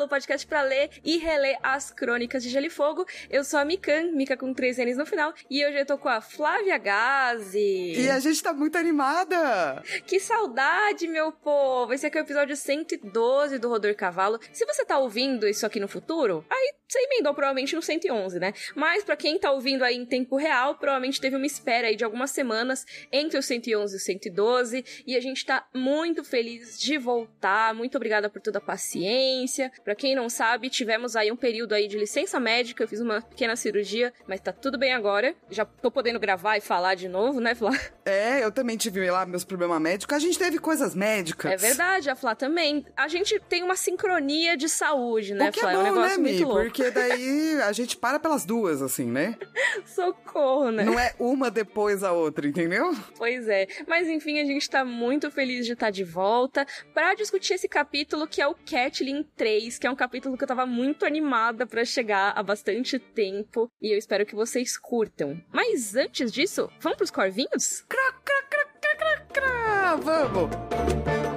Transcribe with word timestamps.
Cavalo, 0.00 0.08
podcast 0.08 0.46
para 0.46 0.62
ler 0.62 0.90
e 1.04 1.18
reler 1.18 1.58
as 1.62 1.90
crônicas 1.90 2.42
de 2.42 2.48
Gelo 2.48 2.66
e 2.66 2.70
Fogo. 2.70 3.04
Eu 3.28 3.44
sou 3.44 3.58
a 3.58 3.64
Mikan, 3.64 4.12
Mika 4.12 4.36
com 4.36 4.54
três 4.54 4.78
N's 4.78 4.96
no 4.96 5.04
final, 5.04 5.34
e 5.50 5.64
hoje 5.64 5.78
eu 5.78 5.86
tô 5.86 5.98
com 5.98 6.08
a 6.08 6.20
Flávia 6.20 6.78
Gazi. 6.78 7.92
E 7.96 8.10
a 8.10 8.18
gente 8.18 8.42
tá 8.42 8.52
muito 8.52 8.78
animada! 8.78 9.82
Que 10.06 10.18
saudade, 10.18 11.06
meu 11.06 11.32
povo! 11.32 11.92
Esse 11.92 12.06
aqui 12.06 12.18
é 12.18 12.20
o 12.20 12.24
episódio 12.24 12.56
112 12.56 13.58
do 13.58 13.68
Rodor 13.68 13.94
Cavalo. 13.94 14.40
Se 14.52 14.64
você 14.64 14.84
tá 14.84 14.98
ouvindo 14.98 15.46
isso 15.46 15.66
aqui 15.66 15.80
no 15.80 15.88
futuro, 15.88 16.44
aí 16.48 16.74
você 16.88 16.98
emendou 17.04 17.34
provavelmente 17.34 17.76
no 17.76 17.82
111, 17.82 18.40
né? 18.40 18.52
Mas 18.74 19.04
para 19.04 19.16
quem 19.16 19.38
tá 19.38 19.52
ouvindo 19.52 19.84
aí 19.84 19.96
em 19.96 20.04
tempo 20.04 20.36
real, 20.36 20.76
provavelmente 20.76 21.20
teve 21.20 21.36
uma 21.36 21.46
espera 21.46 21.88
aí 21.88 21.96
de 21.96 22.04
algumas 22.04 22.30
semanas 22.30 22.84
entre 23.12 23.38
o 23.38 23.42
111 23.42 23.94
e 23.94 23.96
o 23.96 24.00
112, 24.00 24.84
e 25.06 25.16
a 25.16 25.20
gente 25.20 25.44
tá 25.44 25.66
muito 25.74 26.24
feliz 26.24 26.78
de 26.78 26.98
voltar. 26.98 27.74
Muito 27.74 27.96
obrigada 27.96 28.28
por 28.28 28.40
toda 28.40 28.58
a 28.58 28.62
paciência. 28.62 29.70
Para 29.90 29.96
quem 29.96 30.14
não 30.14 30.28
sabe, 30.28 30.70
tivemos 30.70 31.16
aí 31.16 31.32
um 31.32 31.36
período 31.36 31.72
aí 31.72 31.88
de 31.88 31.98
licença 31.98 32.38
médica, 32.38 32.84
eu 32.84 32.86
fiz 32.86 33.00
uma 33.00 33.20
pequena 33.20 33.56
cirurgia, 33.56 34.12
mas 34.24 34.38
tá 34.38 34.52
tudo 34.52 34.78
bem 34.78 34.92
agora. 34.92 35.34
Já 35.50 35.64
tô 35.64 35.90
podendo 35.90 36.20
gravar 36.20 36.56
e 36.56 36.60
falar 36.60 36.94
de 36.94 37.08
novo, 37.08 37.40
né, 37.40 37.56
Flá? 37.56 37.76
É, 38.04 38.44
eu 38.44 38.52
também 38.52 38.76
tive 38.76 39.10
lá 39.10 39.26
meus 39.26 39.42
problemas 39.42 39.80
médicos. 39.80 40.14
A 40.14 40.20
gente 40.20 40.38
teve 40.38 40.60
coisas 40.60 40.94
médicas. 40.94 41.50
É 41.50 41.56
verdade, 41.56 42.08
a 42.08 42.14
Flá 42.14 42.36
também. 42.36 42.86
A 42.96 43.08
gente 43.08 43.40
tem 43.48 43.64
uma 43.64 43.74
sincronia 43.74 44.56
de 44.56 44.68
saúde, 44.68 45.34
né, 45.34 45.50
que 45.50 45.58
Flá? 45.58 45.72
É, 45.72 45.74
bom, 45.74 45.80
é 45.80 45.82
um 45.82 45.94
negócio 45.94 46.22
né, 46.22 46.22
muito 46.22 46.38
Mi? 46.38 46.44
louco. 46.44 46.62
Porque 46.62 46.88
daí 46.92 47.60
a 47.66 47.72
gente 47.72 47.96
para 47.96 48.20
pelas 48.20 48.44
duas, 48.44 48.82
assim, 48.82 49.06
né? 49.06 49.36
Socorro, 49.84 50.70
né? 50.70 50.84
Não 50.84 51.00
é 51.00 51.16
uma 51.18 51.50
depois 51.50 52.04
a 52.04 52.12
outra, 52.12 52.46
entendeu? 52.46 52.94
Pois 53.18 53.48
é. 53.48 53.66
Mas 53.88 54.06
enfim, 54.06 54.38
a 54.38 54.44
gente 54.44 54.70
tá 54.70 54.84
muito 54.84 55.32
feliz 55.32 55.66
de 55.66 55.72
estar 55.72 55.90
de 55.90 56.04
volta 56.04 56.64
para 56.94 57.14
discutir 57.14 57.54
esse 57.54 57.66
capítulo 57.66 58.28
que 58.28 58.40
é 58.40 58.46
o 58.46 58.54
Catlin 58.54 59.24
3, 59.36 59.79
que 59.80 59.86
é 59.86 59.90
um 59.90 59.96
capítulo 59.96 60.36
que 60.36 60.44
eu 60.44 60.48
tava 60.48 60.66
muito 60.66 61.06
animada 61.06 61.66
para 61.66 61.84
chegar 61.84 62.32
há 62.36 62.42
bastante 62.42 62.98
tempo 62.98 63.70
e 63.80 63.92
eu 63.92 63.98
espero 63.98 64.26
que 64.26 64.34
vocês 64.34 64.76
curtam. 64.76 65.40
Mas 65.50 65.96
antes 65.96 66.30
disso, 66.30 66.70
vamos 66.80 66.98
pros 66.98 67.10
corvinhos? 67.10 67.80
Crá, 67.88 68.12
crá, 68.22 68.42
crá, 68.50 68.66
crá, 68.78 68.96
crá, 68.96 69.26
crá. 69.32 69.96
Vamos! 69.96 71.29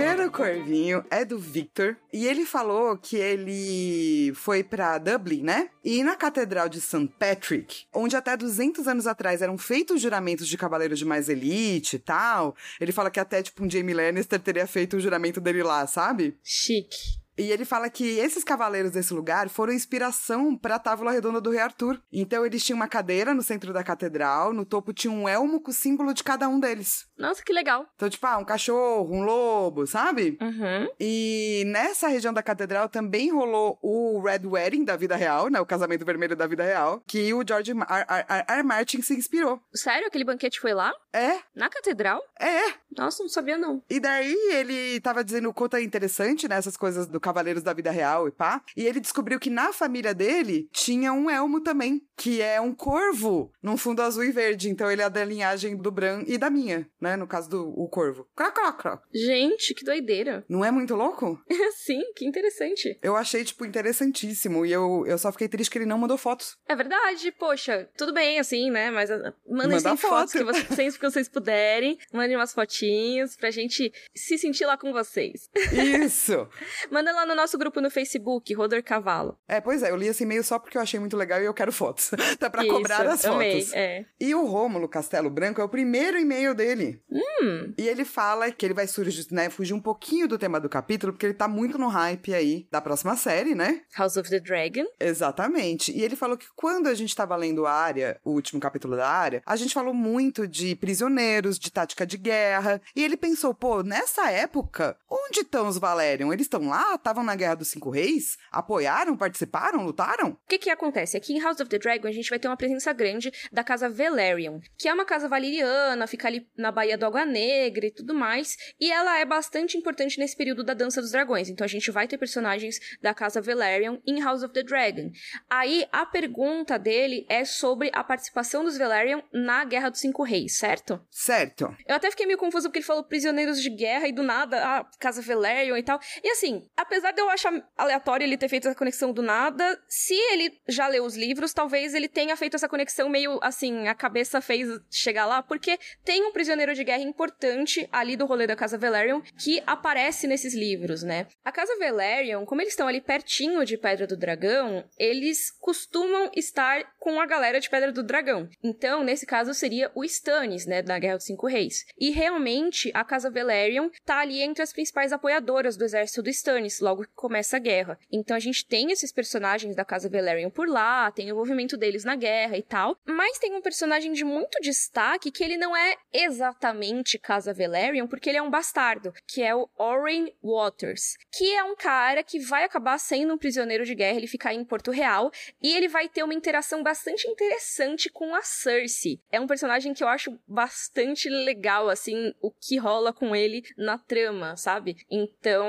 Primeiro 0.00 0.30
corvinho 0.30 1.04
é 1.10 1.26
do 1.26 1.38
Victor 1.38 1.94
e 2.10 2.26
ele 2.26 2.46
falou 2.46 2.96
que 2.96 3.16
ele 3.16 4.32
foi 4.34 4.64
pra 4.64 4.96
Dublin, 4.96 5.42
né? 5.42 5.68
E 5.84 6.02
na 6.02 6.16
Catedral 6.16 6.70
de 6.70 6.80
St. 6.80 7.06
Patrick, 7.18 7.84
onde 7.94 8.16
até 8.16 8.34
200 8.34 8.88
anos 8.88 9.06
atrás 9.06 9.42
eram 9.42 9.58
feitos 9.58 10.00
juramentos 10.00 10.48
de 10.48 10.56
cavaleiros 10.56 10.98
de 10.98 11.04
mais 11.04 11.28
elite 11.28 11.96
e 11.96 11.98
tal. 11.98 12.56
Ele 12.80 12.92
fala 12.92 13.10
que 13.10 13.20
até 13.20 13.42
tipo 13.42 13.62
um 13.62 13.68
Jamie 13.68 13.94
Lannister 13.94 14.40
teria 14.40 14.66
feito 14.66 14.96
o 14.96 15.00
juramento 15.00 15.38
dele 15.38 15.62
lá, 15.62 15.86
sabe? 15.86 16.34
Chique. 16.42 17.19
E 17.40 17.50
ele 17.50 17.64
fala 17.64 17.88
que 17.88 18.18
esses 18.18 18.44
cavaleiros 18.44 18.90
desse 18.92 19.14
lugar 19.14 19.48
foram 19.48 19.72
inspiração 19.72 20.54
para 20.56 20.74
a 20.74 20.78
Távola 20.78 21.10
Redonda 21.10 21.40
do 21.40 21.50
Rei 21.50 21.60
Arthur. 21.60 21.98
Então 22.12 22.44
eles 22.44 22.62
tinham 22.62 22.76
uma 22.76 22.86
cadeira 22.88 23.32
no 23.32 23.42
centro 23.42 23.72
da 23.72 23.82
catedral, 23.82 24.52
no 24.52 24.64
topo 24.64 24.92
tinha 24.92 25.10
um 25.12 25.28
elmo 25.28 25.60
com 25.60 25.70
o 25.70 25.74
símbolo 25.74 26.12
de 26.12 26.22
cada 26.22 26.48
um 26.48 26.60
deles. 26.60 27.06
Nossa, 27.16 27.42
que 27.42 27.52
legal. 27.52 27.86
Então, 27.96 28.10
tipo, 28.10 28.26
ah, 28.26 28.36
um 28.38 28.44
cachorro, 28.44 29.10
um 29.10 29.22
lobo, 29.22 29.86
sabe? 29.86 30.36
Uhum. 30.40 30.88
E 31.00 31.64
nessa 31.66 32.08
região 32.08 32.32
da 32.32 32.42
catedral 32.42 32.88
também 32.88 33.30
rolou 33.32 33.78
o 33.82 34.20
Red 34.20 34.46
Wedding 34.46 34.84
da 34.84 34.96
vida 34.96 35.16
real, 35.16 35.48
né? 35.48 35.60
O 35.60 35.66
casamento 35.66 36.04
vermelho 36.04 36.36
da 36.36 36.46
vida 36.46 36.62
real, 36.62 37.02
que 37.06 37.32
o 37.32 37.42
George 37.46 37.72
R. 37.72 37.78
R. 37.80 38.24
R. 38.28 38.44
R. 38.48 38.62
Martin 38.62 39.00
se 39.00 39.14
inspirou. 39.14 39.60
Sério? 39.72 40.06
Aquele 40.08 40.24
banquete 40.24 40.60
foi 40.60 40.74
lá? 40.74 40.92
É, 41.12 41.38
Na 41.54 41.68
catedral? 41.70 42.22
é. 42.38 42.74
Nossa, 42.96 43.22
não 43.22 43.30
sabia 43.30 43.56
não. 43.56 43.80
E 43.88 44.00
daí 44.00 44.34
ele 44.52 45.00
tava 45.00 45.22
dizendo 45.22 45.48
o 45.48 45.54
quanto 45.54 45.76
é 45.76 45.82
interessante, 45.82 46.48
né? 46.48 46.56
Essas 46.56 46.76
coisas 46.76 47.06
do 47.06 47.20
Cavaleiros 47.30 47.62
da 47.62 47.72
Vida 47.72 47.90
Real 47.90 48.26
e 48.26 48.32
pá. 48.32 48.62
E 48.76 48.84
ele 48.84 49.00
descobriu 49.00 49.38
que 49.38 49.48
na 49.48 49.72
família 49.72 50.12
dele 50.12 50.68
tinha 50.72 51.12
um 51.12 51.30
elmo 51.30 51.60
também, 51.60 52.02
que 52.16 52.42
é 52.42 52.60
um 52.60 52.74
corvo 52.74 53.52
num 53.62 53.76
fundo 53.76 54.02
azul 54.02 54.24
e 54.24 54.32
verde. 54.32 54.68
Então 54.68 54.90
ele 54.90 55.02
é 55.02 55.08
da 55.08 55.24
linhagem 55.24 55.76
do 55.76 55.90
Bran 55.90 56.24
e 56.26 56.36
da 56.36 56.50
minha, 56.50 56.88
né? 57.00 57.16
No 57.16 57.26
caso 57.26 57.48
do 57.48 57.68
o 57.68 57.88
corvo. 57.88 58.26
Crá, 58.34 58.50
crá. 58.50 59.00
Gente, 59.14 59.74
que 59.74 59.84
doideira. 59.84 60.44
Não 60.48 60.64
é 60.64 60.70
muito 60.70 60.94
louco? 60.94 61.40
Sim, 61.76 62.02
que 62.16 62.26
interessante. 62.26 62.98
Eu 63.02 63.16
achei, 63.16 63.44
tipo, 63.44 63.64
interessantíssimo. 63.64 64.66
E 64.66 64.72
eu, 64.72 65.04
eu 65.06 65.16
só 65.18 65.30
fiquei 65.30 65.48
triste 65.48 65.70
que 65.70 65.78
ele 65.78 65.86
não 65.86 65.98
mandou 65.98 66.18
fotos. 66.18 66.56
É 66.68 66.74
verdade, 66.74 67.32
poxa, 67.32 67.88
tudo 67.96 68.12
bem 68.12 68.38
assim, 68.38 68.70
né? 68.70 68.90
Mas 68.90 69.10
ah, 69.10 69.32
mandem 69.48 69.76
Manda 69.76 69.80
sem 69.80 69.96
fotos 69.96 70.32
foto. 70.32 70.38
que 70.38 70.44
vocês, 70.44 70.96
que 70.98 71.02
vocês 71.02 71.28
puderem. 71.28 71.98
Mandem 72.12 72.36
umas 72.36 72.52
fotinhos 72.52 73.36
pra 73.36 73.50
gente 73.50 73.92
se 74.14 74.36
sentir 74.36 74.66
lá 74.66 74.76
com 74.76 74.92
vocês. 74.92 75.48
Isso! 76.04 76.48
Manda 76.90 77.12
lá 77.12 77.19
no 77.26 77.34
nosso 77.34 77.56
grupo 77.58 77.80
no 77.80 77.90
Facebook, 77.90 78.52
Rodor 78.54 78.82
Cavalo. 78.82 79.38
é, 79.48 79.60
pois 79.60 79.82
é, 79.82 79.90
eu 79.90 79.96
li 79.96 80.06
esse 80.06 80.22
e-mail 80.24 80.42
só 80.44 80.58
porque 80.58 80.76
eu 80.76 80.82
achei 80.82 80.98
muito 81.00 81.16
legal 81.16 81.40
e 81.40 81.44
eu 81.44 81.54
quero 81.54 81.72
fotos. 81.72 82.10
tá 82.38 82.48
pra 82.50 82.62
Isso, 82.64 82.72
cobrar 82.72 83.06
as 83.06 83.24
amei, 83.24 83.60
fotos. 83.60 83.74
é. 83.74 84.04
E 84.20 84.34
o 84.34 84.44
Rômulo 84.44 84.88
Castelo 84.88 85.30
Branco 85.30 85.60
é 85.60 85.64
o 85.64 85.68
primeiro 85.68 86.18
e-mail 86.18 86.54
dele. 86.54 87.02
Hum, 87.10 87.72
E 87.78 87.88
ele 87.88 88.04
fala 88.04 88.50
que 88.50 88.64
ele 88.66 88.74
vai 88.74 88.86
surgir, 88.86 89.26
né, 89.32 89.48
fugir 89.50 89.74
um 89.74 89.80
pouquinho 89.80 90.26
do 90.28 90.38
tema 90.38 90.60
do 90.60 90.68
capítulo, 90.68 91.12
porque 91.12 91.26
ele 91.26 91.34
tá 91.34 91.48
muito 91.48 91.78
no 91.78 91.88
hype 91.88 92.34
aí 92.34 92.66
da 92.70 92.80
próxima 92.80 93.16
série, 93.16 93.54
né? 93.54 93.82
House 93.96 94.16
of 94.16 94.28
the 94.28 94.40
Dragon. 94.40 94.84
Exatamente. 94.98 95.92
E 95.92 96.02
ele 96.02 96.16
falou 96.16 96.36
que 96.36 96.46
quando 96.56 96.86
a 96.88 96.94
gente 96.94 97.14
tava 97.14 97.36
lendo 97.36 97.66
a 97.66 97.72
área, 97.72 98.18
o 98.24 98.30
último 98.32 98.60
capítulo 98.60 98.96
da 98.96 99.08
área, 99.08 99.42
a 99.46 99.56
gente 99.56 99.74
falou 99.74 99.92
muito 99.94 100.46
de 100.48 100.74
prisioneiros, 100.76 101.58
de 101.58 101.70
tática 101.70 102.06
de 102.06 102.16
guerra. 102.16 102.80
E 102.96 103.04
ele 103.04 103.16
pensou, 103.16 103.54
pô, 103.54 103.82
nessa 103.82 104.30
época, 104.30 104.96
onde 105.08 105.40
estão 105.40 105.68
os 105.68 105.78
Valerion? 105.78 106.32
Eles 106.32 106.46
estão 106.46 106.68
lá? 106.68 106.96
Estavam 107.10 107.24
na 107.24 107.34
Guerra 107.34 107.56
dos 107.56 107.66
Cinco 107.66 107.90
Reis? 107.90 108.36
Apoiaram? 108.52 109.16
Participaram? 109.16 109.82
Lutaram? 109.82 110.28
O 110.28 110.38
que 110.48 110.58
que 110.58 110.70
acontece? 110.70 111.16
Aqui 111.16 111.32
em 111.32 111.40
House 111.40 111.58
of 111.58 111.68
the 111.68 111.76
Dragon 111.76 112.06
a 112.06 112.12
gente 112.12 112.30
vai 112.30 112.38
ter 112.38 112.46
uma 112.46 112.56
presença 112.56 112.92
grande 112.92 113.32
da 113.50 113.64
casa 113.64 113.88
Velaryon, 113.88 114.60
que 114.78 114.86
é 114.86 114.94
uma 114.94 115.04
casa 115.04 115.26
valeriana, 115.26 116.06
fica 116.06 116.28
ali 116.28 116.46
na 116.56 116.70
Baía 116.70 116.96
do 116.96 117.04
Água 117.04 117.24
Negra 117.24 117.86
e 117.86 117.90
tudo 117.90 118.14
mais, 118.14 118.56
e 118.78 118.92
ela 118.92 119.18
é 119.18 119.24
bastante 119.24 119.76
importante 119.76 120.20
nesse 120.20 120.36
período 120.36 120.62
da 120.62 120.72
Dança 120.72 121.00
dos 121.00 121.10
Dragões. 121.10 121.48
Então 121.48 121.64
a 121.64 121.68
gente 121.68 121.90
vai 121.90 122.06
ter 122.06 122.16
personagens 122.16 122.78
da 123.02 123.12
casa 123.12 123.40
Velaryon 123.40 123.98
em 124.06 124.22
House 124.22 124.44
of 124.44 124.54
the 124.54 124.62
Dragon. 124.62 125.10
Aí 125.50 125.84
a 125.90 126.06
pergunta 126.06 126.78
dele 126.78 127.26
é 127.28 127.44
sobre 127.44 127.90
a 127.92 128.04
participação 128.04 128.62
dos 128.62 128.78
Velaryon 128.78 129.20
na 129.32 129.64
Guerra 129.64 129.88
dos 129.88 129.98
Cinco 129.98 130.22
Reis, 130.22 130.58
certo? 130.58 131.04
Certo. 131.10 131.74
Eu 131.88 131.96
até 131.96 132.08
fiquei 132.08 132.24
meio 132.24 132.38
confusa 132.38 132.68
porque 132.68 132.78
ele 132.78 132.86
falou 132.86 133.02
prisioneiros 133.02 133.60
de 133.60 133.68
guerra 133.68 134.06
e 134.06 134.12
do 134.12 134.22
nada, 134.22 134.64
ah, 134.64 134.86
Casa 135.00 135.20
Velaryon 135.20 135.76
e 135.76 135.82
tal. 135.82 135.98
E 136.22 136.30
assim, 136.30 136.70
apesar 136.90 137.12
de 137.12 137.20
eu 137.20 137.30
achar 137.30 137.52
aleatório 137.78 138.24
ele 138.24 138.36
ter 138.36 138.48
feito 138.48 138.66
essa 138.66 138.76
conexão 138.76 139.12
do 139.12 139.22
nada, 139.22 139.80
se 139.86 140.14
ele 140.32 140.60
já 140.66 140.88
leu 140.88 141.04
os 141.04 141.16
livros, 141.16 141.52
talvez 141.52 141.94
ele 141.94 142.08
tenha 142.08 142.36
feito 142.36 142.56
essa 142.56 142.68
conexão 142.68 143.08
meio 143.08 143.38
assim, 143.42 143.86
a 143.86 143.94
cabeça 143.94 144.40
fez 144.40 144.68
chegar 144.90 145.24
lá, 145.24 145.40
porque 145.40 145.78
tem 146.04 146.24
um 146.24 146.32
prisioneiro 146.32 146.74
de 146.74 146.82
guerra 146.82 147.02
importante 147.02 147.88
ali 147.92 148.16
do 148.16 148.26
rolê 148.26 148.44
da 148.44 148.56
Casa 148.56 148.76
Velaryon 148.76 149.20
que 149.38 149.62
aparece 149.64 150.26
nesses 150.26 150.52
livros, 150.52 151.04
né? 151.04 151.28
A 151.44 151.52
Casa 151.52 151.76
Velaryon, 151.78 152.44
como 152.44 152.60
eles 152.60 152.72
estão 152.72 152.88
ali 152.88 153.00
pertinho 153.00 153.64
de 153.64 153.78
Pedra 153.78 154.06
do 154.08 154.16
Dragão, 154.16 154.84
eles 154.98 155.52
costumam 155.60 156.28
estar 156.34 156.82
com 156.98 157.20
a 157.20 157.26
galera 157.26 157.60
de 157.60 157.70
Pedra 157.70 157.92
do 157.92 158.02
Dragão. 158.02 158.48
Então, 158.64 159.04
nesse 159.04 159.24
caso, 159.24 159.54
seria 159.54 159.92
o 159.94 160.04
Stannis, 160.04 160.66
né, 160.66 160.82
da 160.82 160.98
Guerra 160.98 161.16
dos 161.18 161.26
Cinco 161.26 161.46
Reis. 161.46 161.84
E 161.96 162.10
realmente, 162.10 162.90
a 162.92 163.04
Casa 163.04 163.30
Velaryon 163.30 163.90
tá 164.04 164.18
ali 164.18 164.42
entre 164.42 164.62
as 164.62 164.72
principais 164.72 165.12
apoiadoras 165.12 165.76
do 165.76 165.84
exército 165.84 166.22
do 166.22 166.30
Stannis, 166.30 166.79
logo 166.80 167.02
que 167.02 167.14
começa 167.14 167.56
a 167.56 167.60
guerra. 167.60 167.98
Então, 168.10 168.36
a 168.36 168.40
gente 168.40 168.66
tem 168.66 168.90
esses 168.90 169.12
personagens 169.12 169.74
da 169.74 169.84
Casa 169.84 170.08
Velaryon 170.08 170.50
por 170.50 170.68
lá, 170.68 171.10
tem 171.10 171.26
o 171.26 171.30
envolvimento 171.30 171.76
deles 171.76 172.04
na 172.04 172.16
guerra 172.16 172.56
e 172.56 172.62
tal, 172.62 172.96
mas 173.04 173.38
tem 173.38 173.54
um 173.54 173.62
personagem 173.62 174.12
de 174.12 174.24
muito 174.24 174.58
destaque 174.60 175.30
que 175.30 175.44
ele 175.44 175.56
não 175.56 175.76
é 175.76 175.96
exatamente 176.12 177.18
Casa 177.18 177.52
Velaryon, 177.52 178.06
porque 178.06 178.28
ele 178.28 178.38
é 178.38 178.42
um 178.42 178.50
bastardo, 178.50 179.12
que 179.26 179.42
é 179.42 179.54
o 179.54 179.68
Oren 179.78 180.32
Waters, 180.42 181.16
que 181.32 181.52
é 181.54 181.62
um 181.64 181.76
cara 181.76 182.22
que 182.22 182.38
vai 182.38 182.64
acabar 182.64 182.98
sendo 182.98 183.34
um 183.34 183.38
prisioneiro 183.38 183.84
de 183.84 183.94
guerra, 183.94 184.16
ele 184.16 184.26
fica 184.26 184.52
em 184.52 184.64
Porto 184.64 184.90
Real, 184.90 185.30
e 185.62 185.74
ele 185.74 185.88
vai 185.88 186.08
ter 186.08 186.22
uma 186.22 186.34
interação 186.34 186.82
bastante 186.82 187.28
interessante 187.28 188.10
com 188.10 188.34
a 188.34 188.42
Cersei. 188.42 189.20
É 189.30 189.40
um 189.40 189.46
personagem 189.46 189.92
que 189.94 190.02
eu 190.02 190.08
acho 190.08 190.38
bastante 190.46 191.28
legal, 191.28 191.88
assim, 191.88 192.34
o 192.40 192.50
que 192.50 192.76
rola 192.76 193.12
com 193.12 193.34
ele 193.34 193.62
na 193.76 193.98
trama, 193.98 194.56
sabe? 194.56 194.96
Então, 195.10 195.68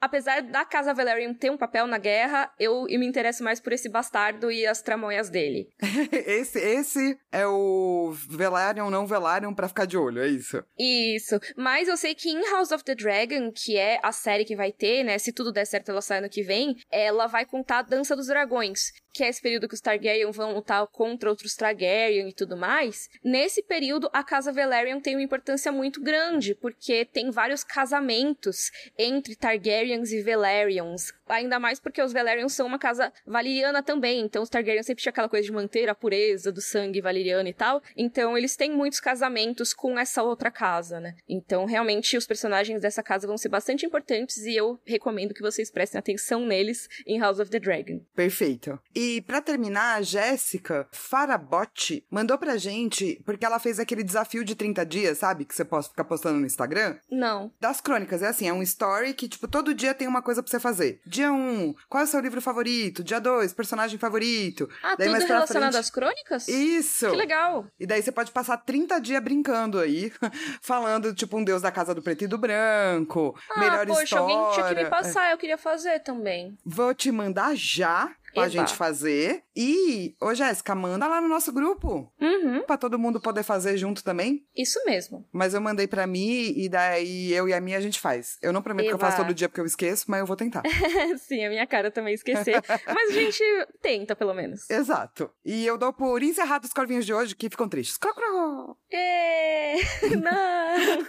apesar 0.00 0.40
da 0.50 0.64
Casa 0.64 0.92
Velaryon 0.92 1.34
ter 1.34 1.50
um 1.50 1.56
papel 1.56 1.86
na 1.86 1.98
guerra, 1.98 2.52
eu, 2.58 2.84
me 2.84 3.06
interesso 3.06 3.42
mais 3.42 3.60
por 3.60 3.72
esse 3.72 3.88
bastardo 3.88 4.50
e 4.50 4.66
as 4.66 4.82
tramóias 4.82 5.30
dele. 5.30 5.68
esse, 6.12 6.58
esse 6.58 7.18
é 7.32 7.46
o 7.46 8.12
Velaryon 8.28 8.90
não 8.90 9.06
Velaryon 9.06 9.54
pra 9.54 9.68
ficar 9.68 9.86
de 9.86 9.96
olho, 9.96 10.22
é 10.22 10.28
isso? 10.28 10.62
Isso. 10.78 11.38
Mas 11.56 11.88
eu 11.88 11.96
sei 11.96 12.14
que 12.14 12.30
em 12.30 12.50
House 12.50 12.72
of 12.72 12.84
the 12.84 12.94
Dragon, 12.94 13.50
que 13.52 13.76
é 13.76 13.98
a 14.02 14.12
série 14.12 14.44
que 14.44 14.56
vai 14.56 14.72
ter, 14.72 15.04
né? 15.04 15.18
Se 15.18 15.32
tudo 15.32 15.52
der 15.52 15.64
certo, 15.64 15.90
ela 15.90 16.02
sai 16.02 16.18
ano 16.18 16.28
que 16.28 16.42
vem. 16.42 16.76
Ela 16.90 17.26
vai 17.26 17.44
contar 17.44 17.78
a 17.78 17.82
Dança 17.82 18.16
dos 18.16 18.26
Dragões, 18.26 18.92
que 19.12 19.24
é 19.24 19.28
esse 19.28 19.40
período 19.40 19.68
que 19.68 19.74
os 19.74 19.80
Targaryen 19.80 20.30
vão 20.30 20.54
lutar 20.54 20.86
contra 20.88 21.30
outros 21.30 21.54
Targaryen 21.54 22.28
e 22.28 22.32
tudo 22.32 22.56
mais. 22.56 23.08
Nesse 23.22 23.62
período, 23.62 24.08
a 24.12 24.22
Casa 24.22 24.52
Velaryon 24.52 25.00
tem 25.00 25.14
uma 25.14 25.22
importância 25.22 25.72
muito 25.72 26.02
grande, 26.02 26.54
porque 26.54 27.04
tem 27.04 27.30
vários 27.30 27.64
casamentos 27.64 28.70
entre 28.98 29.36
Targaryens 29.36 30.12
e 30.12 30.22
Velaryons. 30.40 31.12
Ainda 31.30 31.58
mais 31.58 31.80
porque 31.80 32.02
os 32.02 32.12
Velaryons 32.12 32.52
são 32.52 32.66
uma 32.66 32.78
casa 32.78 33.12
valeriana 33.26 33.82
também, 33.82 34.20
então 34.20 34.42
os 34.42 34.48
Targaryen 34.48 34.82
sempre 34.82 35.02
tinha 35.02 35.10
aquela 35.10 35.28
coisa 35.28 35.46
de 35.46 35.52
manter 35.52 35.88
a 35.88 35.94
pureza 35.94 36.52
do 36.52 36.60
sangue 36.60 37.00
valeriano 37.00 37.48
e 37.48 37.54
tal. 37.54 37.82
Então 37.96 38.36
eles 38.36 38.56
têm 38.56 38.70
muitos 38.70 39.00
casamentos 39.00 39.72
com 39.72 39.98
essa 39.98 40.22
outra 40.22 40.50
casa, 40.50 41.00
né? 41.00 41.14
Então 41.28 41.64
realmente 41.64 42.16
os 42.16 42.26
personagens 42.26 42.82
dessa 42.82 43.02
casa 43.02 43.26
vão 43.26 43.38
ser 43.38 43.48
bastante 43.48 43.86
importantes 43.86 44.38
e 44.38 44.56
eu 44.56 44.78
recomendo 44.84 45.34
que 45.34 45.42
vocês 45.42 45.70
prestem 45.70 45.98
atenção 45.98 46.44
neles 46.44 46.88
em 47.06 47.18
House 47.18 47.38
of 47.38 47.50
the 47.50 47.58
Dragon. 47.58 48.00
Perfeito. 48.14 48.78
E 48.94 49.20
para 49.22 49.40
terminar, 49.40 49.96
a 49.96 50.02
Jéssica 50.02 50.88
Farabotti 50.92 52.04
mandou 52.10 52.38
pra 52.38 52.56
gente, 52.56 53.20
porque 53.24 53.44
ela 53.44 53.58
fez 53.58 53.78
aquele 53.78 54.02
desafio 54.02 54.44
de 54.44 54.54
30 54.54 54.84
dias, 54.84 55.18
sabe? 55.18 55.44
Que 55.44 55.54
você 55.54 55.64
pode 55.64 55.88
ficar 55.88 56.04
postando 56.04 56.38
no 56.38 56.46
Instagram. 56.46 56.96
Não. 57.10 57.52
Das 57.60 57.80
crônicas, 57.80 58.22
é 58.22 58.28
assim, 58.28 58.48
é 58.48 58.52
um 58.52 58.62
story 58.62 59.14
que, 59.14 59.28
tipo, 59.28 59.48
todo 59.48 59.74
dia 59.74 59.94
tem 59.94 60.08
uma 60.08 60.22
coisa 60.22 60.42
pra 60.42 60.50
você 60.50 60.60
fazer. 60.60 61.00
Dia 61.20 61.30
1, 61.30 61.36
um, 61.36 61.74
qual 61.86 62.00
é 62.00 62.04
o 62.04 62.06
seu 62.06 62.18
livro 62.18 62.40
favorito? 62.40 63.04
Dia 63.04 63.20
2, 63.20 63.52
personagem 63.52 63.98
favorito. 63.98 64.70
Ah, 64.82 64.96
daí, 64.96 65.06
tudo 65.06 65.26
relacionado 65.26 65.72
frente... 65.72 65.82
às 65.82 65.90
crônicas? 65.90 66.48
Isso! 66.48 67.10
Que 67.10 67.16
legal! 67.16 67.66
E 67.78 67.86
daí 67.86 68.02
você 68.02 68.10
pode 68.10 68.32
passar 68.32 68.56
30 68.56 68.98
dias 69.02 69.22
brincando 69.22 69.78
aí, 69.78 70.10
falando, 70.62 71.14
tipo, 71.14 71.36
um 71.36 71.44
deus 71.44 71.60
da 71.60 71.70
casa 71.70 71.94
do 71.94 72.00
preto 72.00 72.24
e 72.24 72.26
do 72.26 72.38
branco, 72.38 73.38
ah, 73.50 73.60
melhor 73.60 73.86
poxa, 73.86 74.04
história. 74.04 74.34
alguém 74.34 74.54
tinha 74.54 74.68
que 74.68 74.82
me 74.82 74.88
passar, 74.88 75.30
eu 75.30 75.36
queria 75.36 75.58
fazer 75.58 76.00
também. 76.00 76.56
Vou 76.64 76.94
te 76.94 77.12
mandar 77.12 77.54
já 77.54 78.10
pra 78.32 78.44
Eba. 78.44 78.50
gente 78.50 78.74
fazer. 78.74 79.42
E, 79.56 80.14
ô 80.20 80.34
Jéssica, 80.34 80.74
manda 80.74 81.06
lá 81.06 81.20
no 81.20 81.28
nosso 81.28 81.52
grupo. 81.52 82.12
Uhum. 82.20 82.62
Pra 82.62 82.76
todo 82.76 82.98
mundo 82.98 83.20
poder 83.20 83.42
fazer 83.42 83.76
junto 83.76 84.02
também. 84.02 84.46
Isso 84.56 84.80
mesmo. 84.84 85.26
Mas 85.32 85.54
eu 85.54 85.60
mandei 85.60 85.86
pra 85.86 86.06
mim 86.06 86.52
e 86.56 86.68
daí 86.68 87.32
eu 87.32 87.48
e 87.48 87.52
a 87.54 87.60
minha 87.60 87.78
a 87.78 87.80
gente 87.80 88.00
faz. 88.00 88.38
Eu 88.42 88.52
não 88.52 88.62
prometo 88.62 88.86
Eba. 88.86 88.90
que 88.90 88.94
eu 88.94 89.06
faço 89.06 89.16
todo 89.18 89.34
dia 89.34 89.48
porque 89.48 89.60
eu 89.60 89.66
esqueço, 89.66 90.04
mas 90.08 90.20
eu 90.20 90.26
vou 90.26 90.36
tentar. 90.36 90.62
Sim, 91.18 91.44
a 91.44 91.48
minha 91.48 91.66
cara 91.66 91.90
também 91.90 92.14
esquecer. 92.14 92.62
mas 92.86 93.10
a 93.10 93.12
gente 93.12 93.42
tenta, 93.82 94.14
pelo 94.16 94.34
menos. 94.34 94.68
Exato. 94.70 95.30
E 95.44 95.66
eu 95.66 95.76
dou 95.76 95.92
por 95.92 96.22
encerrado 96.22 96.64
os 96.64 96.72
corvinhos 96.72 97.04
de 97.04 97.12
hoje 97.12 97.34
que 97.34 97.50
ficam 97.50 97.68
tristes. 97.68 97.96
Cro, 97.96 98.14
cro. 98.14 98.76
É... 98.92 99.76
Não! 100.20 101.04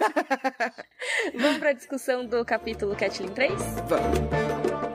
Vamos 1.35 1.57
pra 1.57 1.74
discussão 1.74 2.25
do 2.25 2.44
capítulo 2.45 2.95
Catlin 2.95 3.29
3? 3.29 3.53
Vamos. 3.88 4.90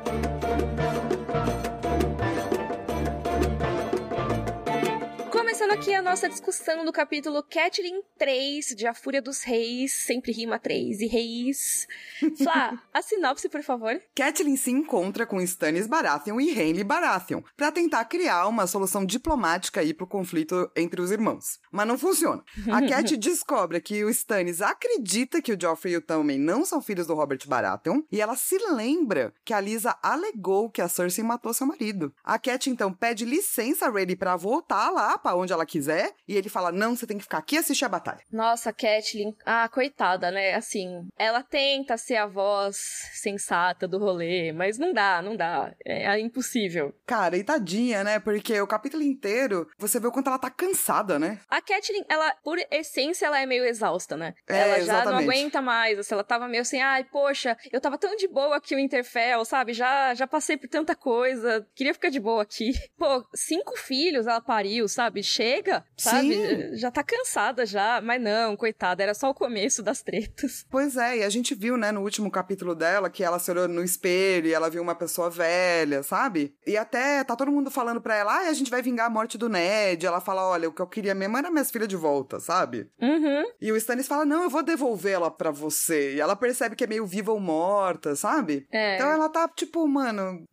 Começando 5.57 5.79
aqui 5.79 5.95
a 5.95 6.03
nossa 6.03 6.29
discussão 6.29 6.85
do 6.85 6.93
capítulo 6.93 7.43
Catelyn 7.43 8.03
3 8.19 8.75
de 8.77 8.87
A 8.87 8.93
Fúria 8.93 9.23
dos 9.23 9.43
Reis, 9.43 9.91
sempre 9.91 10.31
rima 10.31 10.59
3 10.59 11.01
e 11.01 11.07
reis. 11.07 11.87
Flá, 12.37 12.79
a 12.93 13.01
sinopse, 13.01 13.49
por 13.49 13.63
favor. 13.63 13.99
Catelyn 14.15 14.55
se 14.57 14.71
encontra 14.71 15.25
com 15.25 15.41
Stannis 15.41 15.87
Baratheon 15.87 16.39
e 16.43 16.53
Renly 16.53 16.85
Baratheon 16.85 17.41
para 17.57 17.73
tentar 17.73 18.05
criar 18.05 18.47
uma 18.49 18.67
solução 18.67 19.07
diplomática 19.07 19.81
aí 19.81 19.95
pro 19.95 20.07
conflito 20.07 20.71
entre 20.77 21.01
os 21.01 21.11
irmãos. 21.11 21.59
Mas 21.73 21.89
não 21.89 21.97
funciona. 21.97 22.45
A 22.71 22.83
Cat 22.87 23.17
descobre 23.17 23.81
que 23.81 24.05
o 24.05 24.11
Stannis 24.11 24.61
acredita 24.61 25.41
que 25.41 25.55
o 25.55 25.59
Joffrey 25.59 25.95
e 25.95 25.97
o 25.97 26.03
Tommen 26.03 26.39
não 26.39 26.67
são 26.67 26.83
filhos 26.83 27.07
do 27.07 27.15
Robert 27.15 27.41
Baratheon 27.47 28.03
e 28.13 28.21
ela 28.21 28.37
se 28.37 28.59
lembra 28.75 29.33
que 29.43 29.55
a 29.55 29.61
Lisa 29.61 29.97
alegou 30.03 30.69
que 30.69 30.83
a 30.83 30.89
Cersei 30.89 31.25
matou 31.25 31.55
seu 31.55 31.67
marido. 31.67 32.13
A 32.23 32.39
Cat 32.39 32.69
então 32.69 32.93
pede 32.93 33.25
licença 33.25 33.87
a 33.87 33.91
Rhaedy 33.91 34.17
para 34.17 34.37
voltar 34.37 34.91
lá 34.91 35.17
para 35.17 35.46
onde 35.47 35.53
ela 35.53 35.65
quiser, 35.65 36.13
e 36.29 36.37
ele 36.37 36.49
fala: 36.49 36.71
não, 36.71 36.95
você 36.95 37.07
tem 37.07 37.17
que 37.17 37.23
ficar 37.23 37.39
aqui 37.39 37.55
e 37.55 37.59
assistir 37.59 37.85
a 37.85 37.89
batalha. 37.89 38.21
Nossa, 38.31 38.73
Catelyn, 38.73 39.33
ah, 39.45 39.69
coitada, 39.69 40.31
né? 40.31 40.55
Assim, 40.55 41.09
ela 41.17 41.43
tenta 41.43 41.97
ser 41.97 42.17
a 42.17 42.27
voz 42.27 42.77
sensata 43.15 43.89
do 43.89 43.99
rolê, 43.99 44.53
mas 44.53 44.79
não 44.79 44.93
dá, 44.93 45.23
não 45.23 45.37
dá. 45.37 45.73
É, 45.85 46.07
é 46.07 46.21
impossível. 46.21 46.95
Cara, 47.07 47.37
e 47.37 47.45
tadinha, 47.45 48.03
né? 48.05 48.19
Porque 48.19 48.61
o 48.61 48.67
capítulo 48.67 49.03
inteiro 49.03 49.69
você 49.79 50.01
vê 50.01 50.09
o 50.09 50.13
quanto 50.13 50.29
ela 50.29 50.39
tá 50.39 50.51
cansada, 50.51 51.19
né? 51.19 51.41
A 51.49 51.61
Catelyn, 51.61 52.05
ela, 52.09 52.33
por 52.43 52.59
essência, 52.71 53.27
ela 53.27 53.41
é 53.41 53.47
meio 53.47 53.65
exausta, 53.65 54.17
né? 54.17 54.35
É, 54.49 54.59
ela 54.59 54.75
já 54.75 54.83
exatamente. 54.83 55.13
não 55.13 55.19
aguenta 55.19 55.63
mais. 55.63 55.99
Assim, 55.99 56.15
ela 56.15 56.25
tava 56.25 56.49
meio 56.49 56.63
assim, 56.63 56.81
ai, 56.81 57.05
poxa, 57.05 57.57
eu 57.73 57.81
tava 57.81 57.97
tão 57.97 58.17
de 58.17 58.27
boa 58.29 58.57
aqui 58.57 58.75
o 58.75 58.79
Interfell, 58.79 59.45
sabe? 59.45 59.73
Já, 59.73 60.15
já 60.15 60.27
passei 60.27 60.57
por 60.57 60.69
tanta 60.69 60.95
coisa, 60.95 61.67
queria 61.75 61.95
ficar 61.95 62.11
de 62.11 62.19
boa 62.19 62.43
aqui. 62.43 62.73
Pô, 62.99 63.25
cinco 63.35 63.77
filhos 63.77 64.27
ela 64.27 64.41
pariu, 64.41 64.89
sabe? 64.89 65.23
Chega, 65.37 65.85
sabe? 65.97 66.35
Sim. 66.35 66.77
Já 66.77 66.91
tá 66.91 67.03
cansada 67.03 67.67
já, 67.67 68.01
mas 68.01 68.21
não, 68.21 68.57
coitada, 68.57 69.03
era 69.03 69.15
só 69.15 69.31
o 69.31 69.35
começo 69.35 69.83
das 69.83 70.03
tretas. 70.03 70.65
Pois 70.77 70.97
é, 70.97 71.19
e 71.19 71.23
a 71.23 71.29
gente 71.31 71.55
viu, 71.55 71.77
né, 71.77 71.91
no 71.91 72.03
último 72.03 72.31
capítulo 72.31 72.75
dela, 72.75 73.09
que 73.09 73.25
ela 73.25 73.39
se 73.39 73.51
olhou 73.51 73.67
no 73.67 73.83
espelho 73.83 74.47
e 74.47 74.53
ela 74.53 74.69
viu 74.69 74.83
uma 74.83 74.95
pessoa 74.95 75.31
velha, 75.31 76.03
sabe? 76.03 76.55
E 76.67 76.77
até 76.77 77.25
tá 77.25 77.35
todo 77.35 77.51
mundo 77.51 77.71
falando 77.71 78.01
pra 78.01 78.15
ela, 78.15 78.33
ah, 78.33 78.49
a 78.49 78.53
gente 78.53 78.71
vai 78.71 78.83
vingar 78.83 79.07
a 79.07 79.11
morte 79.11 79.39
do 79.39 79.49
Ned. 79.49 80.05
Ela 80.05 80.21
fala, 80.21 80.47
olha, 80.47 80.69
o 80.69 80.73
que 80.73 80.83
eu 80.83 80.87
queria 80.87 81.15
mesmo 81.15 81.37
era 81.37 81.51
minhas 81.51 81.71
filhas 81.71 81.89
de 81.89 81.97
volta, 81.97 82.41
sabe? 82.41 82.91
Uhum. 83.01 83.45
E 83.61 83.73
o 83.73 83.77
Stannis 83.77 84.07
fala, 84.07 84.25
não, 84.25 84.43
eu 84.45 84.51
vou 84.51 84.63
devolvê-la 84.63 85.31
pra 85.31 85.51
você. 85.51 86.15
E 86.15 86.21
ela 86.21 86.37
percebe 86.37 86.77
que 86.77 86.85
é 86.85 86.87
meio 86.87 87.07
viva 87.07 87.33
ou 87.33 87.41
morta, 87.41 88.15
sabe? 88.15 88.67
É. 88.71 88.97
Então 88.97 89.09
ela 89.09 89.29
tá, 89.29 89.49
tipo, 89.49 89.87
mano, 89.89 90.45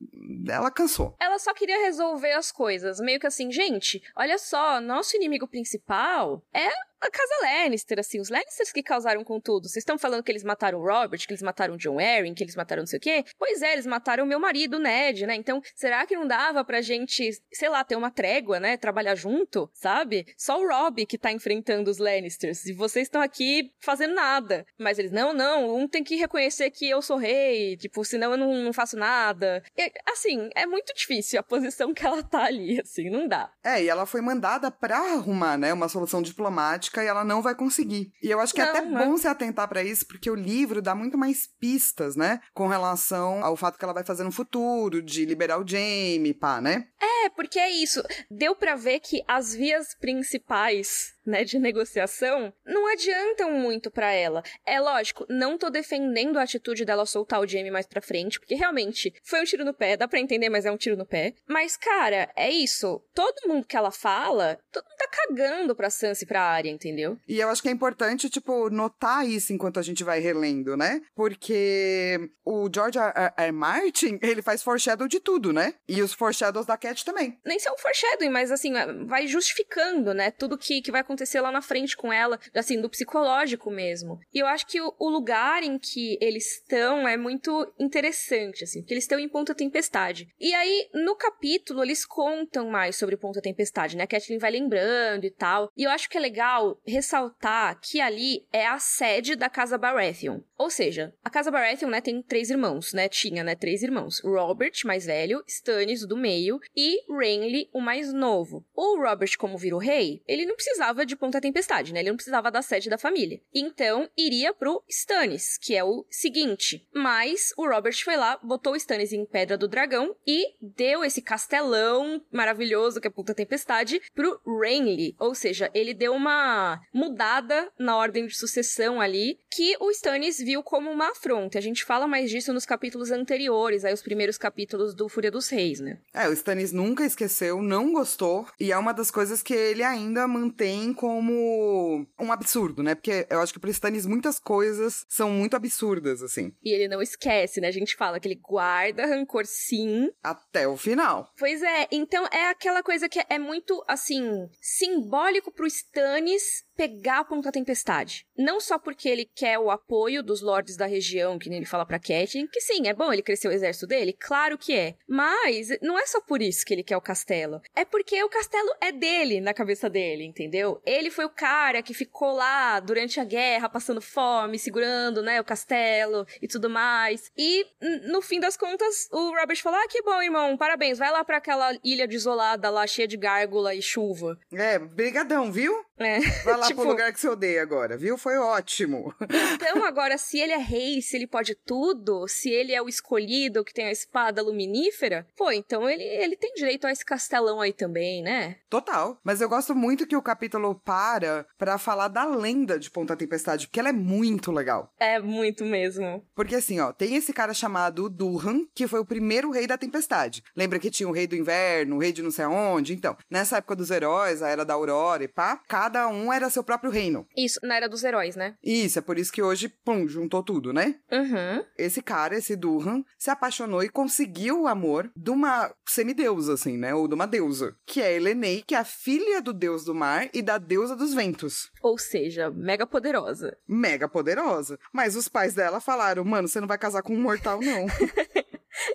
ela 0.47 0.71
cansou. 0.71 1.15
Ela 1.19 1.39
só 1.39 1.53
queria 1.53 1.83
resolver 1.83 2.31
as 2.31 2.51
coisas. 2.51 2.99
Meio 2.99 3.19
que 3.19 3.27
assim, 3.27 3.51
gente, 3.51 4.01
olha 4.15 4.37
só, 4.37 4.72
nosso 4.81 5.15
inimigo 5.15 5.47
principal 5.47 6.41
é 6.53 6.69
a 7.03 7.11
casa 7.11 7.33
Lannister, 7.41 7.99
assim, 7.99 8.19
os 8.19 8.29
Lannisters 8.29 8.71
que 8.71 8.81
causaram 8.81 9.23
com 9.23 9.39
tudo. 9.39 9.67
Vocês 9.67 9.81
estão 9.81 9.97
falando 9.97 10.23
que 10.23 10.31
eles 10.31 10.43
mataram 10.43 10.79
o 10.79 10.85
Robert, 10.85 11.19
que 11.19 11.33
eles 11.33 11.41
mataram 11.41 11.75
o 11.75 11.77
John 11.77 11.99
Arryn, 11.99 12.33
que 12.33 12.43
eles 12.43 12.55
mataram 12.55 12.81
não 12.81 12.87
sei 12.87 12.97
o 12.97 13.01
quê? 13.01 13.25
Pois 13.37 13.61
é, 13.61 13.73
eles 13.73 13.85
mataram 13.85 14.23
o 14.23 14.27
meu 14.27 14.39
marido, 14.39 14.79
Ned, 14.79 15.25
né? 15.25 15.35
Então, 15.35 15.61
será 15.75 16.05
que 16.05 16.15
não 16.15 16.25
dava 16.25 16.63
pra 16.63 16.81
gente, 16.81 17.29
sei 17.51 17.69
lá, 17.69 17.83
ter 17.83 17.97
uma 17.97 18.09
trégua, 18.09 18.59
né? 18.59 18.77
Trabalhar 18.77 19.15
junto, 19.15 19.69
sabe? 19.73 20.25
Só 20.37 20.61
o 20.61 20.67
Robb 20.67 21.05
que 21.05 21.17
tá 21.17 21.31
enfrentando 21.31 21.91
os 21.91 21.97
Lannisters. 21.97 22.65
E 22.65 22.73
vocês 22.73 23.07
estão 23.07 23.21
aqui 23.21 23.71
fazendo 23.81 24.13
nada. 24.13 24.65
Mas 24.79 24.97
eles, 24.97 25.11
não, 25.11 25.33
não, 25.33 25.75
um 25.75 25.87
tem 25.87 26.03
que 26.03 26.15
reconhecer 26.15 26.71
que 26.71 26.89
eu 26.89 27.01
sou 27.01 27.17
rei, 27.17 27.75
tipo, 27.75 28.05
senão 28.05 28.31
eu 28.31 28.37
não, 28.37 28.53
não 28.53 28.73
faço 28.73 28.95
nada. 28.95 29.61
E, 29.77 29.91
assim, 30.09 30.49
é 30.55 30.65
muito 30.65 30.93
difícil 30.93 31.39
a 31.39 31.43
posição 31.43 31.93
que 31.93 32.05
ela 32.05 32.23
tá 32.23 32.45
ali, 32.45 32.79
assim, 32.79 33.09
não 33.09 33.27
dá. 33.27 33.51
É, 33.63 33.83
e 33.83 33.89
ela 33.89 34.05
foi 34.05 34.21
mandada 34.21 34.71
pra 34.71 34.97
arrumar, 34.97 35.57
né, 35.57 35.73
uma 35.73 35.89
solução 35.89 36.21
diplomática 36.21 36.92
e 37.01 37.07
ela 37.07 37.23
não 37.23 37.41
vai 37.41 37.55
conseguir. 37.55 38.11
E 38.21 38.29
eu 38.29 38.39
acho 38.39 38.53
que 38.53 38.59
não, 38.59 38.67
é 38.67 38.69
até 38.69 38.81
não. 38.81 39.05
bom 39.05 39.17
se 39.17 39.27
atentar 39.27 39.67
para 39.69 39.83
isso, 39.83 40.05
porque 40.05 40.29
o 40.29 40.35
livro 40.35 40.81
dá 40.81 40.93
muito 40.93 41.17
mais 41.17 41.47
pistas, 41.59 42.15
né? 42.15 42.41
Com 42.53 42.67
relação 42.67 43.43
ao 43.43 43.55
fato 43.55 43.77
que 43.77 43.85
ela 43.85 43.93
vai 43.93 44.03
fazer 44.03 44.23
no 44.23 44.31
futuro, 44.31 45.01
de 45.01 45.25
liberar 45.25 45.59
o 45.59 45.67
Jamie, 45.67 46.33
pá, 46.33 46.59
né? 46.59 46.87
É, 47.01 47.29
porque 47.29 47.57
é 47.59 47.69
isso. 47.69 48.03
Deu 48.29 48.55
para 48.55 48.75
ver 48.75 48.99
que 48.99 49.23
as 49.27 49.53
vias 49.53 49.95
principais 49.95 51.13
né, 51.25 51.43
de 51.43 51.59
negociação, 51.59 52.53
não 52.65 52.91
adiantam 52.91 53.51
muito 53.51 53.89
para 53.89 54.11
ela. 54.11 54.43
É 54.65 54.79
lógico, 54.79 55.25
não 55.29 55.57
tô 55.57 55.69
defendendo 55.69 56.37
a 56.37 56.43
atitude 56.43 56.85
dela 56.85 57.05
soltar 57.05 57.39
o 57.39 57.47
Jamie 57.47 57.71
mais 57.71 57.87
pra 57.87 58.01
frente, 58.01 58.39
porque 58.39 58.55
realmente 58.55 59.13
foi 59.23 59.41
um 59.41 59.45
tiro 59.45 59.65
no 59.65 59.73
pé, 59.73 59.97
dá 59.97 60.07
pra 60.07 60.19
entender, 60.19 60.49
mas 60.49 60.65
é 60.65 60.71
um 60.71 60.77
tiro 60.77 60.97
no 60.97 61.05
pé. 61.05 61.33
Mas, 61.47 61.77
cara, 61.77 62.29
é 62.35 62.49
isso. 62.49 63.01
Todo 63.13 63.47
mundo 63.47 63.65
que 63.65 63.75
ela 63.75 63.91
fala, 63.91 64.59
todo 64.71 64.83
mundo 64.85 64.97
tá 64.97 65.07
cagando 65.07 65.75
pra 65.75 65.89
Sansa 65.89 66.23
e 66.23 66.27
pra 66.27 66.41
área, 66.41 66.69
entendeu? 66.69 67.17
E 67.27 67.39
eu 67.39 67.49
acho 67.49 67.61
que 67.61 67.69
é 67.69 67.71
importante, 67.71 68.29
tipo, 68.29 68.69
notar 68.69 69.27
isso 69.27 69.53
enquanto 69.53 69.79
a 69.79 69.83
gente 69.83 70.03
vai 70.03 70.19
relendo, 70.19 70.75
né? 70.75 71.01
Porque 71.15 72.29
o 72.45 72.69
George 72.73 72.99
R. 72.99 73.33
R. 73.37 73.51
Martin, 73.51 74.19
ele 74.21 74.41
faz 74.41 74.61
foreshadow 74.61 75.07
de 75.07 75.19
tudo, 75.19 75.53
né? 75.53 75.73
E 75.87 76.01
os 76.01 76.13
foreshadows 76.13 76.65
da 76.65 76.77
Cat 76.77 77.03
também. 77.05 77.39
Nem 77.45 77.59
são 77.59 77.77
foreshadowing, 77.77 78.29
mas 78.29 78.51
assim, 78.51 78.73
vai 79.05 79.27
justificando, 79.27 80.13
né? 80.13 80.31
Tudo 80.31 80.57
que, 80.57 80.81
que 80.81 80.91
vai 80.91 81.01
acontecer 81.01 81.12
acontecer 81.13 81.41
lá 81.41 81.51
na 81.51 81.61
frente 81.61 81.95
com 81.95 82.11
ela, 82.11 82.39
assim, 82.53 82.81
do 82.81 82.89
psicológico 82.89 83.69
mesmo. 83.69 84.19
E 84.33 84.39
eu 84.39 84.47
acho 84.47 84.65
que 84.67 84.81
o, 84.81 85.13
lugar 85.13 85.61
em 85.61 85.77
que 85.77 86.17
eles 86.19 86.57
estão 86.57 87.07
é 87.07 87.15
muito 87.15 87.71
interessante, 87.79 88.63
assim, 88.63 88.81
porque 88.81 88.95
eles 88.95 89.03
estão 89.03 89.19
em 89.19 89.29
Ponta 89.29 89.53
Tempestade. 89.53 90.27
E 90.39 90.53
aí, 90.53 90.89
no 90.93 91.15
capítulo, 91.15 91.83
eles 91.83 92.05
contam 92.05 92.69
mais 92.69 92.95
sobre 92.95 93.15
Ponta 93.15 93.41
Tempestade, 93.41 93.95
né? 93.95 94.03
A 94.03 94.07
Kathleen 94.07 94.39
vai 94.39 94.51
lembrando 94.51 95.25
e 95.25 95.31
tal. 95.31 95.71
E 95.77 95.83
eu 95.83 95.91
acho 95.91 96.09
que 96.09 96.17
é 96.17 96.21
legal 96.21 96.81
ressaltar 96.85 97.79
que 97.79 98.01
ali 98.01 98.45
é 98.51 98.65
a 98.65 98.79
sede 98.79 99.35
da 99.35 99.49
Casa 99.49 99.77
Baratheon. 99.77 100.39
Ou 100.57 100.69
seja, 100.69 101.13
a 101.23 101.29
Casa 101.29 101.51
Baratheon, 101.51 101.89
né, 101.89 102.01
tem 102.01 102.21
três 102.21 102.49
irmãos, 102.49 102.93
né? 102.93 103.07
Tinha, 103.07 103.43
né, 103.43 103.55
três 103.55 103.83
irmãos. 103.83 104.21
Robert, 104.23 104.73
mais 104.85 105.05
velho, 105.05 105.43
Stannis, 105.47 106.05
do 106.05 106.17
meio, 106.17 106.59
e 106.75 107.03
Renly, 107.13 107.69
o 107.71 107.79
mais 107.79 108.11
novo. 108.13 108.65
O 108.75 108.97
Robert, 108.97 109.31
como 109.37 109.57
virou 109.57 109.79
rei, 109.79 110.21
ele 110.27 110.45
não 110.45 110.55
precisava 110.55 111.02
de 111.05 111.15
Ponta 111.15 111.41
Tempestade, 111.41 111.93
né? 111.93 111.99
Ele 111.99 112.09
não 112.09 112.15
precisava 112.15 112.51
da 112.51 112.61
sede 112.61 112.89
da 112.89 112.97
família. 112.97 113.41
Então, 113.53 114.09
iria 114.17 114.53
pro 114.53 114.83
Stannis, 114.89 115.57
que 115.57 115.75
é 115.75 115.83
o 115.83 116.05
seguinte. 116.09 116.87
Mas 116.93 117.53
o 117.57 117.67
Robert 117.67 117.95
foi 118.03 118.15
lá, 118.15 118.39
botou 118.43 118.73
o 118.73 118.75
Stannis 118.75 119.13
em 119.13 119.25
Pedra 119.25 119.57
do 119.57 119.67
Dragão 119.67 120.15
e 120.25 120.55
deu 120.61 121.03
esse 121.03 121.21
castelão 121.21 122.21
maravilhoso 122.31 122.99
que 122.99 123.07
é 123.07 123.11
Ponta 123.11 123.33
Tempestade 123.33 124.01
pro 124.13 124.39
Renly. 124.45 125.15
Ou 125.19 125.35
seja, 125.35 125.69
ele 125.73 125.93
deu 125.93 126.13
uma 126.13 126.79
mudada 126.93 127.71
na 127.77 127.95
ordem 127.95 128.25
de 128.25 128.35
sucessão 128.35 129.01
ali, 129.01 129.39
que 129.49 129.75
o 129.79 129.89
Stannis 129.91 130.37
viu 130.37 130.63
como 130.63 130.89
uma 130.89 131.11
afronta. 131.11 131.57
A 131.57 131.61
gente 131.61 131.83
fala 131.83 132.07
mais 132.07 132.29
disso 132.29 132.53
nos 132.53 132.65
capítulos 132.65 133.11
anteriores, 133.11 133.85
aí 133.85 133.93
os 133.93 134.01
primeiros 134.01 134.37
capítulos 134.37 134.93
do 134.95 135.09
Fúria 135.09 135.31
dos 135.31 135.49
Reis, 135.49 135.79
né? 135.79 135.99
É, 136.13 136.27
o 136.27 136.33
Stannis 136.33 136.71
nunca 136.71 137.05
esqueceu, 137.05 137.61
não 137.61 137.91
gostou, 137.91 138.47
e 138.59 138.71
é 138.71 138.77
uma 138.77 138.93
das 138.93 139.11
coisas 139.11 139.41
que 139.41 139.53
ele 139.53 139.83
ainda 139.83 140.27
mantém 140.27 140.92
como 140.93 142.05
um 142.19 142.31
absurdo, 142.31 142.83
né? 142.83 142.95
Porque 142.95 143.25
eu 143.29 143.39
acho 143.39 143.53
que 143.53 143.59
pro 143.59 143.69
Stannis 143.69 144.05
muitas 144.05 144.39
coisas 144.39 145.05
são 145.09 145.29
muito 145.29 145.55
absurdas, 145.55 146.21
assim. 146.21 146.53
E 146.63 146.73
ele 146.73 146.87
não 146.87 147.01
esquece, 147.01 147.59
né? 147.59 147.67
A 147.67 147.71
gente 147.71 147.95
fala 147.95 148.19
que 148.19 148.27
ele 148.27 148.39
guarda 148.41 149.05
rancor 149.05 149.45
sim. 149.45 150.09
Até 150.23 150.67
o 150.67 150.77
final. 150.77 151.31
Pois 151.37 151.61
é, 151.61 151.87
então 151.91 152.25
é 152.31 152.49
aquela 152.49 152.83
coisa 152.83 153.09
que 153.09 153.23
é 153.29 153.39
muito, 153.39 153.83
assim, 153.87 154.49
simbólico 154.61 155.51
pro 155.51 155.67
Stannis 155.67 156.63
pegar 156.75 157.23
Ponta 157.25 157.51
Tempestade. 157.51 158.25
Não 158.37 158.59
só 158.59 158.77
porque 158.79 159.07
ele 159.07 159.29
quer 159.35 159.59
o 159.59 159.69
apoio 159.69 160.23
dos 160.23 160.41
lords 160.41 160.75
da 160.75 160.85
região, 160.85 161.37
que 161.37 161.49
nem 161.49 161.57
ele 161.57 161.65
fala 161.65 161.85
pra 161.85 161.99
Catelyn, 161.99 162.47
que 162.47 162.61
sim, 162.61 162.87
é 162.87 162.93
bom 162.93 163.11
ele 163.11 163.21
crescer 163.21 163.47
o 163.47 163.51
exército 163.51 163.87
dele, 163.87 164.13
claro 164.13 164.57
que 164.57 164.75
é. 164.75 164.95
Mas 165.07 165.69
não 165.81 165.97
é 165.97 166.05
só 166.05 166.21
por 166.21 166.41
isso 166.41 166.65
que 166.65 166.73
ele 166.73 166.83
quer 166.83 166.97
o 166.97 167.01
castelo. 167.01 167.61
É 167.75 167.85
porque 167.85 168.23
o 168.23 168.29
castelo 168.29 168.69
é 168.81 168.91
dele 168.91 169.39
na 169.39 169.53
cabeça 169.53 169.89
dele, 169.89 170.23
entendeu? 170.23 170.81
Ele 170.85 171.09
foi 171.11 171.25
o 171.25 171.29
cara 171.29 171.81
que 171.81 171.93
ficou 171.93 172.33
lá 172.33 172.79
durante 172.79 173.19
a 173.19 173.23
guerra, 173.23 173.69
passando 173.69 174.01
fome, 174.01 174.59
segurando, 174.59 175.21
né, 175.21 175.39
o 175.39 175.43
castelo 175.43 176.25
e 176.41 176.47
tudo 176.47 176.69
mais. 176.69 177.31
E 177.37 177.65
no 178.09 178.21
fim 178.21 178.39
das 178.39 178.57
contas, 178.57 179.07
o 179.11 179.35
Robert 179.37 179.61
falou: 179.61 179.79
"Ah, 179.79 179.87
que 179.87 180.01
bom, 180.01 180.21
irmão, 180.21 180.57
parabéns, 180.57 180.97
vai 180.97 181.11
lá 181.11 181.23
para 181.23 181.37
aquela 181.37 181.77
ilha 181.83 182.07
desolada 182.07 182.69
lá 182.69 182.85
cheia 182.87 183.07
de 183.07 183.17
gárgula 183.17 183.75
e 183.75 183.81
chuva". 183.81 184.37
É, 184.51 184.79
brigadão, 184.79 185.51
viu? 185.51 185.73
É. 185.97 186.19
Vai 186.43 186.57
lá 186.57 186.67
tipo... 186.67 186.81
pro 186.81 186.89
lugar 186.89 187.11
que 187.13 187.19
você 187.19 187.27
odeia 187.27 187.61
agora, 187.61 187.97
viu? 187.97 188.17
Foi 188.17 188.37
ótimo. 188.37 189.13
Então, 189.53 189.83
agora, 189.85 190.17
se 190.17 190.39
ele 190.39 190.51
é 190.51 190.57
rei, 190.57 191.01
se 191.01 191.15
ele 191.15 191.27
pode 191.27 191.55
tudo, 191.55 192.27
se 192.27 192.49
ele 192.49 192.73
é 192.73 192.81
o 192.81 192.89
escolhido 192.89 193.63
que 193.63 193.73
tem 193.73 193.85
a 193.85 193.91
espada 193.91 194.41
luminífera, 194.41 195.27
pô, 195.35 195.51
então 195.51 195.89
ele, 195.89 196.03
ele 196.03 196.35
tem 196.35 196.53
direito 196.53 196.85
a 196.85 196.91
esse 196.91 197.05
castelão 197.05 197.61
aí 197.61 197.73
também, 197.73 198.21
né? 198.21 198.57
Total. 198.69 199.19
Mas 199.23 199.41
eu 199.41 199.49
gosto 199.49 199.75
muito 199.75 200.07
que 200.07 200.15
o 200.15 200.21
capítulo 200.21 200.75
para 200.75 201.45
pra 201.57 201.77
falar 201.77 202.07
da 202.07 202.25
lenda 202.25 202.79
de 202.79 202.89
Ponta 202.89 203.15
Tempestade, 203.15 203.67
porque 203.67 203.79
ela 203.79 203.89
é 203.89 203.93
muito 203.93 204.51
legal. 204.51 204.91
É 204.99 205.19
muito 205.19 205.63
mesmo. 205.65 206.25
Porque 206.35 206.55
assim, 206.55 206.79
ó, 206.79 206.91
tem 206.91 207.15
esse 207.15 207.33
cara 207.33 207.53
chamado 207.53 208.09
Durhan, 208.09 208.65
que 208.73 208.87
foi 208.87 208.99
o 208.99 209.05
primeiro 209.05 209.51
rei 209.51 209.67
da 209.67 209.77
tempestade. 209.77 210.43
Lembra 210.55 210.79
que 210.79 210.91
tinha 210.91 211.07
o 211.07 211.11
rei 211.11 211.27
do 211.27 211.35
inverno, 211.35 211.95
o 211.95 211.99
rei 211.99 212.11
de 212.11 212.21
não 212.21 212.31
sei 212.31 212.45
aonde? 212.45 212.93
Então, 212.93 213.15
nessa 213.29 213.57
época 213.57 213.75
dos 213.75 213.91
heróis, 213.91 214.41
a 214.41 214.49
era 214.49 214.65
da 214.65 214.73
aurora 214.73 215.23
e 215.23 215.27
pá, 215.27 215.61
cada 215.67 215.92
um 216.07 216.31
era 216.31 216.49
seu 216.49 216.63
próprio 216.63 216.91
reino. 216.91 217.27
Isso, 217.35 217.59
na 217.63 217.75
era 217.75 217.89
dos 217.89 218.03
heróis, 218.03 218.35
né? 218.35 218.55
Isso, 218.63 218.99
é 218.99 219.01
por 219.01 219.17
isso 219.17 219.31
que 219.31 219.41
hoje, 219.41 219.69
pum, 219.69 220.07
juntou 220.07 220.43
tudo, 220.43 220.73
né? 220.73 220.95
Uhum. 221.11 221.63
Esse 221.77 222.01
cara, 222.01 222.37
esse 222.37 222.55
Durhan, 222.55 223.03
se 223.17 223.29
apaixonou 223.29 223.83
e 223.83 223.89
conseguiu 223.89 224.61
o 224.61 224.67
amor 224.67 225.11
de 225.15 225.31
uma 225.31 225.73
semideusa, 225.85 226.53
assim, 226.53 226.77
né? 226.77 226.93
Ou 226.93 227.07
de 227.07 227.15
uma 227.15 227.27
deusa, 227.27 227.75
que 227.85 228.01
é 228.01 228.15
Helenei, 228.15 228.63
que 228.65 228.75
é 228.75 228.77
a 228.79 228.85
filha 228.85 229.41
do 229.41 229.53
deus 229.53 229.83
do 229.83 229.95
mar 229.95 230.29
e 230.33 230.41
da 230.41 230.57
deusa 230.57 230.95
dos 230.95 231.13
ventos. 231.13 231.71
Ou 231.81 231.97
seja, 231.97 232.49
mega 232.51 232.85
poderosa. 232.85 233.57
Mega 233.67 234.07
poderosa. 234.07 234.79
Mas 234.91 235.15
os 235.15 235.27
pais 235.27 235.53
dela 235.53 235.79
falaram, 235.79 236.23
mano, 236.23 236.47
você 236.47 236.59
não 236.59 236.67
vai 236.67 236.77
casar 236.77 237.01
com 237.01 237.13
um 237.13 237.21
mortal, 237.21 237.59
não. 237.61 237.85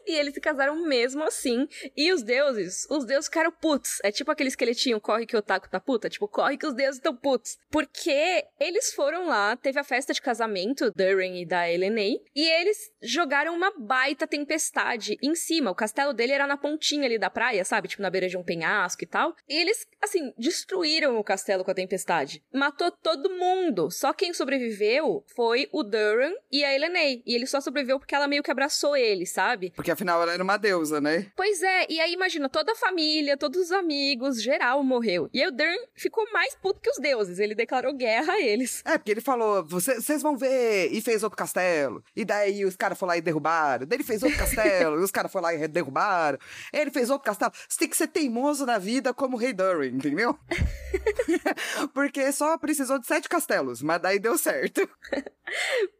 E 0.08 0.14
eles 0.14 0.32
se 0.32 0.40
casaram 0.40 0.74
mesmo 0.86 1.22
assim. 1.22 1.68
E 1.94 2.10
os 2.12 2.22
deuses, 2.22 2.86
os 2.90 3.04
deuses 3.04 3.26
ficaram 3.26 3.52
putos. 3.52 3.98
É 4.02 4.10
tipo 4.10 4.30
aquele 4.30 4.48
esqueletinho, 4.48 4.98
corre 5.00 5.26
que 5.26 5.36
o 5.36 5.42
taco 5.42 5.68
tá 5.68 5.78
puta. 5.78 6.08
Tipo, 6.08 6.26
corre 6.26 6.56
que 6.56 6.66
os 6.66 6.72
deuses 6.72 6.96
estão 6.96 7.14
putos. 7.14 7.58
Porque 7.70 8.46
eles 8.58 8.92
foram 8.94 9.26
lá, 9.26 9.54
teve 9.56 9.78
a 9.78 9.84
festa 9.84 10.14
de 10.14 10.22
casamento, 10.22 10.90
Durin 10.96 11.42
e 11.42 11.46
da 11.46 11.70
Elenei, 11.70 12.20
e 12.34 12.48
eles 12.48 12.90
jogaram 13.02 13.54
uma 13.54 13.70
baita 13.78 14.26
tempestade 14.26 15.18
em 15.22 15.34
cima. 15.34 15.70
O 15.70 15.74
castelo 15.74 16.14
dele 16.14 16.32
era 16.32 16.46
na 16.46 16.56
pontinha 16.56 17.04
ali 17.04 17.18
da 17.18 17.28
praia, 17.28 17.64
sabe? 17.64 17.88
Tipo, 17.88 18.02
na 18.02 18.10
beira 18.10 18.28
de 18.28 18.36
um 18.38 18.42
penhasco 18.42 19.04
e 19.04 19.06
tal. 19.06 19.34
E 19.46 19.60
eles, 19.60 19.86
assim, 20.02 20.32
destruíram 20.38 21.18
o 21.18 21.24
castelo 21.24 21.64
com 21.64 21.70
a 21.70 21.74
tempestade. 21.74 22.42
Matou 22.52 22.90
todo 22.90 23.30
mundo. 23.30 23.90
Só 23.90 24.14
quem 24.14 24.32
sobreviveu 24.32 25.22
foi 25.36 25.68
o 25.70 25.82
Duran 25.82 26.32
e 26.50 26.64
a 26.64 26.74
Elenei. 26.74 27.22
E 27.26 27.34
ele 27.34 27.46
só 27.46 27.60
sobreviveu 27.60 27.98
porque 27.98 28.14
ela 28.14 28.26
meio 28.26 28.42
que 28.42 28.50
abraçou 28.50 28.96
ele, 28.96 29.26
sabe? 29.26 29.70
Porque 29.76 29.90
afinal 29.98 30.22
ela 30.22 30.32
era 30.32 30.42
uma 30.42 30.56
deusa, 30.56 31.00
né? 31.00 31.26
Pois 31.34 31.60
é, 31.60 31.86
e 31.88 32.00
aí 32.00 32.12
imagina, 32.12 32.48
toda 32.48 32.72
a 32.72 32.76
família, 32.76 33.36
todos 33.36 33.60
os 33.60 33.72
amigos, 33.72 34.40
geral 34.40 34.82
morreu. 34.84 35.28
E 35.32 35.42
aí 35.42 35.48
o 35.48 35.50
Dern 35.50 35.76
ficou 35.96 36.24
mais 36.32 36.54
puto 36.54 36.80
que 36.80 36.88
os 36.88 36.98
deuses, 36.98 37.40
ele 37.40 37.54
declarou 37.54 37.92
guerra 37.92 38.34
a 38.34 38.40
eles. 38.40 38.80
É, 38.84 38.96
porque 38.96 39.10
ele 39.10 39.20
falou, 39.20 39.64
vocês 39.64 40.22
vão 40.22 40.36
ver, 40.36 40.90
e 40.92 41.00
fez 41.00 41.24
outro 41.24 41.36
castelo. 41.36 42.02
E 42.14 42.24
daí 42.24 42.64
os 42.64 42.76
caras 42.76 42.96
foram 42.96 43.10
lá 43.10 43.16
e 43.16 43.20
derrubaram. 43.20 43.86
Daí 43.86 43.96
ele 43.96 44.04
fez 44.04 44.22
outro 44.22 44.38
castelo, 44.38 45.00
e 45.00 45.02
os 45.02 45.10
caras 45.10 45.32
foram 45.32 45.44
lá 45.44 45.54
e 45.54 45.66
derrubaram. 45.66 46.38
Ele 46.72 46.90
fez 46.90 47.10
outro 47.10 47.24
castelo. 47.24 47.52
Você 47.68 47.78
tem 47.78 47.88
que 47.88 47.96
ser 47.96 48.06
teimoso 48.06 48.64
na 48.64 48.78
vida 48.78 49.12
como 49.12 49.36
o 49.36 49.40
rei 49.40 49.52
Durin, 49.52 49.96
entendeu? 49.96 50.38
porque 51.92 52.30
só 52.30 52.56
precisou 52.56 53.00
de 53.00 53.06
sete 53.06 53.28
castelos, 53.28 53.82
mas 53.82 54.00
daí 54.00 54.18
deu 54.20 54.38
certo. 54.38 54.88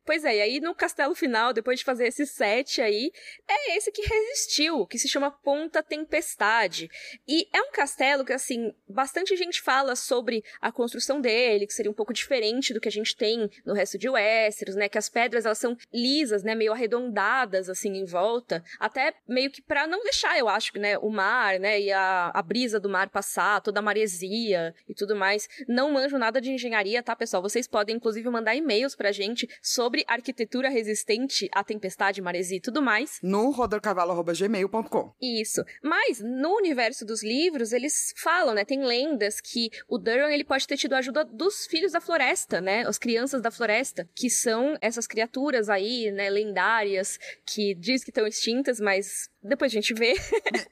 Pois 0.05 0.25
é, 0.25 0.37
e 0.37 0.41
aí 0.41 0.61
no 0.61 0.75
castelo 0.75 1.15
final, 1.15 1.53
depois 1.53 1.79
de 1.79 1.85
fazer 1.85 2.07
esses 2.07 2.31
sete 2.31 2.81
aí, 2.81 3.11
é 3.47 3.77
esse 3.77 3.88
que 3.91 4.03
resistiu, 4.03 4.87
que 4.87 4.99
se 4.99 5.09
chama 5.09 5.31
Ponta 5.31 5.83
Tempestade. 5.83 6.91
E 7.27 7.49
é 7.53 7.61
um 7.61 7.71
castelo 7.71 8.25
que, 8.25 8.33
assim, 8.33 8.73
bastante 8.89 9.37
gente 9.37 9.61
fala 9.61 9.95
sobre 9.97 10.45
a 10.61 10.71
construção 10.73 11.21
dele, 11.21 11.67
que 11.67 11.73
seria 11.73 11.91
um 11.91 11.95
pouco 11.95 12.13
diferente 12.13 12.73
do 12.73 12.81
que 12.81 12.89
a 12.89 12.93
gente 12.93 13.17
tem 13.17 13.51
no 13.65 13.75
resto 13.75 13.99
de 13.99 14.09
Westeros, 14.09 14.75
né? 14.75 14.89
Que 14.89 14.99
as 14.99 15.09
pedras, 15.09 15.45
elas 15.45 15.59
são 15.59 15.77
lisas, 15.93 16.43
né? 16.43 16.55
Meio 16.55 16.73
arredondadas, 16.73 17.69
assim, 17.69 17.97
em 17.97 18.05
volta. 18.05 18.63
Até 18.79 19.15
meio 19.27 19.51
que 19.51 19.63
pra 19.63 19.87
não 19.87 20.03
deixar, 20.03 20.39
eu 20.39 20.49
acho, 20.49 20.79
né? 20.79 20.99
O 20.99 21.11
mar, 21.11 21.59
né? 21.59 21.81
E 21.81 21.93
a, 21.93 22.31
a 22.35 22.43
brisa 22.43 22.81
do 22.81 22.89
mar 22.89 23.09
passar, 23.09 23.61
toda 23.61 23.81
a 23.81 23.83
maresia 23.83 24.75
e 24.89 24.95
tudo 24.95 25.17
mais. 25.17 25.49
Não 25.67 25.93
manjo 25.93 26.19
nada 26.19 26.41
de 26.41 26.51
engenharia, 26.51 27.03
tá, 27.03 27.15
pessoal? 27.15 27.43
Vocês 27.43 27.67
podem, 27.67 27.97
inclusive, 27.97 28.29
mandar 28.29 28.55
e-mails 28.55 28.95
pra 28.95 29.13
gente 29.13 29.49
sobre 29.63 30.05
arquitetura 30.07 30.69
resistente 30.69 31.49
à 31.53 31.63
tempestade, 31.63 32.23
maresia 32.23 32.59
e 32.59 32.61
tudo 32.61 32.83
mais. 32.83 33.19
No 33.23 33.51
rodorcavalo.gmail.com. 33.79 35.13
Isso. 35.21 35.65
Mas 35.83 36.21
no 36.21 36.57
universo 36.57 37.05
dos 37.05 37.23
livros, 37.23 37.73
eles 37.73 38.13
falam, 38.17 38.55
né? 38.55 38.65
Tem 38.65 38.85
lendas 38.85 39.41
que 39.41 39.71
o 39.89 39.99
Duran 39.99 40.31
ele 40.31 40.45
pode 40.45 40.67
ter 40.67 40.77
tido 40.77 40.95
a 40.95 40.99
ajuda 40.99 41.25
dos 41.25 41.67
filhos 41.67 41.93
da 41.93 42.01
floresta, 42.01 42.61
né? 42.61 42.87
As 42.87 42.99
crianças 42.99 43.41
da 43.41 43.51
floresta, 43.51 44.09
que 44.15 44.29
são 44.29 44.77
essas 44.81 45.07
criaturas 45.07 45.69
aí, 45.69 46.11
né, 46.11 46.29
lendárias, 46.31 47.19
que 47.47 47.75
diz 47.75 48.05
que 48.05 48.11
estão 48.11 48.27
extintas, 48.27 48.81
mas 48.81 49.29
depois 49.49 49.73
a 49.73 49.75
gente 49.75 49.95
vê. 49.95 50.15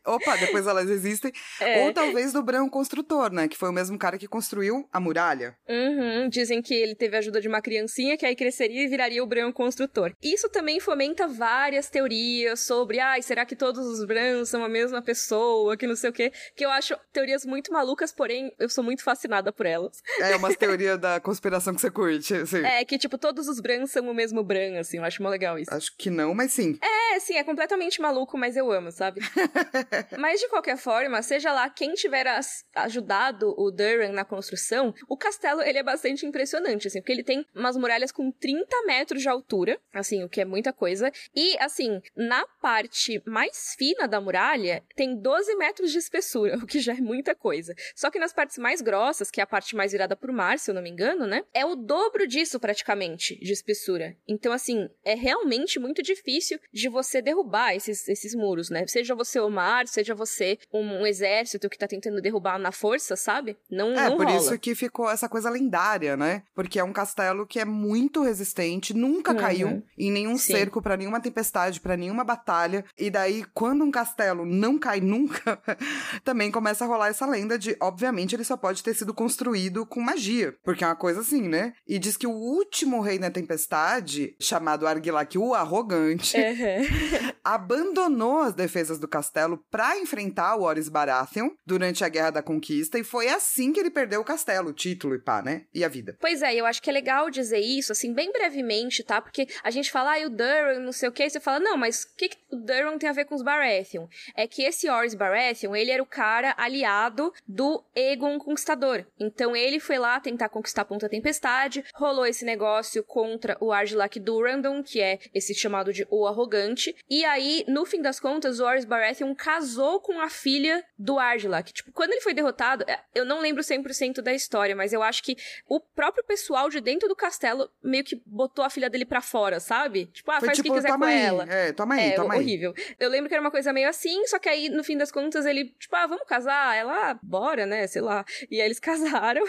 Opa, 0.05 0.37
depois 0.37 0.67
elas 0.67 0.89
existem. 0.89 1.33
É. 1.61 1.85
Ou 1.85 1.93
talvez 1.93 2.33
do 2.33 2.43
Bran 2.43 2.69
Construtor, 2.69 3.33
né? 3.33 3.49
Que 3.49 3.57
foi 3.57 3.69
o 3.69 3.73
mesmo 3.73 3.99
cara 3.99 4.19
que 4.19 4.29
construiu 4.29 4.89
a 4.93 5.01
muralha. 5.01 5.57
Uhum. 5.69 6.29
Dizem 6.29 6.63
que 6.63 6.75
ele 6.75 6.95
teve 6.95 7.17
a 7.17 7.19
ajuda 7.19 7.41
de 7.41 7.49
uma 7.49 7.61
criancinha 7.61 8.17
que 8.17 8.27
aí 8.27 8.37
cresceria 8.37 8.85
e 8.85 8.89
viraria 8.89 9.23
o 9.23 9.27
Bran 9.27 9.53
Construtor. 9.53 10.13
Isso 10.23 10.49
também 10.49 10.81
fomenta 10.81 11.27
várias 11.27 11.89
teorias 11.89 12.61
sobre, 12.61 13.01
ai, 13.01 13.19
ah, 13.19 13.23
será 13.23 13.45
que 13.45 13.57
todos 13.57 13.87
os 13.87 14.05
Brans 14.05 14.49
são 14.49 14.65
a 14.65 14.69
mesma 14.69 15.03
pessoa, 15.03 15.77
que 15.77 15.87
não 15.87 15.97
sei 15.97 16.11
o 16.11 16.13
quê. 16.13 16.33
Que 16.55 16.65
eu 16.65 16.71
acho 16.71 16.97
teorias 17.13 17.45
muito 17.45 17.73
malucas, 17.73 18.13
porém 18.13 18.53
eu 18.59 18.69
sou 18.69 18.85
muito 18.85 19.03
fascinada 19.03 19.53
por 19.53 19.67
elas. 19.67 20.03
É, 20.21 20.37
umas 20.37 20.57
teorias 20.57 20.99
da 20.99 21.21
conspiração 21.21 21.75
que 21.75 21.81
você 21.81 21.91
curte, 21.91 22.35
assim. 22.35 22.65
É, 22.65 22.85
que 22.85 22.99
tipo, 22.99 23.19
todos 23.19 23.49
os 23.49 23.61
Brans 23.61 23.91
são 23.91 24.09
o 24.09 24.15
mesmo 24.15 24.43
Bran, 24.43 24.79
assim. 24.79 24.99
Eu 24.99 25.05
acho 25.05 25.23
mó 25.23 25.29
legal 25.29 25.59
isso. 25.59 25.73
Acho 25.73 25.95
que 25.97 26.11
não, 26.11 26.35
mas 26.35 26.53
sim. 26.53 26.79
É, 26.83 27.21
sim, 27.21 27.35
é 27.35 27.45
completamente 27.45 28.01
maluco, 28.01 28.37
mas 28.37 28.57
eu 28.57 28.66
eu 28.67 28.73
amo, 28.73 28.91
sabe? 28.91 29.21
Mas 30.19 30.41
de 30.41 30.49
qualquer 30.49 30.77
forma, 30.77 31.23
seja 31.23 31.53
lá 31.53 31.69
quem 31.71 31.95
tiver 31.95 32.27
ajudado 32.75 33.55
o 33.57 33.71
Duran 33.71 34.13
na 34.13 34.25
construção, 34.25 34.95
o 35.09 35.17
castelo 35.17 35.63
ele 35.63 35.79
é 35.79 35.83
bastante 35.83 36.27
impressionante, 36.27 36.89
assim, 36.89 37.01
porque 37.01 37.13
ele 37.13 37.25
tem 37.25 37.47
umas 37.55 37.77
muralhas 37.77 38.11
com 38.13 38.31
30 38.31 38.83
metros 38.87 39.23
de 39.23 39.29
altura, 39.29 39.79
assim, 39.93 40.25
o 40.25 40.29
que 40.29 40.41
é 40.41 40.45
muita 40.45 40.73
coisa. 40.73 41.11
E, 41.35 41.57
assim, 41.59 42.01
na 42.17 42.47
parte 42.61 43.23
mais 43.27 43.75
fina 43.79 44.09
da 44.09 44.21
muralha, 44.21 44.83
tem 44.95 45.17
12 45.17 45.55
metros 45.57 45.93
de 45.93 45.99
espessura, 45.99 46.57
o 46.63 46.67
que 46.67 46.81
já 46.81 46.93
é 46.93 47.01
muita 47.01 47.35
coisa. 47.35 47.75
Só 47.95 48.11
que 48.11 48.19
nas 48.19 48.33
partes 48.33 48.59
mais 48.59 48.81
grossas, 48.81 49.31
que 49.31 49.41
é 49.41 49.45
a 49.45 49.47
parte 49.47 49.77
mais 49.77 49.93
virada 49.93 50.17
pro 50.17 50.33
mar, 50.33 50.59
se 50.59 50.71
eu 50.71 50.75
não 50.75 50.83
me 50.83 50.91
engano, 50.91 51.27
né? 51.27 51.45
É 51.55 51.65
o 51.65 51.77
dobro 51.77 52.27
disso, 52.27 52.59
praticamente, 52.59 53.39
de 53.39 53.53
espessura. 53.53 54.17
Então, 54.27 54.53
assim, 54.53 54.89
é 55.05 55.15
realmente 55.15 55.79
muito 55.79 56.03
difícil 56.03 56.59
de 56.73 56.89
você 56.89 57.23
derrubar 57.23 57.75
esses, 57.75 58.09
esses 58.09 58.35
muros, 58.35 58.46
né? 58.71 58.87
Seja 58.87 59.15
você 59.15 59.41
o 59.41 59.51
mar, 59.51 59.87
seja 59.87 60.15
você 60.15 60.59
um, 60.73 61.03
um 61.03 61.07
exército 61.07 61.69
que 61.69 61.79
tá 61.79 61.87
tentando 61.87 62.21
derrubar 62.21 62.59
na 62.59 62.73
força, 62.73 63.17
sabe? 63.17 63.57
Não, 63.71 63.93
é, 63.93 64.09
não 64.09 64.17
por 64.17 64.27
rola. 64.27 64.39
isso 64.39 64.59
que 64.59 64.75
ficou 64.75 65.11
essa 65.11 65.29
coisa 65.29 65.51
lendária, 65.51 66.17
né? 66.17 66.43
Porque 66.55 66.79
é 66.79 66.85
um 66.85 66.93
castelo 66.93 67.47
que 67.47 67.59
é 67.59 67.65
muito 67.65 68.23
resistente, 68.23 68.95
nunca 68.95 69.33
uhum. 69.33 69.39
caiu 69.39 69.83
em 69.99 70.11
nenhum 70.11 70.37
Sim. 70.39 70.53
cerco, 70.53 70.81
para 70.81 70.97
nenhuma 70.97 71.21
tempestade, 71.21 71.81
para 71.81 71.97
nenhuma 71.97 72.25
batalha. 72.25 72.85
E 72.99 73.11
daí, 73.11 73.45
quando 73.55 73.85
um 73.85 73.91
castelo 73.91 74.45
não 74.45 74.79
cai 74.79 75.01
nunca, 75.01 75.59
também 76.25 76.51
começa 76.51 76.85
a 76.85 76.89
rolar 76.89 77.09
essa 77.09 77.27
lenda 77.27 77.59
de, 77.59 77.77
obviamente, 77.81 78.35
ele 78.35 78.45
só 78.45 78.57
pode 78.57 78.83
ter 78.83 78.95
sido 78.95 79.13
construído 79.13 79.85
com 79.87 80.01
magia. 80.01 80.55
Porque 80.63 80.85
é 80.85 80.87
uma 80.87 80.97
coisa 80.97 81.21
assim, 81.21 81.43
né? 81.43 81.75
E 81.87 81.99
diz 81.99 82.17
que 82.17 82.27
o 82.27 82.33
último 82.33 83.01
rei 83.01 83.19
na 83.19 83.31
tempestade, 83.31 84.35
chamado 84.41 84.87
Argilac 84.87 85.37
o 85.39 85.55
Arrogante, 85.55 86.37
uhum. 86.37 87.31
abandonou 87.45 88.36
as 88.41 88.55
defesas 88.55 88.99
do 88.99 89.09
castelo 89.09 89.63
para 89.71 89.99
enfrentar 89.99 90.57
o 90.57 90.63
Horus 90.63 90.89
Baratheon 90.89 91.51
durante 91.65 92.05
a 92.05 92.09
Guerra 92.09 92.31
da 92.31 92.43
Conquista, 92.43 92.99
e 92.99 93.05
foi 93.05 93.29
assim 93.29 93.73
que 93.73 93.81
ele 93.81 93.91
perdeu 93.91 94.21
o 94.21 94.25
castelo, 94.25 94.71
o 94.71 94.73
título 94.73 95.15
e 95.15 95.19
pá, 95.19 95.43
né? 95.43 95.65
E 95.75 95.85
a 95.85 95.89
vida. 95.89 96.17
Pois 96.21 96.43
é, 96.43 96.55
eu 96.55 96.67
acho 96.67 96.83
que 96.83 96.91
é 96.91 96.93
legal 96.93 97.31
dizer 97.31 97.61
isso, 97.61 97.93
assim, 97.93 98.13
bem 98.13 98.33
brevemente, 98.33 99.03
tá? 99.03 99.21
Porque 99.21 99.49
a 99.63 99.71
gente 99.71 99.91
fala, 99.91 100.17
ah, 100.17 100.27
o 100.27 100.31
Duran, 100.31 100.81
não 100.81 100.93
sei 100.93 101.09
o 101.09 101.13
que, 101.13 101.25
e 101.25 101.31
você 101.31 101.41
fala, 101.41 101.61
não, 101.61 101.77
mas 101.77 102.03
o 102.05 102.17
que, 102.17 102.29
que 102.29 102.39
o 102.51 102.57
Duran 102.57 102.99
tem 102.99 103.09
a 103.09 103.13
ver 103.13 103.25
com 103.25 103.35
os 103.35 103.43
Baratheon? 103.43 104.07
É 104.35 104.47
que 104.47 104.63
esse 104.63 104.89
Horus 104.89 105.15
Baratheon, 105.15 105.75
ele 105.75 105.91
era 105.91 106.03
o 106.03 106.07
cara 106.07 106.55
aliado 106.57 107.33
do 107.47 107.83
Aegon 107.97 108.39
Conquistador. 108.39 109.05
Então 109.19 109.57
ele 109.57 109.81
foi 109.81 109.99
lá 109.99 110.19
tentar 110.21 110.49
conquistar 110.49 110.83
a 110.83 110.85
Ponta 110.85 111.09
Tempestade, 111.09 111.85
rolou 111.95 112.27
esse 112.27 112.45
negócio 112.45 113.03
contra 113.05 113.57
o 113.61 113.73
Argilac 113.73 114.19
Durandon, 114.21 114.83
que 114.83 115.01
é 115.01 115.19
esse 115.35 115.55
chamado 115.55 115.93
de 115.93 116.07
O 116.11 116.27
Arrogante, 116.27 116.95
e 117.09 117.25
aí, 117.25 117.65
no 117.69 117.85
fim 117.85 118.03
das 118.03 118.19
contas, 118.19 118.26
o 118.31 118.65
Horus 118.65 118.85
Baratheon 118.85 119.35
casou 119.35 120.01
com 120.01 120.21
a 120.21 120.29
filha 120.29 120.85
do 120.99 121.19
Argilac. 121.19 121.73
Tipo, 121.73 121.93
quando 121.93 122.13
ele 122.13 122.21
foi 122.21 122.35
derrotado, 122.35 122.85
é, 122.89 123.01
eu 123.15 123.25
não 123.25 123.41
lembro 123.41 123.63
100% 123.63 124.21
da 124.21 124.33
história, 124.33 124.75
mas 124.75 124.93
eu 124.93 125.03
acho 125.03 125.23
que 125.23 125.37
o 125.69 125.81
próprio 125.81 126.25
pessoal 126.25 126.69
de 126.69 126.81
dentro 126.81 127.09
do 127.09 127.17
castelo 127.17 127.71
meio 127.83 128.05
que 128.05 128.21
botou 128.27 128.65
a 128.65 128.71
filha 128.71 128.91
dele 128.91 129.05
para 129.05 129.21
fora, 129.21 129.61
sabe? 129.61 130.07
Tipo, 130.07 130.31
ah, 130.31 130.41
Foi 130.41 130.47
faz 130.47 130.59
tipo, 130.59 130.69
o 130.69 130.73
que 130.73 130.81
quiser 130.81 130.97
com 130.97 131.05
aí. 131.05 131.21
ela. 131.21 131.45
É, 131.49 131.73
toma 131.73 131.95
aí, 131.95 132.11
é, 132.11 132.15
toma 132.15 132.35
aí. 132.35 132.41
horrível. 132.41 132.75
Eu 132.99 133.09
lembro 133.09 133.29
que 133.29 133.35
era 133.35 133.41
uma 133.41 133.51
coisa 133.51 133.73
meio 133.73 133.89
assim, 133.89 134.27
só 134.27 134.39
que 134.39 134.49
aí, 134.49 134.69
no 134.69 134.83
fim 134.83 134.97
das 134.97 135.13
contas, 135.13 135.47
ele, 135.47 135.67
tipo, 135.79 135.95
ah, 135.95 136.07
vamos 136.07 136.27
casar? 136.27 136.77
Ela, 136.77 137.11
ah, 137.11 137.19
bora, 137.23 137.67
né? 137.67 137.87
Sei 137.87 138.03
lá. 138.03 138.25
E 138.51 138.61
aí 138.61 138.67
eles 138.67 138.81
casaram. 138.81 139.45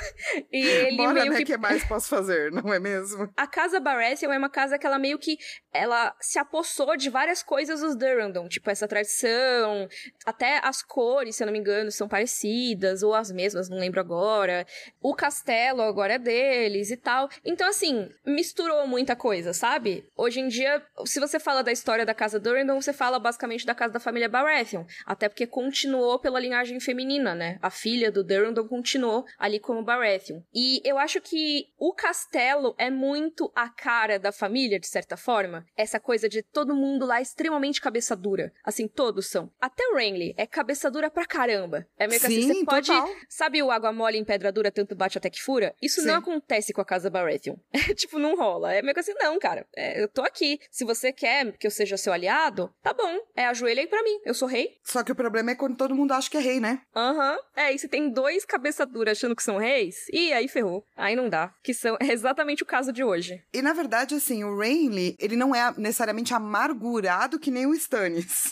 E 0.51 0.65
ele 0.65 0.97
bora, 0.97 1.13
meio 1.13 1.31
né? 1.31 1.37
que. 1.39 1.45
que 1.45 1.57
mais 1.57 1.83
posso 1.85 2.09
fazer, 2.09 2.51
não 2.53 2.73
é 2.73 2.79
mesmo? 2.79 3.31
A 3.35 3.47
casa 3.47 3.79
Baratheon 3.79 4.31
é 4.31 4.37
uma 4.37 4.49
casa 4.49 4.77
que 4.77 4.85
ela 4.85 4.99
meio 4.99 5.17
que. 5.17 5.37
Ela 5.73 6.15
se 6.19 6.39
apossou 6.39 6.95
de 6.95 7.09
várias 7.09 7.43
coisas 7.43 7.81
dos 7.81 7.95
Durandon. 7.95 8.47
Tipo, 8.47 8.66
essa 8.71 8.87
tradição. 8.87 9.87
Até 10.25 10.59
as 10.63 10.81
cores, 10.81 11.35
se 11.35 11.43
eu 11.43 11.45
não 11.45 11.53
me 11.53 11.59
engano, 11.59 11.91
são 11.91 12.07
parecidas, 12.07 13.03
ou 13.03 13.13
as 13.13 13.31
mesmas, 13.31 13.69
não 13.69 13.77
lembro 13.77 13.99
agora. 13.99 14.65
O 15.01 15.13
castelo 15.15 15.81
agora 15.81 16.13
é 16.13 16.19
deles 16.19 16.91
e 16.91 16.97
tal. 16.97 17.29
Então, 17.43 17.67
assim, 17.67 18.09
misturou 18.25 18.87
muita 18.87 19.15
coisa, 19.15 19.53
sabe? 19.53 20.05
Hoje 20.15 20.39
em 20.39 20.47
dia, 20.47 20.81
se 21.05 21.19
você 21.19 21.39
fala 21.39 21.63
da 21.63 21.71
história 21.71 22.05
da 22.05 22.13
casa 22.13 22.39
Durandon, 22.39 22.81
você 22.81 22.93
fala 22.93 23.19
basicamente 23.19 23.65
da 23.65 23.75
casa 23.75 23.93
da 23.93 23.99
família 23.99 24.29
Baratheon. 24.29 24.85
Até 25.05 25.29
porque 25.29 25.47
continuou 25.47 26.19
pela 26.19 26.39
linhagem 26.39 26.79
feminina, 26.79 27.33
né? 27.33 27.57
A 27.61 27.69
filha 27.69 28.11
do 28.11 28.23
Durandon 28.23 28.67
continuou 28.67 29.25
ali 29.37 29.59
como 29.59 29.83
Baratheon. 29.83 30.41
E 30.53 30.81
eu 30.83 30.97
acho 30.97 31.21
que 31.21 31.67
o 31.77 31.93
castelo 31.93 32.75
é 32.77 32.89
muito 32.89 33.51
a 33.55 33.69
cara 33.69 34.19
da 34.19 34.31
família, 34.31 34.79
de 34.79 34.87
certa 34.87 35.17
forma. 35.17 35.65
Essa 35.75 35.99
coisa 35.99 36.27
de 36.29 36.41
todo 36.41 36.75
mundo 36.75 37.05
lá 37.05 37.21
extremamente 37.21 37.81
cabeça 37.81 38.15
dura. 38.15 38.51
Assim, 38.63 38.87
todos 38.87 39.27
são. 39.27 39.51
Até 39.61 39.87
o 39.89 39.95
Renly 39.95 40.33
é 40.37 40.45
cabeça 40.45 40.89
dura 40.91 41.09
pra 41.09 41.25
caramba. 41.25 41.87
É 41.97 42.07
meio 42.07 42.19
que 42.19 42.27
assim, 42.27 42.41
Sim, 42.41 42.59
você 42.59 42.65
pode. 42.65 42.87
total. 42.87 43.09
Sabe 43.29 43.61
o 43.63 43.71
água 43.71 43.91
mole 43.91 44.17
em 44.17 44.25
pedra 44.25 44.51
dura, 44.51 44.71
tanto 44.71 44.95
bate 44.95 45.17
até 45.17 45.29
que 45.29 45.41
fura? 45.41 45.73
Isso 45.81 46.01
Sim. 46.01 46.07
não 46.07 46.15
acontece 46.15 46.73
com 46.73 46.81
a 46.81 46.85
casa 46.85 47.09
Baratheon. 47.09 47.55
É, 47.87 47.93
tipo, 47.93 48.19
não 48.19 48.35
rola. 48.35 48.73
É 48.73 48.81
meio 48.81 48.93
que 48.93 48.99
assim, 48.99 49.13
não, 49.13 49.39
cara. 49.39 49.65
É, 49.75 50.01
eu 50.01 50.07
tô 50.09 50.21
aqui. 50.21 50.59
Se 50.69 50.83
você 50.83 51.13
quer 51.13 51.53
que 51.57 51.65
eu 51.65 51.71
seja 51.71 51.95
seu 51.95 52.11
aliado, 52.11 52.73
tá 52.81 52.93
bom. 52.93 53.19
É, 53.35 53.45
ajoelha 53.45 53.81
aí 53.81 53.87
pra 53.87 54.03
mim. 54.03 54.19
Eu 54.25 54.33
sou 54.33 54.47
rei. 54.47 54.77
Só 54.83 55.03
que 55.03 55.11
o 55.11 55.15
problema 55.15 55.51
é 55.51 55.55
quando 55.55 55.77
todo 55.77 55.95
mundo 55.95 56.11
acha 56.11 56.29
que 56.29 56.35
é 56.35 56.39
rei, 56.41 56.59
né? 56.59 56.81
Aham. 56.95 57.37
É, 57.55 57.71
e 57.71 57.79
se 57.79 57.87
tem 57.87 58.09
dois 58.09 58.43
cabeça 58.43 58.85
dura 58.85 59.11
achando 59.11 59.35
que 59.35 59.43
são 59.43 59.57
reis, 59.57 59.95
e 60.11 60.33
aí 60.33 60.47
ferrou. 60.47 60.83
Aí 60.97 61.15
não 61.15 61.29
dá. 61.29 61.53
Que 61.63 61.73
são 61.73 61.95
é 62.01 62.07
exatamente 62.11 62.63
o 62.63 62.65
caso 62.65 62.91
de 62.91 63.03
hoje. 63.03 63.41
E 63.53 63.61
na 63.61 63.71
verdade, 63.73 64.15
assim, 64.15 64.43
o 64.43 64.57
Renly, 64.57 65.15
ele 65.19 65.37
não 65.37 65.55
é 65.55 65.73
necessariamente 65.77 66.33
amargurado 66.33 67.39
que 67.39 67.51
nem 67.51 67.65
o 67.65 67.73
Stannis. 67.73 68.46